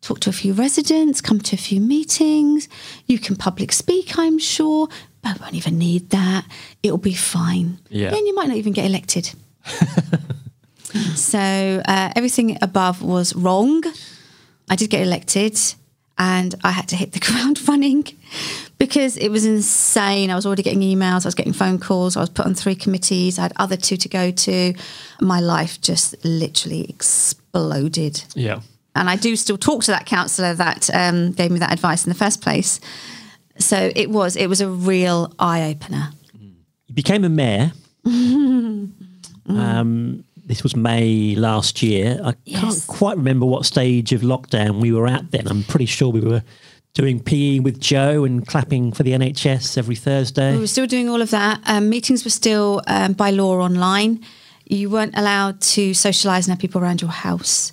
talk 0.00 0.20
to 0.20 0.30
a 0.30 0.32
few 0.32 0.52
residents, 0.52 1.20
come 1.20 1.40
to 1.40 1.54
a 1.54 1.58
few 1.58 1.80
meetings. 1.80 2.68
You 3.06 3.18
can 3.18 3.36
public 3.36 3.72
speak, 3.72 4.16
I'm 4.18 4.38
sure, 4.38 4.88
I 5.28 5.36
won't 5.40 5.54
even 5.54 5.78
need 5.78 6.10
that. 6.10 6.44
It'll 6.82 6.98
be 6.98 7.14
fine. 7.14 7.78
Yeah. 7.90 8.08
And 8.14 8.26
you 8.26 8.34
might 8.34 8.48
not 8.48 8.56
even 8.56 8.72
get 8.72 8.86
elected. 8.86 9.30
so 11.14 11.82
uh, 11.86 12.10
everything 12.16 12.58
above 12.62 13.02
was 13.02 13.34
wrong. 13.34 13.82
I 14.70 14.76
did 14.76 14.90
get 14.90 15.02
elected 15.02 15.58
and 16.18 16.54
I 16.64 16.70
had 16.72 16.88
to 16.88 16.96
hit 16.96 17.12
the 17.12 17.20
ground 17.26 17.60
running 17.68 18.04
because 18.78 19.16
it 19.16 19.28
was 19.30 19.44
insane. 19.44 20.30
I 20.30 20.34
was 20.34 20.46
already 20.46 20.62
getting 20.62 20.80
emails, 20.80 21.24
I 21.24 21.28
was 21.28 21.34
getting 21.34 21.52
phone 21.52 21.78
calls, 21.78 22.16
I 22.16 22.20
was 22.20 22.30
put 22.30 22.46
on 22.46 22.54
three 22.54 22.74
committees, 22.74 23.38
I 23.38 23.42
had 23.42 23.52
other 23.56 23.76
two 23.76 23.96
to 23.96 24.08
go 24.08 24.30
to. 24.30 24.74
My 25.20 25.40
life 25.40 25.80
just 25.80 26.14
literally 26.24 26.88
exploded 26.88 28.24
Yeah. 28.34 28.60
and 28.94 29.08
I 29.10 29.16
do 29.16 29.36
still 29.36 29.58
talk 29.58 29.82
to 29.84 29.90
that 29.92 30.06
councillor 30.06 30.54
that 30.54 30.90
um, 30.94 31.32
gave 31.32 31.50
me 31.50 31.58
that 31.60 31.72
advice 31.72 32.04
in 32.04 32.10
the 32.10 32.18
first 32.18 32.40
place. 32.42 32.80
So 33.58 33.90
it 33.94 34.10
was 34.10 34.36
it 34.36 34.46
was 34.48 34.60
a 34.60 34.68
real 34.68 35.32
eye 35.38 35.62
opener. 35.70 36.10
You 36.86 36.94
became 36.94 37.24
a 37.24 37.28
mayor. 37.28 37.72
um, 39.48 40.24
this 40.46 40.62
was 40.62 40.76
May 40.76 41.34
last 41.34 41.82
year. 41.82 42.20
I 42.24 42.34
Yes. 42.44 42.60
can't 42.60 42.86
quite 42.86 43.16
remember 43.16 43.46
what 43.46 43.66
stage 43.66 44.12
of 44.12 44.22
lockdown 44.22 44.80
we 44.80 44.92
were 44.92 45.06
at 45.06 45.30
then. 45.30 45.46
I'm 45.48 45.62
pretty 45.64 45.86
sure 45.86 46.08
we 46.10 46.20
were 46.20 46.42
doing 46.94 47.20
PE 47.20 47.60
with 47.60 47.80
Joe 47.80 48.24
and 48.24 48.46
clapping 48.46 48.92
for 48.92 49.02
the 49.02 49.12
NHS 49.12 49.76
every 49.78 49.94
Thursday. 49.96 50.54
We 50.54 50.60
were 50.60 50.66
still 50.66 50.86
doing 50.86 51.08
all 51.08 51.20
of 51.22 51.30
that. 51.30 51.60
Um, 51.66 51.88
meetings 51.90 52.24
were 52.24 52.30
still 52.30 52.82
um, 52.86 53.12
by 53.12 53.30
law 53.30 53.58
online. 53.60 54.20
You 54.66 54.90
weren't 54.90 55.16
allowed 55.16 55.60
to 55.74 55.90
socialise 55.92 56.44
and 56.44 56.48
have 56.48 56.58
people 56.58 56.80
around 56.80 57.00
your 57.02 57.10
house. 57.10 57.72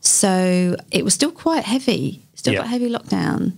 So 0.00 0.76
it 0.90 1.04
was 1.04 1.14
still 1.14 1.30
quite 1.32 1.64
heavy. 1.64 2.22
Still 2.34 2.54
Yeah. 2.54 2.60
quite 2.60 2.70
heavy 2.70 2.90
lockdown. 2.90 3.52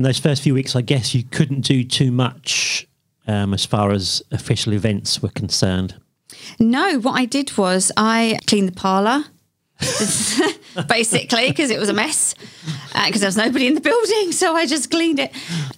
In 0.00 0.04
those 0.04 0.18
first 0.18 0.40
few 0.40 0.54
weeks, 0.54 0.74
I 0.74 0.80
guess 0.80 1.14
you 1.14 1.24
couldn't 1.24 1.60
do 1.60 1.84
too 1.84 2.10
much 2.10 2.88
um, 3.26 3.52
as 3.52 3.66
far 3.66 3.92
as 3.92 4.22
official 4.30 4.72
events 4.72 5.20
were 5.20 5.28
concerned. 5.28 5.94
No, 6.58 6.98
what 7.00 7.20
I 7.20 7.26
did 7.26 7.54
was 7.58 7.92
I 7.98 8.38
cleaned 8.46 8.68
the 8.68 8.72
parlour, 8.72 9.24
basically, 10.88 11.48
because 11.48 11.68
it 11.68 11.78
was 11.78 11.90
a 11.90 11.92
mess, 11.92 12.34
because 13.04 13.20
there 13.20 13.28
was 13.28 13.36
nobody 13.36 13.66
in 13.66 13.74
the 13.74 13.82
building. 13.82 14.32
So 14.32 14.56
I 14.56 14.64
just 14.64 14.90
cleaned 14.90 15.18
it 15.18 15.32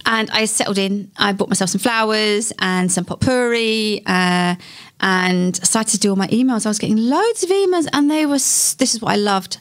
and 0.05 0.31
I 0.31 0.45
settled 0.45 0.77
in. 0.77 1.11
I 1.17 1.33
bought 1.33 1.49
myself 1.49 1.71
some 1.71 1.79
flowers 1.79 2.53
and 2.59 2.89
some 2.89 3.03
potpourri 3.03 4.03
uh, 4.05 4.55
and 5.01 5.53
started 5.57 5.91
to 5.91 5.99
do 5.99 6.11
all 6.11 6.15
my 6.15 6.27
emails. 6.27 6.65
I 6.65 6.69
was 6.69 6.79
getting 6.79 6.95
loads 6.95 7.43
of 7.43 7.49
emails 7.49 7.89
and 7.91 8.09
they 8.09 8.25
were, 8.25 8.35
this 8.35 8.95
is 8.95 9.01
what 9.01 9.11
I 9.11 9.17
loved. 9.17 9.57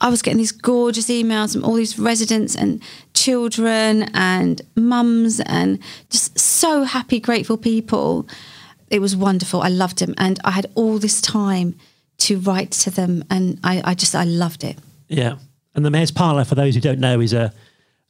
I 0.00 0.10
was 0.10 0.22
getting 0.22 0.38
these 0.38 0.52
gorgeous 0.52 1.08
emails 1.08 1.52
from 1.52 1.64
all 1.64 1.74
these 1.74 1.98
residents 1.98 2.56
and 2.56 2.82
children 3.14 4.10
and 4.14 4.60
mums 4.76 5.40
and 5.40 5.78
just 6.10 6.38
so 6.38 6.82
happy, 6.82 7.20
grateful 7.20 7.56
people. 7.56 8.28
It 8.90 9.00
was 9.00 9.16
wonderful. 9.16 9.62
I 9.62 9.68
loved 9.68 9.98
them. 9.98 10.14
And 10.18 10.40
I 10.44 10.50
had 10.50 10.66
all 10.74 10.98
this 10.98 11.20
time 11.20 11.76
to 12.18 12.38
write 12.38 12.72
to 12.72 12.90
them. 12.90 13.24
And 13.30 13.58
I, 13.64 13.82
I 13.84 13.94
just, 13.94 14.14
I 14.14 14.24
loved 14.24 14.64
it. 14.64 14.78
Yeah. 15.08 15.36
And 15.74 15.84
the 15.84 15.90
Mayor's 15.90 16.10
Parlour, 16.10 16.44
for 16.44 16.54
those 16.54 16.74
who 16.74 16.80
don't 16.80 17.00
know, 17.00 17.20
is 17.20 17.32
a, 17.32 17.52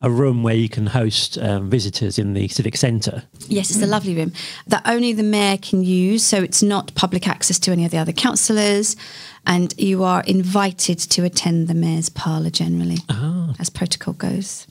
a 0.04 0.10
room 0.10 0.42
where 0.42 0.54
you 0.54 0.68
can 0.68 0.86
host 0.86 1.38
um, 1.38 1.70
visitors 1.70 2.18
in 2.18 2.34
the 2.34 2.46
Civic 2.48 2.76
Centre. 2.76 3.22
Yes, 3.48 3.70
it's 3.70 3.82
a 3.82 3.86
lovely 3.86 4.14
room 4.14 4.32
that 4.66 4.82
only 4.84 5.14
the 5.14 5.22
mayor 5.22 5.56
can 5.56 5.82
use. 5.82 6.22
So 6.22 6.42
it's 6.42 6.62
not 6.62 6.94
public 6.94 7.26
access 7.26 7.58
to 7.60 7.72
any 7.72 7.86
of 7.86 7.90
the 7.90 7.96
other 7.96 8.12
councillors. 8.12 8.96
And 9.46 9.72
you 9.78 10.04
are 10.04 10.22
invited 10.24 10.98
to 10.98 11.24
attend 11.24 11.68
the 11.68 11.74
mayor's 11.74 12.10
parlour 12.10 12.50
generally, 12.50 12.98
as 13.58 13.70
protocol 13.70 14.12
goes. 14.12 14.66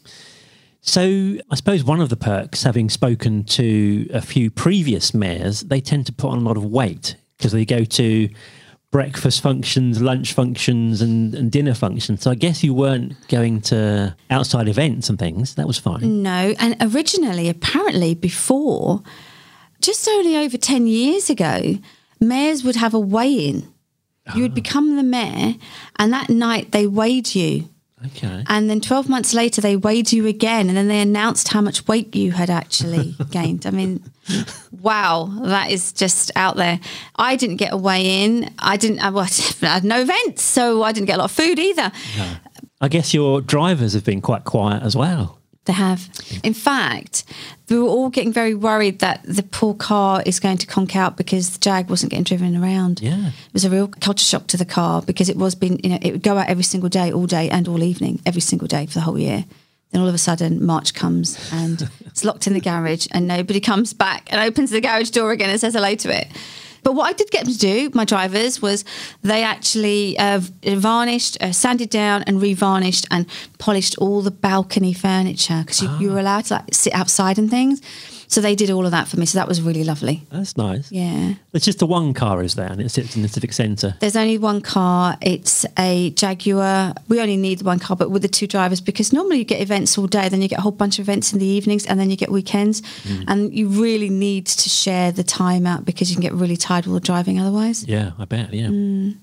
So 0.82 1.02
I 1.50 1.56
suppose 1.56 1.84
one 1.84 2.00
of 2.00 2.10
the 2.10 2.16
perks, 2.16 2.62
having 2.62 2.90
spoken 2.90 3.44
to 3.46 4.08
a 4.14 4.22
few 4.22 4.52
previous 4.52 5.16
mayors, 5.16 5.62
they 5.62 5.82
tend 5.82 6.06
to 6.06 6.14
put 6.14 6.30
on 6.30 6.40
a 6.40 6.42
lot 6.42 6.58
of 6.58 6.66
weight 6.66 7.16
because 7.38 7.54
they 7.54 7.66
go 7.66 7.84
to 7.84 8.30
breakfast 8.94 9.42
functions, 9.42 10.02
lunch 10.02 10.34
functions, 10.34 11.02
and, 11.02 11.34
and 11.34 11.52
dinner 11.52 11.74
functions. 11.74 12.22
So 12.22 12.30
I 12.30 12.36
guess 12.36 12.64
you 12.64 12.76
weren't 12.76 13.16
going 13.28 13.60
to 13.62 14.16
outside 14.30 14.70
events 14.70 15.10
and 15.10 15.18
things. 15.18 15.56
That 15.56 15.66
was 15.66 15.80
fine. 15.80 16.22
No, 16.22 16.54
and 16.60 16.78
originally, 16.80 17.50
apparently, 17.50 18.14
before, 18.14 19.02
just 19.82 20.08
only 20.08 20.38
over 20.38 20.58
10 20.58 20.86
years 20.86 21.32
ago, 21.32 21.80
mayors 22.22 22.64
would 22.64 22.76
have 22.76 22.94
a 22.94 23.00
weigh 23.00 23.34
in. 23.34 23.74
You 24.36 24.44
would 24.44 24.52
ah. 24.52 24.56
become 24.56 24.96
the 24.96 25.04
mayor, 25.04 25.56
and 25.98 26.14
that 26.14 26.30
night 26.30 26.72
they 26.72 26.88
weighed 26.88 27.36
you. 27.36 27.70
Okay. 28.06 28.44
And 28.48 28.70
then 28.70 28.82
12 28.82 29.08
months 29.08 29.34
later, 29.34 29.62
they 29.62 29.76
weighed 29.76 30.12
you 30.12 30.28
again, 30.28 30.68
and 30.68 30.78
then 30.78 30.88
they 30.88 31.00
announced 31.00 31.50
how 31.50 31.62
much 31.62 31.88
weight 31.88 32.16
you 32.16 32.32
had 32.32 32.50
actually 32.50 33.16
gained. 33.32 33.66
I 33.66 33.72
mean, 33.72 34.04
wow, 34.72 35.30
that 35.44 35.72
is 35.72 35.94
just 35.94 36.32
out 36.36 36.58
there. 36.58 36.80
I 37.16 37.36
didn't 37.36 37.58
get 37.58 37.74
a 37.74 37.78
weigh 37.78 38.24
in. 38.26 38.54
I 38.60 38.78
didn't, 38.78 39.00
I, 39.00 39.10
well, 39.10 39.28
I 39.62 39.66
had 39.66 39.84
no 39.84 40.02
events, 40.02 40.44
so 40.44 40.84
I 40.84 40.92
didn't 40.92 41.08
get 41.08 41.16
a 41.16 41.20
lot 41.20 41.26
of 41.26 41.32
food 41.32 41.60
either. 41.60 41.92
I 42.82 42.88
guess 42.90 43.14
your 43.14 43.40
drivers 43.40 43.94
have 43.94 44.04
been 44.04 44.22
quite 44.22 44.44
quiet 44.44 44.84
as 44.84 44.96
well. 44.96 45.40
They 45.66 45.74
have. 45.74 46.00
Mm. 46.00 46.46
In 46.46 46.54
fact, 46.54 47.24
we 47.70 47.80
were 47.80 47.88
all 47.88 48.10
getting 48.10 48.34
very 48.34 48.54
worried 48.54 49.00
that 49.00 49.22
the 49.24 49.44
poor 49.44 49.74
car 49.74 50.22
is 50.26 50.40
going 50.40 50.58
to 50.58 50.68
conk 50.68 50.96
out 50.96 51.16
because 51.16 51.52
the 51.52 51.60
Jag 51.60 51.90
wasn't 51.90 52.12
getting 52.12 52.26
driven 52.26 52.62
around. 52.62 53.02
Yeah. 53.02 53.28
It 53.30 53.54
was 53.54 53.64
a 53.64 53.70
real 53.70 53.88
culture 53.88 54.26
shock 54.26 54.48
to 54.48 54.58
the 54.58 54.66
car 54.66 55.02
because 55.02 55.30
it 55.30 55.38
was 55.38 55.56
been, 55.56 55.80
you 55.84 55.90
know, 55.90 56.00
it 56.02 56.12
would 56.12 56.24
go 56.24 56.38
out 56.38 56.50
every 56.50 56.64
single 56.64 56.90
day, 56.90 57.12
all 57.14 57.26
day 57.26 57.50
and 57.50 57.68
all 57.68 57.82
evening, 57.82 58.22
every 58.26 58.42
single 58.42 58.68
day 58.68 58.86
for 58.86 58.94
the 58.96 59.02
whole 59.02 59.18
year. 59.18 59.46
Then 59.92 60.02
all 60.02 60.08
of 60.08 60.16
a 60.16 60.20
sudden, 60.20 60.66
March 60.66 60.94
comes 60.94 61.38
and 61.54 61.90
it's 62.06 62.26
locked 62.26 62.48
in 62.48 62.54
the 62.54 62.60
garage, 62.60 63.08
and 63.12 63.28
nobody 63.28 63.60
comes 63.60 63.94
back 63.94 64.32
and 64.34 64.42
opens 64.42 64.72
the 64.72 64.82
garage 64.82 65.12
door 65.12 65.32
again 65.32 65.50
and 65.50 65.60
says 65.60 65.74
hello 65.74 65.96
to 65.96 66.16
it. 66.16 66.28
But 66.84 66.96
what 66.96 67.10
I 67.10 67.14
did 67.14 67.32
get 67.32 67.46
them 67.46 67.54
to 67.54 67.60
do, 67.60 67.90
my 67.94 68.06
drivers, 68.06 68.62
was 68.62 68.84
they 69.22 69.44
actually 69.44 70.18
uh, 70.20 70.42
varnished, 70.64 71.42
uh, 71.42 71.52
sanded 71.52 71.90
down, 71.90 72.24
and 72.24 72.42
revarnished 72.42 73.08
and 73.10 73.26
polished 73.58 73.98
all 73.98 74.22
the 74.22 74.32
balcony 74.32 74.94
furniture 74.94 75.62
because 75.62 75.82
you, 75.82 75.90
you 76.00 76.12
were 76.12 76.20
allowed 76.20 76.46
to 76.46 76.56
like 76.56 76.74
sit 76.74 76.94
outside 76.94 77.40
and 77.40 77.50
things. 77.50 77.82
So 78.28 78.42
they 78.42 78.56
did 78.56 78.70
all 78.70 78.86
of 78.86 78.92
that 78.92 79.08
for 79.08 79.18
me. 79.18 79.26
So 79.26 79.38
that 79.38 79.48
was 79.48 79.62
really 79.62 79.84
lovely. 79.84 80.24
That's 80.32 80.58
nice. 80.58 80.92
Yeah. 80.92 81.34
It's 81.54 81.66
just 81.66 81.80
the 81.80 81.86
one 81.86 82.14
car, 82.14 82.44
is 82.44 82.56
there? 82.56 82.72
And 82.72 82.82
it 82.82 82.90
sits 82.90 83.16
in 83.16 83.22
the 83.22 83.28
civic 83.28 83.54
centre. 83.54 83.96
There's 84.00 84.16
only 84.16 84.38
one 84.38 84.62
car. 84.62 85.18
It's 85.22 85.66
a 85.78 86.12
Jaguar. 86.12 86.94
We 87.08 87.22
only 87.22 87.38
need 87.38 87.60
the 87.60 87.66
one 87.66 87.80
car, 87.80 87.96
but 87.96 88.12
with 88.12 88.22
the 88.22 88.28
two 88.28 88.48
drivers 88.48 88.82
because 88.82 89.14
normally 89.14 89.40
you 89.40 89.44
get 89.44 89.62
events 89.62 89.98
all 89.98 90.08
day, 90.08 90.30
then 90.30 90.42
you 90.42 90.48
get 90.48 90.60
a 90.60 90.62
whole 90.62 90.72
bunch 90.72 91.00
of 91.00 91.06
events 91.06 91.34
in 91.34 91.40
the 91.40 91.46
evenings, 91.46 91.86
and 91.86 92.00
then 92.00 92.10
you 92.10 92.18
get 92.18 92.32
weekends, 92.32 92.82
mm. 92.82 93.24
and 93.28 93.54
you 93.54 93.68
really 93.68 94.10
need 94.10 94.48
to 94.48 94.70
share 94.70 95.12
the 95.12 95.24
time 95.24 95.66
out 95.66 95.86
because 95.86 96.10
you 96.10 96.16
can 96.16 96.22
get 96.22 96.34
really 96.34 96.58
tired 96.58 96.86
while 96.86 97.00
driving 97.00 97.40
otherwise. 97.40 97.86
Yeah, 97.88 98.12
I 98.18 98.26
bet. 98.26 98.54
Yeah. 98.54 98.68
Mm. 98.68 99.18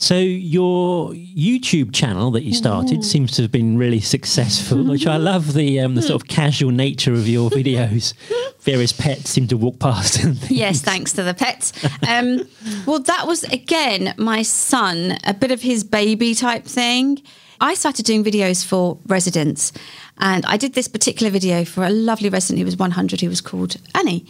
So 0.00 0.16
your 0.16 1.10
YouTube 1.10 1.92
channel 1.92 2.30
that 2.30 2.44
you 2.44 2.54
started 2.54 3.04
seems 3.04 3.32
to 3.32 3.42
have 3.42 3.50
been 3.50 3.76
really 3.76 3.98
successful, 3.98 4.84
which 4.84 5.08
I 5.08 5.16
love 5.16 5.54
the 5.54 5.80
um, 5.80 5.96
the 5.96 6.02
sort 6.02 6.22
of 6.22 6.28
casual 6.28 6.70
nature 6.70 7.12
of 7.12 7.26
your 7.26 7.50
videos. 7.50 8.14
Various 8.60 8.92
pets 8.92 9.30
seem 9.30 9.48
to 9.48 9.56
walk 9.56 9.80
past. 9.80 10.22
And. 10.22 10.38
Yes, 10.50 10.82
thanks 10.82 11.12
to 11.14 11.24
the 11.24 11.34
pets. 11.34 11.72
Um, 12.08 12.48
well, 12.86 13.00
that 13.00 13.26
was 13.26 13.42
again 13.44 14.14
my 14.16 14.42
son, 14.42 15.18
a 15.24 15.34
bit 15.34 15.50
of 15.50 15.62
his 15.62 15.82
baby 15.82 16.32
type 16.32 16.64
thing. 16.64 17.20
I 17.60 17.74
started 17.74 18.06
doing 18.06 18.22
videos 18.22 18.64
for 18.64 18.98
residents, 19.08 19.72
and 20.18 20.46
I 20.46 20.56
did 20.56 20.74
this 20.74 20.86
particular 20.86 21.28
video 21.28 21.64
for 21.64 21.82
a 21.82 21.90
lovely 21.90 22.28
resident 22.28 22.60
who 22.60 22.64
was 22.66 22.76
100, 22.76 23.20
who 23.20 23.28
was 23.28 23.40
called 23.40 23.74
Annie, 23.96 24.26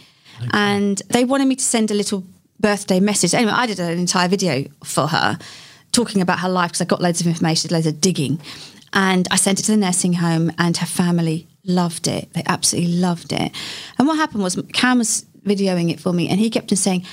and 0.51 0.99
they 1.09 1.25
wanted 1.25 1.45
me 1.45 1.55
to 1.57 1.63
send 1.63 1.91
a 1.91 1.93
little 1.93 2.25
birthday 2.59 2.99
message. 2.99 3.33
Anyway, 3.33 3.51
I 3.51 3.65
did 3.65 3.79
an 3.79 3.97
entire 3.97 4.27
video 4.27 4.65
for 4.83 5.07
her, 5.07 5.37
talking 5.91 6.21
about 6.21 6.39
her 6.39 6.49
life 6.49 6.71
because 6.71 6.81
I 6.81 6.85
got 6.85 7.01
loads 7.01 7.21
of 7.21 7.27
information, 7.27 7.71
loads 7.71 7.87
of 7.87 8.01
digging, 8.01 8.39
and 8.93 9.27
I 9.31 9.35
sent 9.35 9.59
it 9.59 9.63
to 9.63 9.71
the 9.71 9.77
nursing 9.77 10.13
home, 10.13 10.51
and 10.57 10.75
her 10.77 10.85
family 10.85 11.47
loved 11.63 12.07
it. 12.07 12.31
They 12.33 12.43
absolutely 12.47 12.93
loved 12.93 13.31
it. 13.31 13.51
And 13.97 14.07
what 14.07 14.17
happened 14.17 14.43
was 14.43 14.59
Cam 14.73 14.97
was 14.97 15.25
videoing 15.43 15.91
it 15.91 15.99
for 15.99 16.13
me, 16.13 16.29
and 16.29 16.39
he 16.39 16.49
kept 16.49 16.71
on 16.71 16.77
saying, 16.77 17.05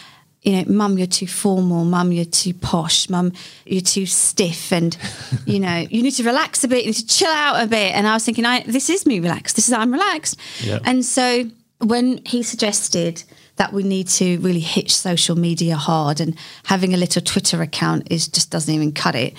you 0.43 0.53
know, 0.53 0.65
mum, 0.73 0.97
you're 0.97 1.09
too 1.09 1.27
formal. 1.27 1.85
Mum, 1.85 2.13
you're 2.13 2.25
too 2.25 2.55
posh. 2.55 3.09
Mum, 3.09 3.33
you're 3.65 3.81
too 3.81 4.07
stiff. 4.07 4.73
And, 4.73 4.97
you 5.45 5.59
know, 5.59 5.79
you 5.91 6.03
need 6.03 6.13
to 6.13 6.23
relax 6.23 6.63
a 6.63 6.69
bit. 6.69 6.85
You 6.85 6.91
need 6.91 6.99
to 6.99 7.07
chill 7.07 7.31
out 7.31 7.61
a 7.61 7.67
bit. 7.67 7.97
And 7.97 8.07
I 8.07 8.15
was 8.15 8.25
thinking, 8.25 8.45
I, 8.45 8.61
this 8.61 8.89
is 8.89 9.07
me 9.07 9.19
relaxed. 9.19 9.57
This 9.57 9.67
is, 9.67 9.75
I'm 9.75 9.93
relaxed. 9.93 10.39
Yeah. 10.61 10.79
And 10.85 11.05
so 11.05 11.51
when 11.79 12.25
he 12.25 12.45
suggested 12.45 13.25
that 13.57 13.73
we 13.73 13.83
need 13.83 14.09
to 14.09 14.39
really 14.39 14.61
hit 14.61 14.91
social 14.91 15.37
media 15.37 15.77
hard 15.77 16.21
and 16.21 16.37
having 16.65 16.95
a 16.95 16.97
little 16.97 17.23
Twitter 17.23 17.63
account 17.63 18.09
is 18.11 18.29
just 18.29 18.51
doesn't 18.51 18.73
even 18.73 18.93
cut 18.93 19.15
it, 19.15 19.35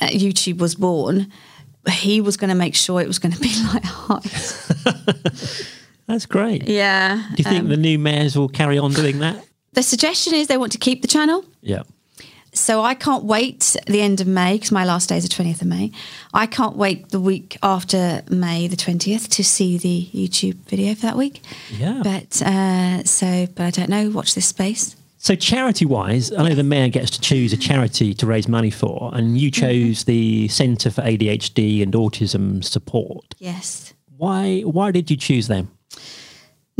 uh, 0.00 0.06
YouTube 0.06 0.58
was 0.58 0.74
born. 0.74 1.30
He 1.88 2.20
was 2.20 2.36
going 2.36 2.50
to 2.50 2.56
make 2.56 2.74
sure 2.74 3.00
it 3.00 3.06
was 3.06 3.18
going 3.18 3.32
to 3.36 3.40
be 3.40 3.52
like 3.72 3.84
heart. 3.84 4.24
That's 6.06 6.26
great. 6.26 6.66
Yeah. 6.68 7.22
Do 7.34 7.34
you 7.36 7.44
think 7.44 7.64
um, 7.64 7.68
the 7.68 7.76
new 7.76 7.98
mayors 7.98 8.36
will 8.36 8.48
carry 8.48 8.78
on 8.78 8.92
doing 8.92 9.20
that? 9.20 9.44
the 9.72 9.82
suggestion 9.82 10.34
is 10.34 10.48
they 10.48 10.56
want 10.56 10.72
to 10.72 10.78
keep 10.78 11.02
the 11.02 11.08
channel. 11.08 11.44
Yeah. 11.60 11.82
So 12.52 12.82
I 12.82 12.94
can't 12.94 13.24
wait 13.24 13.76
the 13.86 14.00
end 14.00 14.20
of 14.20 14.26
May 14.26 14.54
because 14.54 14.72
my 14.72 14.84
last 14.84 15.08
day 15.08 15.16
is 15.16 15.22
the 15.28 15.28
20th 15.34 15.62
of 15.62 15.68
May. 15.68 15.92
I 16.34 16.46
can't 16.46 16.76
wait 16.76 17.10
the 17.10 17.20
week 17.20 17.56
after 17.62 18.22
May 18.28 18.66
the 18.66 18.76
20th 18.76 19.28
to 19.28 19.44
see 19.44 19.78
the 19.78 20.08
YouTube 20.12 20.54
video 20.68 20.94
for 20.94 21.02
that 21.02 21.16
week. 21.16 21.42
Yeah. 21.70 22.00
But 22.02 22.42
uh, 22.42 23.04
so, 23.04 23.46
but 23.54 23.64
I 23.66 23.70
don't 23.70 23.88
know. 23.88 24.10
Watch 24.10 24.34
this 24.34 24.46
space. 24.46 24.96
So 25.18 25.34
charity 25.34 25.84
wise, 25.84 26.32
I 26.32 26.48
know 26.48 26.54
the 26.54 26.62
mayor 26.64 26.88
gets 26.88 27.10
to 27.10 27.20
choose 27.20 27.52
a 27.52 27.56
charity 27.56 28.14
to 28.14 28.26
raise 28.26 28.48
money 28.48 28.70
for, 28.70 29.10
and 29.14 29.36
you 29.38 29.50
Mm-hmm. 29.50 29.60
chose 29.66 30.04
the 30.04 30.48
Centre 30.48 30.90
for 30.90 31.02
ADHD 31.02 31.82
and 31.82 31.92
Autism 31.92 32.64
Support. 32.64 33.34
Yes. 33.38 33.92
Why 34.16 34.60
why 34.62 34.90
did 34.92 35.10
you 35.10 35.16
choose 35.16 35.46
them? 35.46 35.70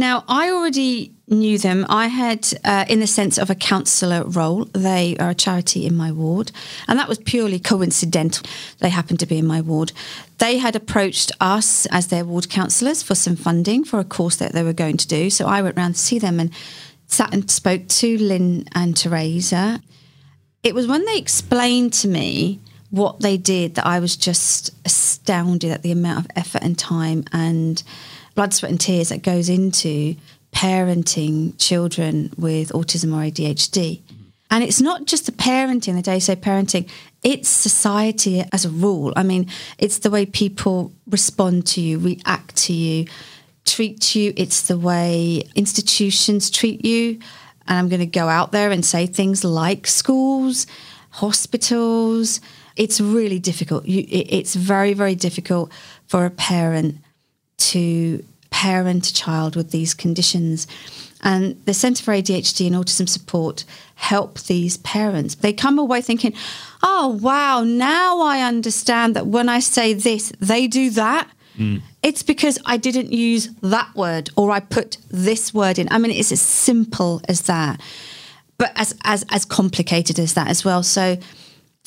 Now, 0.01 0.25
I 0.29 0.51
already 0.51 1.13
knew 1.29 1.59
them. 1.59 1.85
I 1.91 2.07
had, 2.07 2.51
uh, 2.65 2.87
in 2.89 3.01
the 3.01 3.07
sense 3.07 3.37
of 3.37 3.51
a 3.51 3.55
councillor 3.55 4.25
role, 4.25 4.65
they 4.73 5.15
are 5.19 5.29
a 5.29 5.35
charity 5.35 5.85
in 5.85 5.95
my 5.95 6.11
ward, 6.11 6.53
and 6.89 6.99
that 6.99 7.07
was 7.07 7.19
purely 7.19 7.59
coincidental. 7.59 8.49
They 8.79 8.89
happened 8.89 9.21
to 9.21 9.27
be 9.27 9.37
in 9.37 9.47
my 9.47 9.61
ward. 9.61 9.93
They 10.39 10.57
had 10.57 10.75
approached 10.75 11.33
us 11.39 11.85
as 11.91 12.07
their 12.07 12.25
ward 12.25 12.49
councillors 12.49 13.03
for 13.03 13.15
some 13.15 13.37
funding 13.37 13.85
for 13.85 14.01
a 14.01 14.05
course 14.05 14.37
that 14.37 14.53
they 14.53 14.63
were 14.63 14.73
going 14.73 14.97
to 14.97 15.07
do. 15.07 15.29
So 15.29 15.47
I 15.47 15.61
went 15.61 15.77
round 15.77 15.97
to 15.97 16.01
see 16.01 16.19
them 16.19 16.41
and 16.41 16.51
sat 17.07 17.35
and 17.35 17.51
spoke 17.51 17.87
to 17.89 18.17
Lynn 18.17 18.69
and 18.73 18.97
Teresa. 18.97 19.83
It 20.63 20.75
was 20.75 20.87
when 20.87 21.05
they 21.05 21.19
explained 21.19 21.93
to 22.01 22.09
me 22.09 22.59
what 22.89 23.21
they 23.21 23.37
did 23.37 23.75
that 23.75 23.87
I 23.87 24.01
was 24.01 24.17
just 24.17 24.71
astounded 24.87 25.71
at 25.71 25.83
the 25.83 25.93
amount 25.93 26.21
of 26.21 26.31
effort 26.37 26.63
and 26.63 26.79
time 26.79 27.25
and 27.33 27.83
blood, 28.35 28.55
sweat, 28.55 28.71
and 28.71 28.81
tears 28.81 29.11
that 29.11 29.23
goes 29.23 29.49
into 29.49 30.17
parenting 30.53 31.55
children 31.59 32.33
with 32.37 32.71
autism 32.71 33.13
or 33.13 33.31
ADHD. 33.31 34.01
Mm-hmm. 34.01 34.15
And 34.51 34.65
it's 34.65 34.81
not 34.81 35.05
just 35.05 35.27
the 35.27 35.33
parenting, 35.33 35.95
the 35.95 36.03
day 36.03 36.19
to 36.19 36.35
day 36.35 36.41
parenting, 36.41 36.89
it's 37.23 37.49
society 37.49 38.43
as 38.53 38.65
a 38.65 38.71
rule. 38.71 39.13
I 39.15 39.23
mean, 39.23 39.49
it's 39.79 39.99
the 39.99 40.11
way 40.11 40.27
people 40.27 40.93
respond 41.07 41.67
to 41.69 41.81
you, 41.81 41.99
react 41.99 42.57
to 42.65 42.73
you, 42.73 43.07
treat 43.65 44.15
you, 44.17 44.33
it's 44.37 44.63
the 44.63 44.79
way 44.79 45.45
institutions 45.55 46.51
treat 46.51 46.85
you. 46.85 47.21
And 47.69 47.79
I'm 47.79 47.89
going 47.89 48.01
to 48.01 48.07
go 48.07 48.29
out 48.29 48.51
there 48.51 48.73
and 48.73 48.85
say 48.85 49.07
things 49.07 49.45
like 49.45 49.87
schools, 49.87 50.67
hospitals. 51.11 52.41
It's 52.77 53.01
really 53.01 53.39
difficult. 53.39 53.87
You, 53.87 54.01
it, 54.01 54.33
it's 54.33 54.57
very, 54.57 54.95
very 54.95 55.15
difficult 55.15 55.71
for 56.09 56.25
a 56.25 56.31
parent 56.31 56.97
to 57.61 58.25
parent 58.51 59.09
a 59.09 59.15
child 59.15 59.57
with 59.57 59.71
these 59.71 59.95
conditions. 59.95 60.67
And 61.23 61.63
the 61.67 61.75
Centre 61.75 62.03
for 62.03 62.13
ADHD 62.13 62.67
and 62.67 62.77
Autism 62.77 63.09
Support 63.09 63.65
help 63.95 64.41
these 64.41 64.79
parents. 64.79 65.35
They 65.37 65.53
come 65.53 65.79
away 65.79 66.01
thinking, 66.01 66.35
oh, 66.83 67.19
wow, 67.21 67.63
now 67.63 68.21
I 68.21 68.41
understand 68.41 69.15
that 69.17 69.27
when 69.27 69.49
I 69.49 69.61
say 69.61 69.93
this, 69.93 70.33
they 70.41 70.67
do 70.67 70.91
that. 70.91 71.29
Mm. 71.59 71.83
It's 72.03 72.23
because 72.23 72.59
I 72.65 72.79
didn't 72.79 73.13
use 73.13 73.51
that 73.61 73.95
word 73.95 74.31
or 74.37 74.51
I 74.51 74.61
put 74.61 74.97
this 75.11 75.53
word 75.53 75.79
in. 75.79 75.89
I 75.91 75.99
mean, 75.99 76.11
it's 76.11 76.33
as 76.33 76.41
simple 76.41 77.21
as 77.29 77.43
that, 77.43 77.81
but 78.57 78.73
as, 78.77 78.97
as, 79.05 79.27
as 79.31 79.45
complicated 79.45 80.19
as 80.19 80.35
that 80.35 80.49
as 80.49 80.65
well. 80.65 80.83
So 80.83 81.19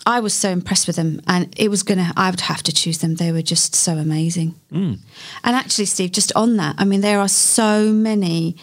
I 0.06 0.20
was 0.20 0.34
so 0.34 0.50
impressed 0.50 0.88
with 0.88 0.98
them, 0.98 1.22
and 1.28 1.54
it 1.58 1.70
was 1.70 1.84
gonna. 1.84 2.12
I 2.18 2.30
would 2.30 2.42
have 2.42 2.64
to 2.64 2.74
choose 2.74 2.98
them. 3.00 3.16
They 3.16 3.32
were 3.32 3.42
just 3.42 3.76
so 3.76 3.94
amazing. 3.94 4.56
Mm. 4.72 5.00
And 5.44 5.56
actually, 5.56 5.86
Steve, 5.86 6.12
just 6.12 6.32
on 6.36 6.58
that, 6.58 6.76
I 6.78 6.86
mean, 6.86 7.02
there 7.02 7.20
are 7.20 7.30
so 7.30 7.92
many 7.92 8.58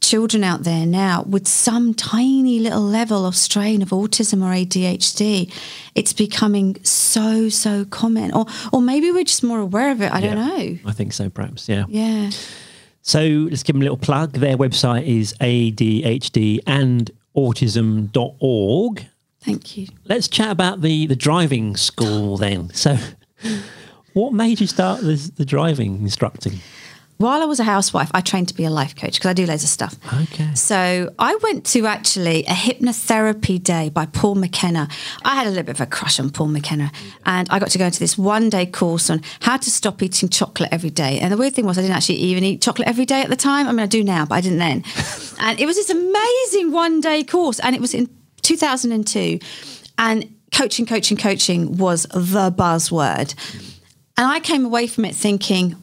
children 0.00 0.42
out 0.42 0.62
there 0.62 0.86
now 0.86 1.22
with 1.22 1.46
some 1.46 1.92
tiny 1.92 2.58
little 2.58 2.82
level 2.82 3.26
of 3.26 3.36
strain 3.36 3.82
of 3.82 3.90
autism 3.90 4.42
or 4.42 4.52
ADHD. 4.54 5.52
It's 5.94 6.12
becoming 6.12 6.82
so 6.84 7.48
so 7.48 7.84
common, 7.84 8.32
or 8.32 8.46
or 8.72 8.80
maybe 8.80 9.10
we're 9.10 9.24
just 9.24 9.42
more 9.42 9.60
aware 9.60 9.90
of 9.90 10.00
it. 10.00 10.12
I 10.12 10.20
don't 10.20 10.36
know. 10.36 10.78
I 10.86 10.92
think 10.92 11.12
so, 11.12 11.28
perhaps. 11.30 11.68
Yeah. 11.68 11.84
Yeah. 11.88 12.30
So 13.02 13.20
let's 13.20 13.62
give 13.62 13.74
them 13.74 13.82
a 13.82 13.84
little 13.84 13.96
plug. 13.96 14.32
Their 14.34 14.56
website 14.56 15.06
is 15.06 15.32
ADHD 15.40 16.60
and 16.66 17.10
autism.org. 17.36 19.06
Thank 19.42 19.76
you. 19.76 19.88
Let's 20.04 20.28
chat 20.28 20.50
about 20.50 20.82
the, 20.82 21.06
the 21.06 21.16
driving 21.16 21.76
school 21.76 22.36
then. 22.38 22.72
So, 22.74 22.96
what 24.12 24.32
made 24.32 24.60
you 24.60 24.66
start 24.66 25.00
this, 25.00 25.30
the 25.30 25.44
driving 25.44 26.02
instructing? 26.02 26.60
While 27.20 27.42
I 27.42 27.44
was 27.44 27.60
a 27.60 27.64
housewife, 27.64 28.10
I 28.14 28.22
trained 28.22 28.48
to 28.48 28.54
be 28.54 28.64
a 28.64 28.70
life 28.70 28.96
coach 28.96 29.12
because 29.12 29.28
I 29.28 29.34
do 29.34 29.44
loads 29.44 29.62
of 29.62 29.68
stuff. 29.68 29.94
Okay. 30.22 30.54
So 30.54 31.12
I 31.18 31.34
went 31.42 31.66
to 31.66 31.86
actually 31.86 32.44
a 32.44 32.52
hypnotherapy 32.52 33.62
day 33.62 33.90
by 33.90 34.06
Paul 34.06 34.36
McKenna. 34.36 34.88
I 35.22 35.34
had 35.34 35.46
a 35.46 35.50
little 35.50 35.64
bit 35.64 35.74
of 35.74 35.82
a 35.82 35.86
crush 35.86 36.18
on 36.18 36.30
Paul 36.30 36.48
McKenna, 36.48 36.90
and 37.26 37.46
I 37.50 37.58
got 37.58 37.68
to 37.72 37.78
go 37.78 37.84
into 37.84 37.98
this 37.98 38.16
one 38.16 38.48
day 38.48 38.64
course 38.64 39.10
on 39.10 39.20
how 39.40 39.58
to 39.58 39.70
stop 39.70 40.02
eating 40.02 40.30
chocolate 40.30 40.70
every 40.72 40.88
day. 40.88 41.20
And 41.20 41.30
the 41.30 41.36
weird 41.36 41.54
thing 41.54 41.66
was, 41.66 41.76
I 41.76 41.82
didn't 41.82 41.96
actually 41.96 42.20
even 42.20 42.42
eat 42.42 42.62
chocolate 42.62 42.88
every 42.88 43.04
day 43.04 43.20
at 43.20 43.28
the 43.28 43.36
time. 43.36 43.68
I 43.68 43.72
mean, 43.72 43.80
I 43.80 43.86
do 43.86 44.02
now, 44.02 44.24
but 44.24 44.36
I 44.36 44.40
didn't 44.40 44.56
then. 44.56 44.82
and 45.40 45.60
it 45.60 45.66
was 45.66 45.76
this 45.76 45.90
amazing 45.90 46.72
one 46.72 47.02
day 47.02 47.22
course, 47.22 47.60
and 47.60 47.76
it 47.76 47.82
was 47.82 47.92
in 47.92 48.08
2002. 48.42 49.38
And 49.98 50.34
coaching, 50.52 50.86
coaching, 50.86 51.16
coaching 51.16 51.76
was 51.76 52.04
the 52.04 52.50
buzzword. 52.50 53.34
And 54.16 54.26
I 54.26 54.40
came 54.40 54.64
away 54.64 54.86
from 54.86 55.04
it 55.04 55.14
thinking, 55.14 55.76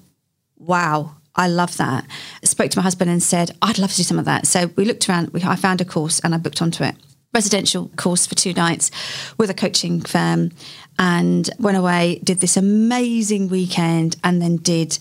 wow, 0.58 1.16
I 1.36 1.47
love 1.47 1.78
that. 1.78 2.05
I 2.41 2.45
spoke 2.45 2.72
to 2.72 2.80
my 2.80 2.84
husband 2.84 3.10
and 3.12 3.22
said, 3.22 3.51
I'd 3.62 3.78
love 3.78 3.91
to 3.91 3.97
do 3.97 4.03
some 4.03 4.20
of 4.20 4.26
that. 4.26 4.47
So 4.47 4.68
we 4.76 4.86
looked 4.86 5.08
around, 5.08 5.30
we, 5.30 5.43
I 5.43 5.55
found 5.55 5.82
a 5.82 5.86
course 5.86 6.20
and 6.20 6.34
I 6.34 6.38
booked 6.38 6.62
onto 6.62 6.84
it. 6.84 6.95
Residential 7.34 7.89
course 7.95 8.26
for 8.26 8.36
two 8.36 8.53
nights 8.53 8.89
with 9.38 9.49
a 9.49 9.53
coaching 9.53 10.01
firm 10.01 10.51
and 10.97 11.49
went 11.60 11.78
away, 11.78 12.20
did 12.24 12.39
this 12.39 12.58
amazing 12.58 13.49
weekend, 13.49 14.16
and 14.24 14.41
then 14.41 14.58
did 14.58 14.97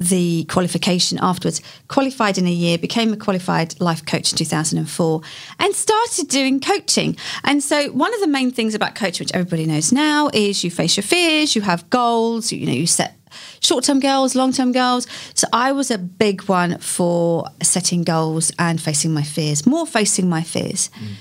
the 0.00 0.44
qualification 0.44 1.18
afterwards. 1.20 1.60
Qualified 1.88 2.38
in 2.38 2.46
a 2.46 2.52
year, 2.52 2.78
became 2.78 3.12
a 3.12 3.16
qualified 3.16 3.78
life 3.80 4.04
coach 4.06 4.32
in 4.32 4.38
2004, 4.38 5.20
and 5.58 5.74
started 5.74 6.28
doing 6.28 6.58
coaching. 6.58 7.16
And 7.44 7.62
so, 7.62 7.90
one 7.92 8.12
of 8.14 8.20
the 8.20 8.26
main 8.26 8.50
things 8.50 8.74
about 8.74 8.94
coaching, 8.94 9.24
which 9.24 9.34
everybody 9.34 9.66
knows 9.66 9.92
now, 9.92 10.30
is 10.32 10.64
you 10.64 10.70
face 10.70 10.96
your 10.96 11.04
fears, 11.04 11.54
you 11.54 11.62
have 11.62 11.88
goals, 11.90 12.50
you 12.50 12.66
know, 12.66 12.72
you 12.72 12.86
set 12.86 13.16
short 13.60 13.84
term 13.84 14.00
goals, 14.00 14.34
long 14.34 14.52
term 14.52 14.72
goals. 14.72 15.06
So 15.34 15.46
I 15.52 15.72
was 15.72 15.90
a 15.90 15.98
big 15.98 16.42
one 16.44 16.78
for 16.78 17.46
setting 17.62 18.02
goals 18.02 18.50
and 18.58 18.80
facing 18.80 19.12
my 19.12 19.22
fears, 19.22 19.66
more 19.66 19.86
facing 19.86 20.28
my 20.28 20.42
fears. 20.42 20.90
Mm. 20.98 21.14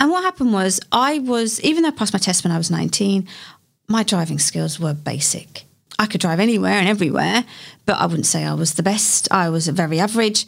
And 0.00 0.10
what 0.10 0.24
happened 0.24 0.52
was, 0.52 0.80
I 0.92 1.20
was, 1.20 1.60
even 1.62 1.82
though 1.82 1.88
I 1.88 1.92
passed 1.92 2.12
my 2.12 2.18
test 2.18 2.44
when 2.44 2.52
I 2.52 2.58
was 2.58 2.70
19, 2.70 3.26
my 3.88 4.02
driving 4.02 4.38
skills 4.38 4.80
were 4.80 4.92
basic. 4.92 5.64
I 5.98 6.06
could 6.06 6.20
drive 6.20 6.40
anywhere 6.40 6.72
and 6.72 6.88
everywhere, 6.88 7.44
but 7.86 7.98
I 7.98 8.06
wouldn't 8.06 8.26
say 8.26 8.44
I 8.44 8.54
was 8.54 8.74
the 8.74 8.82
best. 8.82 9.28
I 9.30 9.48
was 9.48 9.68
very 9.68 10.00
average. 10.00 10.46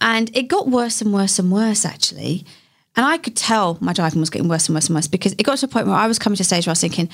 And 0.00 0.34
it 0.36 0.48
got 0.48 0.68
worse 0.68 1.00
and 1.00 1.12
worse 1.12 1.38
and 1.38 1.50
worse, 1.50 1.84
actually. 1.84 2.44
And 2.96 3.04
I 3.04 3.18
could 3.18 3.36
tell 3.36 3.78
my 3.80 3.92
driving 3.92 4.20
was 4.20 4.30
getting 4.30 4.48
worse 4.48 4.68
and 4.68 4.74
worse 4.74 4.86
and 4.86 4.94
worse 4.94 5.08
because 5.08 5.32
it 5.32 5.42
got 5.42 5.58
to 5.58 5.66
a 5.66 5.68
point 5.68 5.86
where 5.86 5.96
I 5.96 6.06
was 6.06 6.18
coming 6.18 6.36
to 6.36 6.42
a 6.42 6.44
stage 6.44 6.66
where 6.66 6.70
I 6.70 6.72
was 6.72 6.80
thinking, 6.80 7.08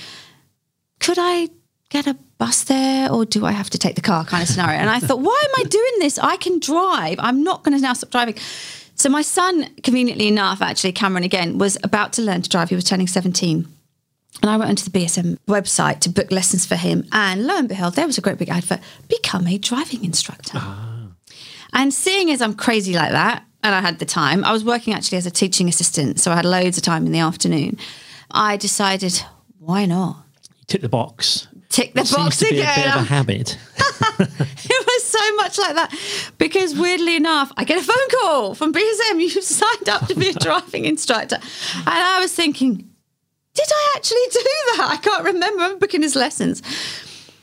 could 0.99 1.17
I 1.19 1.49
get 1.89 2.07
a 2.07 2.15
bus 2.39 2.65
there 2.65 3.11
or 3.11 3.25
do 3.25 3.47
I 3.47 3.53
have 3.53 3.71
to 3.71 3.79
take 3.79 3.95
the 3.95 4.03
car 4.03 4.25
kind 4.25 4.43
of 4.43 4.49
scenario? 4.49 4.79
And 4.79 4.91
I 4.91 5.01
thought, 5.01 5.21
why 5.21 5.43
am 5.43 5.65
I 5.65 5.69
doing 5.69 5.93
this? 6.01 6.19
I 6.19 6.37
can 6.37 6.59
drive. 6.59 7.17
I'm 7.19 7.43
not 7.43 7.65
going 7.65 7.77
to 7.77 7.83
now 7.83 7.95
stop 7.95 8.11
driving. 8.11 8.37
So 8.95 9.09
my 9.09 9.23
son, 9.23 9.75
conveniently 9.83 10.29
enough, 10.29 10.61
actually, 10.61 10.93
Cameron 10.93 11.25
again, 11.25 11.57
was 11.57 11.79
about 11.83 12.13
to 12.15 12.23
learn 12.23 12.43
to 12.43 12.51
drive. 12.51 12.69
He 12.69 12.75
was 12.75 12.85
turning 12.85 13.07
17. 13.07 13.67
And 14.43 14.51
I 14.51 14.57
went 14.57 14.71
onto 14.71 14.89
the 14.89 14.99
BSM 14.99 15.39
website 15.47 16.01
to 16.01 16.09
book 16.09 16.31
lessons 16.31 16.65
for 16.65 16.77
him. 16.77 17.07
And 17.13 17.47
lo 17.47 17.57
and 17.57 17.69
behold, 17.69 17.95
there 17.95 18.07
was 18.07 18.17
a 18.17 18.21
great 18.21 18.39
big 18.39 18.49
advert 18.49 18.81
become 19.09 19.47
a 19.47 19.59
driving 19.59 20.05
instructor. 20.05 20.53
Ah. 20.55 21.09
And 21.73 21.93
seeing 21.93 22.31
as 22.31 22.41
I'm 22.41 22.55
crazy 22.55 22.95
like 22.95 23.13
that, 23.13 23.45
and 23.63 23.75
I 23.75 23.81
had 23.81 23.99
the 23.99 24.07
time, 24.07 24.45
I 24.45 24.53
was 24.53 24.65
working 24.65 24.95
actually 24.95 25.19
as 25.19 25.27
a 25.27 25.31
teaching 25.31 25.69
assistant. 25.69 26.19
So 26.21 26.33
I 26.33 26.37
had 26.37 26.47
loads 26.47 26.79
of 26.79 26.83
time 26.83 27.05
in 27.05 27.13
the 27.13 27.19
afternoon. 27.19 27.77
I 28.31 28.57
decided, 28.57 29.23
why 29.59 29.85
not? 29.85 30.25
You 30.43 30.65
tick 30.67 30.81
the 30.81 30.89
box 30.89 31.49
tick 31.71 31.95
the 31.95 32.01
it 32.01 32.11
box 32.11 32.37
seems 32.37 32.39
to 32.39 32.47
again. 32.49 32.75
Be 32.75 32.81
a 32.81 32.85
bit 32.85 32.95
of 32.95 33.01
a 33.01 33.05
habit. 33.05 33.59
it 34.19 34.87
was 34.87 35.05
so 35.05 35.37
much 35.37 35.59
like 35.59 35.75
that 35.77 35.95
because 36.37 36.75
weirdly 36.75 37.17
enough, 37.17 37.51
I 37.57 37.65
get 37.65 37.79
a 37.79 37.85
phone 37.85 38.21
call 38.21 38.55
from 38.55 38.75
BSM. 38.75 39.21
You've 39.21 39.43
signed 39.43 39.89
up 39.89 40.07
to 40.09 40.15
be 40.15 40.29
a 40.29 40.33
driving 40.47 40.85
instructor, 40.85 41.37
and 41.37 41.89
I 41.89 42.21
was 42.21 42.35
thinking, 42.35 42.90
did 43.65 43.73
I 43.73 43.93
actually 43.97 44.27
do 44.31 44.41
that? 44.43 44.89
I 44.91 44.97
can't 44.97 45.25
remember. 45.25 45.63
I'm 45.63 45.79
booking 45.79 46.03
his 46.03 46.17
lessons, 46.17 46.63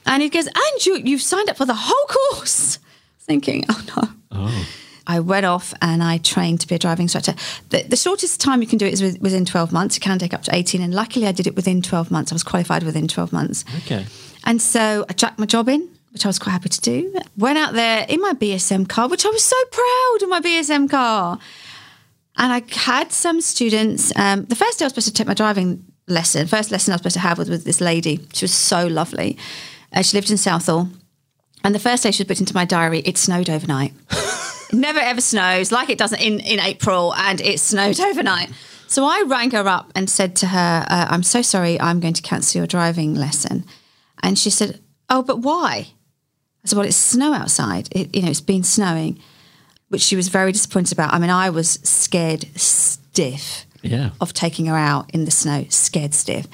and 0.06 0.22
he 0.22 0.30
goes, 0.30 0.48
and 0.48 0.86
you 0.86 0.98
you've 0.98 1.22
signed 1.22 1.50
up 1.50 1.58
for 1.58 1.66
the 1.66 1.76
whole 1.76 2.08
course. 2.08 2.80
Thinking, 3.20 3.66
oh 3.70 3.84
no. 3.96 4.10
Oh. 4.32 4.68
I 5.08 5.22
went 5.22 5.46
off 5.46 5.74
and 5.82 6.04
I 6.04 6.18
trained 6.18 6.60
to 6.62 6.68
be 6.68 6.76
a 6.76 6.80
driving 6.80 7.06
instructor. 7.06 7.34
The, 7.70 7.84
the 7.84 7.96
shortest 7.96 8.42
time 8.42 8.62
you 8.62 8.68
can 8.68 8.78
do 8.78 8.86
it 8.86 8.94
is 8.94 9.18
within 9.20 9.46
12 9.46 9.72
months. 9.72 9.96
It 9.96 10.02
can 10.02 10.20
take 10.20 10.34
up 10.34 10.44
to 10.44 10.56
18. 10.56 10.82
And 10.82 10.94
luckily, 10.94 11.26
I 11.26 11.32
did 11.32 11.48
it 11.48 11.56
within 11.56 11.82
12 11.82 12.12
months. 12.12 12.32
I 12.32 12.36
was 12.36 12.44
qualified 12.44 12.84
within 12.84 13.08
12 13.08 13.32
months. 13.32 13.64
Okay. 13.86 14.06
And 14.44 14.62
so 14.62 15.06
I 15.10 15.14
jacked 15.14 15.40
my 15.40 15.46
job 15.46 15.70
in, 15.70 15.88
which 16.12 16.26
I 16.26 16.30
was 16.30 16.38
quite 16.38 16.52
happy 16.52 16.70
to 16.70 16.82
do. 16.82 17.16
Went 17.38 17.58
out 17.58 17.74
there 17.74 18.06
in 18.10 18.20
my 18.20 18.34
BSM 18.34 18.90
car, 18.90 19.08
which 19.08 19.26
I 19.26 19.30
was 19.30 19.44
so 19.44 19.56
proud 19.72 20.18
of 20.24 20.30
my 20.30 20.42
BSM 20.42 20.90
car. 20.90 21.40
And 22.36 22.54
I 22.54 22.62
had 22.76 23.14
some 23.14 23.40
students. 23.40 24.12
Um, 24.18 24.44
the 24.46 24.56
first 24.56 24.78
day 24.78 24.86
I 24.86 24.88
was 24.88 24.92
supposed 24.92 25.08
to 25.08 25.14
take 25.14 25.28
my 25.28 25.34
driving 25.34 25.86
lesson, 26.08 26.48
first 26.48 26.72
lesson 26.72 26.92
I 26.92 26.96
was 26.96 27.00
supposed 27.02 27.14
to 27.16 27.20
have 27.20 27.38
was 27.38 27.50
with 27.50 27.64
this 27.64 27.82
lady. 27.82 28.20
She 28.34 28.46
was 28.46 28.54
so 28.54 28.88
lovely. 28.88 29.38
Uh, 29.94 30.02
she 30.02 30.18
lived 30.18 30.32
in 30.32 30.38
Southall. 30.38 30.90
And 31.64 31.76
the 31.76 31.80
first 31.80 32.04
day 32.04 32.12
she 32.12 32.24
was 32.24 32.28
put 32.28 32.40
into 32.40 32.54
my 32.54 32.66
diary, 32.66 33.00
it 33.00 33.18
snowed 33.18 33.50
overnight. 33.50 33.94
never 34.74 35.00
ever 35.00 35.22
snows 35.22 35.72
like 35.72 35.90
it 35.90 35.98
doesn't 35.98 36.22
in, 36.22 36.40
in 36.40 36.60
April, 36.60 37.14
and 37.16 37.42
it 37.42 37.60
snowed 37.60 38.00
overnight. 38.00 38.52
So 38.88 39.04
I 39.04 39.24
rang 39.28 39.52
her 39.52 39.68
up 39.68 39.92
and 39.96 40.10
said 40.10 40.36
to 40.38 40.48
her, 40.48 40.86
uh, 40.90 41.08
I'm 41.10 41.24
so 41.24 41.42
sorry, 41.42 41.80
I'm 41.80 42.00
going 42.00 42.14
to 42.14 42.22
cancel 42.22 42.60
your 42.60 42.68
driving 42.68 43.16
lesson. 43.16 43.66
And 44.24 44.40
she 44.40 44.50
said, 44.50 44.80
Oh, 45.10 45.24
but 45.24 45.40
why? 45.40 45.88
I 46.64 46.68
said, 46.68 46.78
Well, 46.78 46.88
it's 46.88 46.96
snow 46.96 47.34
outside. 47.34 47.90
It, 47.92 48.16
you 48.16 48.22
know, 48.22 48.30
it's 48.30 48.42
been 48.42 48.64
snowing, 48.64 49.20
which 49.90 50.02
she 50.02 50.16
was 50.16 50.30
very 50.30 50.52
disappointed 50.52 50.94
about. 50.94 51.14
I 51.14 51.20
mean, 51.20 51.30
I 51.30 51.50
was 51.50 51.72
scared 51.84 52.46
stiff 52.56 53.66
yeah. 53.88 54.12
of 54.22 54.34
taking 54.34 54.66
her 54.68 54.76
out 54.76 55.10
in 55.14 55.26
the 55.26 55.32
snow, 55.32 55.66
scared 55.70 56.14
stiff. 56.14 56.48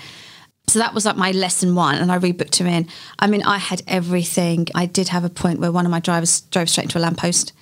So 0.67 0.79
that 0.79 0.93
was 0.93 1.05
like 1.05 1.17
my 1.17 1.31
lesson 1.31 1.75
one, 1.75 1.95
and 1.95 2.11
I 2.11 2.17
rebooked 2.17 2.57
her 2.59 2.67
in. 2.67 2.87
I 3.19 3.27
mean, 3.27 3.43
I 3.43 3.57
had 3.57 3.81
everything. 3.87 4.67
I 4.73 4.85
did 4.85 5.09
have 5.09 5.23
a 5.23 5.29
point 5.29 5.59
where 5.59 5.71
one 5.71 5.85
of 5.85 5.91
my 5.91 5.99
drivers 5.99 6.41
drove 6.41 6.69
straight 6.69 6.85
into 6.85 6.97
a 6.97 7.01
lamppost 7.01 7.53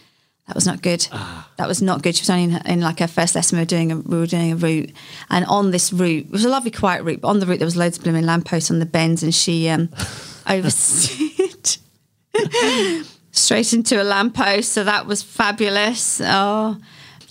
that 0.52 0.56
was 0.56 0.66
not 0.66 0.82
good. 0.82 1.08
Ah. 1.14 1.50
That 1.58 1.70
was 1.70 1.82
not 1.82 2.02
good. 2.02 2.14
She 2.14 2.24
was 2.24 2.30
only 2.30 2.56
in, 2.56 2.62
in, 2.66 2.82
like 2.82 3.00
her 3.00 3.08
first 3.08 3.36
lesson. 3.36 3.58
We 3.58 3.62
were 3.62 3.66
doing 3.66 3.92
a 3.92 3.98
we 3.98 4.18
were 4.18 4.26
doing 4.26 4.52
a 4.52 4.56
route, 4.58 4.92
and 5.30 5.46
on 5.46 5.72
this 5.72 5.94
route, 5.94 6.26
it 6.26 6.32
was 6.32 6.44
a 6.44 6.50
lovely 6.50 6.72
quiet 6.72 7.04
route. 7.04 7.22
But 7.22 7.30
on 7.30 7.40
the 7.40 7.46
route, 7.46 7.60
there 7.60 7.66
was 7.66 7.78
loads 7.78 7.98
of 7.98 8.04
blooming 8.04 8.26
lampposts 8.26 8.70
on 8.70 8.80
the 8.80 8.86
bends, 8.86 9.24
and 9.24 9.34
she 9.34 9.70
um, 9.70 9.88
oversteered 10.48 11.78
straight 13.32 13.72
into 13.72 14.02
a 14.02 14.04
lamppost. 14.04 14.74
So 14.74 14.84
that 14.84 15.06
was 15.06 15.24
fabulous. 15.24 16.20
Oh, 16.22 16.78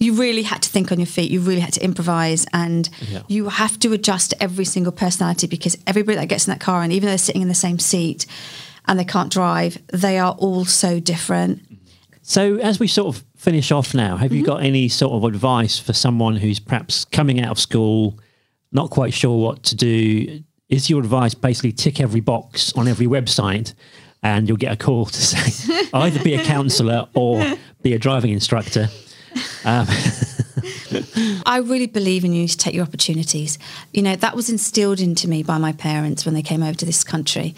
you 0.01 0.15
really 0.15 0.43
had 0.43 0.63
to 0.63 0.69
think 0.69 0.91
on 0.91 0.99
your 0.99 1.07
feet. 1.07 1.31
You 1.31 1.41
really 1.41 1.61
had 1.61 1.75
to 1.75 1.85
improvise, 1.85 2.47
and 2.53 2.89
yeah. 3.09 3.23
you 3.29 3.49
have 3.49 3.79
to 3.81 3.93
adjust 3.93 4.31
to 4.31 4.43
every 4.43 4.65
single 4.65 4.93
personality 4.93 5.47
because 5.47 5.77
everybody 5.87 6.17
that 6.17 6.27
gets 6.27 6.49
in 6.49 6.53
that 6.53 6.61
car, 6.61 6.83
and 6.83 6.93
even 6.93 7.07
though 7.07 7.13
they're 7.13 7.19
sitting 7.19 7.43
in 7.43 7.49
the 7.49 7.55
same 7.55 7.79
seat 7.79 8.27
and 8.87 8.99
they 8.99 9.05
can't 9.05 9.31
drive, 9.31 9.79
they 9.93 10.19
are 10.19 10.33
all 10.39 10.65
so 10.65 10.99
different 10.99 11.61
so, 12.31 12.59
as 12.59 12.79
we 12.79 12.87
sort 12.87 13.17
of 13.17 13.25
finish 13.35 13.73
off 13.73 13.93
now, 13.93 14.17
have 14.17 14.31
mm-hmm. 14.31 14.39
you 14.39 14.45
got 14.45 14.63
any 14.63 14.89
sort 14.89 15.13
of 15.15 15.25
advice 15.25 15.81
for 15.81 15.93
someone 15.93 16.37
who's 16.37 16.61
perhaps 16.61 17.05
coming 17.07 17.41
out 17.41 17.51
of 17.51 17.59
school, 17.59 18.21
not 18.71 18.91
quite 18.91 19.13
sure 19.13 19.37
what 19.37 19.65
to 19.65 19.75
do? 19.75 20.41
Is 20.69 20.89
your 20.89 21.01
advice 21.01 21.35
basically 21.35 21.73
tick 21.73 22.01
every 22.01 22.21
box 22.21 22.73
on 22.75 22.87
every 22.87 23.07
website 23.07 23.75
and 24.23 24.47
you'll 24.47 24.59
get 24.59 24.73
a 24.73 24.77
call 24.77 25.07
to 25.07 25.21
say 25.21 25.89
either 25.93 26.23
be 26.23 26.35
a 26.35 26.45
councillor 26.45 27.09
or 27.15 27.45
be 27.83 27.95
a 27.95 27.99
driving 27.99 28.31
instructor? 28.31 28.89
Um, 29.65 29.87
I 31.47 31.63
really 31.65 31.87
believe 31.87 32.25
in 32.25 32.33
you 32.33 32.49
to 32.49 32.57
take 32.57 32.75
your 32.75 32.85
opportunities. 32.85 33.59
You 33.93 34.03
know, 34.03 34.17
that 34.17 34.37
was 34.37 34.51
instilled 34.51 35.01
into 35.01 35.29
me 35.29 35.43
by 35.43 35.59
my 35.59 35.73
parents 35.73 36.25
when 36.25 36.35
they 36.35 36.43
came 36.43 36.63
over 36.63 36.75
to 36.75 36.87
this 36.87 37.05
country 37.05 37.55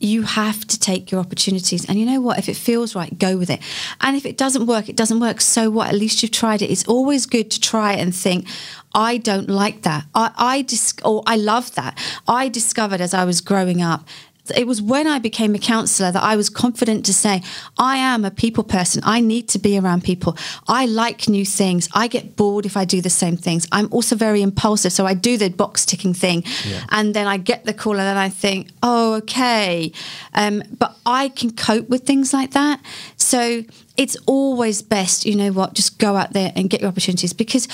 you 0.00 0.22
have 0.22 0.66
to 0.66 0.78
take 0.78 1.10
your 1.10 1.20
opportunities. 1.20 1.88
And 1.88 1.98
you 1.98 2.06
know 2.06 2.20
what? 2.20 2.38
If 2.38 2.48
it 2.48 2.56
feels 2.56 2.94
right, 2.94 3.16
go 3.18 3.36
with 3.36 3.50
it. 3.50 3.60
And 4.00 4.16
if 4.16 4.26
it 4.26 4.36
doesn't 4.36 4.66
work, 4.66 4.88
it 4.88 4.96
doesn't 4.96 5.20
work. 5.20 5.40
So 5.40 5.70
what? 5.70 5.88
At 5.88 5.94
least 5.94 6.22
you've 6.22 6.32
tried 6.32 6.62
it. 6.62 6.70
It's 6.70 6.86
always 6.86 7.26
good 7.26 7.50
to 7.50 7.60
try 7.60 7.92
and 7.94 8.14
think, 8.14 8.46
I 8.94 9.18
don't 9.18 9.48
like 9.48 9.82
that. 9.82 10.04
I, 10.14 10.32
I 10.36 10.62
dis- 10.62 10.94
or 11.04 11.22
I 11.26 11.36
love 11.36 11.74
that. 11.74 11.98
I 12.26 12.48
discovered 12.48 13.00
as 13.00 13.14
I 13.14 13.24
was 13.24 13.40
growing 13.40 13.82
up 13.82 14.06
it 14.54 14.66
was 14.66 14.82
when 14.82 15.06
I 15.06 15.18
became 15.18 15.54
a 15.54 15.58
councillor 15.58 16.12
that 16.12 16.22
I 16.22 16.36
was 16.36 16.48
confident 16.48 17.04
to 17.06 17.14
say, 17.14 17.42
I 17.78 17.96
am 17.96 18.24
a 18.24 18.30
people 18.30 18.64
person. 18.64 19.02
I 19.04 19.20
need 19.20 19.48
to 19.50 19.58
be 19.58 19.78
around 19.78 20.04
people. 20.04 20.36
I 20.68 20.86
like 20.86 21.28
new 21.28 21.44
things. 21.44 21.88
I 21.94 22.08
get 22.08 22.36
bored 22.36 22.66
if 22.66 22.76
I 22.76 22.84
do 22.84 23.00
the 23.00 23.10
same 23.10 23.36
things. 23.36 23.66
I'm 23.72 23.88
also 23.92 24.16
very 24.16 24.42
impulsive. 24.42 24.92
So 24.92 25.06
I 25.06 25.14
do 25.14 25.36
the 25.36 25.48
box 25.48 25.86
ticking 25.86 26.14
thing. 26.14 26.44
Yeah. 26.66 26.84
And 26.90 27.14
then 27.14 27.26
I 27.26 27.36
get 27.36 27.64
the 27.64 27.74
call 27.74 27.92
and 27.92 28.00
then 28.00 28.16
I 28.16 28.28
think, 28.28 28.68
oh, 28.82 29.14
okay. 29.14 29.92
Um, 30.34 30.62
but 30.78 30.96
I 31.04 31.28
can 31.30 31.52
cope 31.52 31.88
with 31.88 32.04
things 32.04 32.32
like 32.32 32.52
that. 32.52 32.80
So 33.16 33.64
it's 33.96 34.16
always 34.26 34.82
best, 34.82 35.24
you 35.24 35.34
know 35.34 35.52
what, 35.52 35.72
just 35.72 35.98
go 35.98 36.16
out 36.16 36.32
there 36.32 36.52
and 36.54 36.68
get 36.68 36.80
your 36.80 36.88
opportunities 36.88 37.32
because 37.32 37.66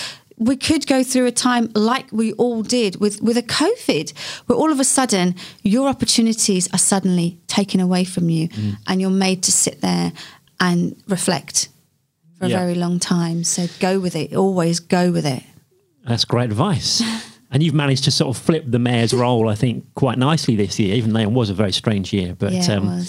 we 0.42 0.56
could 0.56 0.86
go 0.86 1.02
through 1.02 1.26
a 1.26 1.32
time 1.32 1.70
like 1.74 2.10
we 2.10 2.32
all 2.34 2.62
did 2.62 2.96
with, 2.96 3.22
with 3.22 3.36
a 3.36 3.42
COVID, 3.42 4.12
where 4.46 4.58
all 4.58 4.72
of 4.72 4.80
a 4.80 4.84
sudden 4.84 5.34
your 5.62 5.88
opportunities 5.88 6.72
are 6.72 6.78
suddenly 6.78 7.38
taken 7.46 7.80
away 7.80 8.04
from 8.04 8.28
you 8.28 8.48
mm. 8.48 8.76
and 8.86 9.00
you're 9.00 9.10
made 9.10 9.42
to 9.44 9.52
sit 9.52 9.80
there 9.80 10.12
and 10.58 11.00
reflect 11.08 11.68
for 12.38 12.46
yeah. 12.46 12.56
a 12.56 12.58
very 12.58 12.74
long 12.74 12.98
time. 12.98 13.44
So 13.44 13.66
go 13.78 14.00
with 14.00 14.16
it, 14.16 14.34
always 14.34 14.80
go 14.80 15.12
with 15.12 15.26
it. 15.26 15.42
That's 16.04 16.24
great 16.24 16.46
advice. 16.46 17.02
and 17.50 17.62
you've 17.62 17.74
managed 17.74 18.04
to 18.04 18.10
sort 18.10 18.36
of 18.36 18.42
flip 18.42 18.64
the 18.66 18.80
mayor's 18.80 19.14
role, 19.14 19.48
I 19.48 19.54
think, 19.54 19.84
quite 19.94 20.18
nicely 20.18 20.56
this 20.56 20.78
year, 20.80 20.96
even 20.96 21.12
though 21.12 21.20
it 21.20 21.30
was 21.30 21.50
a 21.50 21.54
very 21.54 21.72
strange 21.72 22.12
year. 22.12 22.34
But 22.36 22.52
yeah, 22.52 22.72
um, 22.72 23.04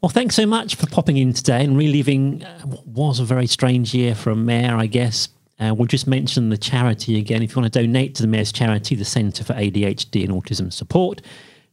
well, 0.00 0.08
thanks 0.08 0.34
so 0.34 0.46
much 0.46 0.76
for 0.76 0.86
popping 0.86 1.16
in 1.18 1.32
today 1.32 1.64
and 1.64 1.76
reliving 1.76 2.44
uh, 2.44 2.60
what 2.60 2.86
was 2.86 3.20
a 3.20 3.24
very 3.24 3.46
strange 3.46 3.92
year 3.92 4.14
for 4.14 4.30
a 4.30 4.36
mayor, 4.36 4.76
I 4.76 4.86
guess 4.86 5.28
Uh, 5.58 5.74
we'll 5.74 5.86
just 5.86 6.06
mention 6.06 6.50
the 6.50 6.58
charity 6.58 7.18
again. 7.18 7.42
If 7.42 7.56
you 7.56 7.62
want 7.62 7.72
to 7.72 7.80
donate 7.80 8.14
to 8.16 8.22
the 8.22 8.28
Mayor's 8.28 8.52
charity, 8.52 8.94
the 8.94 9.04
Centre 9.04 9.42
for 9.42 9.54
ADHD 9.54 10.24
and 10.24 10.32
Autism 10.32 10.72
Support, 10.72 11.22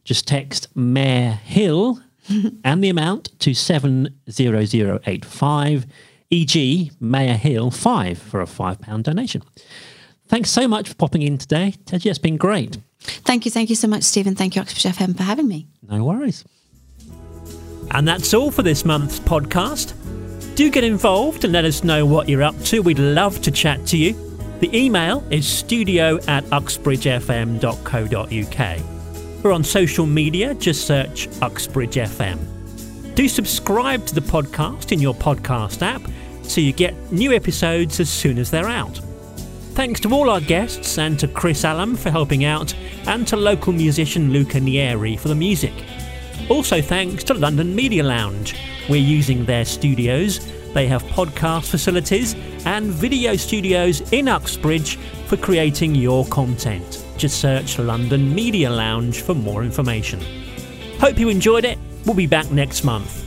just 0.04 0.26
text 0.26 0.74
Mayor 0.74 1.32
Hill 1.32 2.00
and 2.64 2.82
the 2.82 2.88
amount 2.88 3.38
to 3.40 3.52
70085, 3.54 5.86
e.g., 6.30 6.90
Mayor 6.98 7.34
Hill 7.34 7.70
5 7.70 8.18
for 8.18 8.40
a 8.40 8.46
£5 8.46 9.02
donation. 9.02 9.42
Thanks 10.28 10.48
so 10.50 10.66
much 10.66 10.88
for 10.88 10.94
popping 10.94 11.20
in 11.22 11.36
today. 11.36 11.74
Teji, 11.84 12.06
it's 12.06 12.18
been 12.18 12.38
great. 12.38 12.78
Thank 13.00 13.44
you, 13.44 13.50
thank 13.50 13.68
you 13.68 13.76
so 13.76 13.86
much, 13.86 14.04
Stephen. 14.04 14.34
Thank 14.34 14.56
you, 14.56 14.62
Uxbridge 14.62 14.96
FM, 14.96 15.14
for 15.16 15.24
having 15.24 15.46
me. 15.46 15.66
No 15.86 16.02
worries. 16.04 16.42
And 17.90 18.08
that's 18.08 18.32
all 18.32 18.50
for 18.50 18.62
this 18.62 18.86
month's 18.86 19.20
podcast. 19.20 19.92
Do 20.54 20.70
get 20.70 20.84
involved 20.84 21.42
and 21.42 21.52
let 21.52 21.64
us 21.64 21.82
know 21.82 22.06
what 22.06 22.28
you're 22.28 22.44
up 22.44 22.56
to. 22.66 22.80
We'd 22.80 23.00
love 23.00 23.42
to 23.42 23.50
chat 23.50 23.84
to 23.86 23.96
you. 23.96 24.12
The 24.60 24.70
email 24.72 25.24
is 25.28 25.48
studio 25.48 26.20
at 26.28 26.44
uxbridgefm.co.uk. 26.44 29.42
We're 29.42 29.52
on 29.52 29.64
social 29.64 30.06
media, 30.06 30.54
just 30.54 30.86
search 30.86 31.26
Uxbridge 31.42 31.96
FM. 31.96 32.38
Do 33.16 33.28
subscribe 33.28 34.06
to 34.06 34.14
the 34.14 34.20
podcast 34.20 34.92
in 34.92 35.00
your 35.00 35.14
podcast 35.14 35.82
app 35.82 36.02
so 36.44 36.60
you 36.60 36.72
get 36.72 36.94
new 37.10 37.32
episodes 37.32 37.98
as 37.98 38.08
soon 38.08 38.38
as 38.38 38.48
they're 38.50 38.68
out. 38.68 39.00
Thanks 39.74 39.98
to 40.00 40.14
all 40.14 40.30
our 40.30 40.40
guests 40.40 40.98
and 40.98 41.18
to 41.18 41.26
Chris 41.26 41.64
Allam 41.64 41.96
for 41.96 42.12
helping 42.12 42.44
out, 42.44 42.72
and 43.08 43.26
to 43.26 43.36
local 43.36 43.72
musician 43.72 44.32
Luca 44.32 44.60
Nieri 44.60 45.18
for 45.18 45.26
the 45.26 45.34
music. 45.34 45.72
Also, 46.50 46.82
thanks 46.82 47.24
to 47.24 47.34
London 47.34 47.74
Media 47.74 48.02
Lounge. 48.02 48.54
We're 48.90 48.96
using 48.96 49.46
their 49.46 49.64
studios. 49.64 50.40
They 50.74 50.86
have 50.88 51.02
podcast 51.04 51.70
facilities 51.70 52.34
and 52.66 52.86
video 52.86 53.34
studios 53.36 54.12
in 54.12 54.28
Uxbridge 54.28 54.96
for 55.26 55.38
creating 55.38 55.94
your 55.94 56.26
content. 56.26 57.04
Just 57.16 57.40
search 57.40 57.78
London 57.78 58.34
Media 58.34 58.68
Lounge 58.68 59.22
for 59.22 59.34
more 59.34 59.62
information. 59.62 60.20
Hope 60.98 61.18
you 61.18 61.30
enjoyed 61.30 61.64
it. 61.64 61.78
We'll 62.04 62.14
be 62.14 62.26
back 62.26 62.50
next 62.50 62.84
month. 62.84 63.23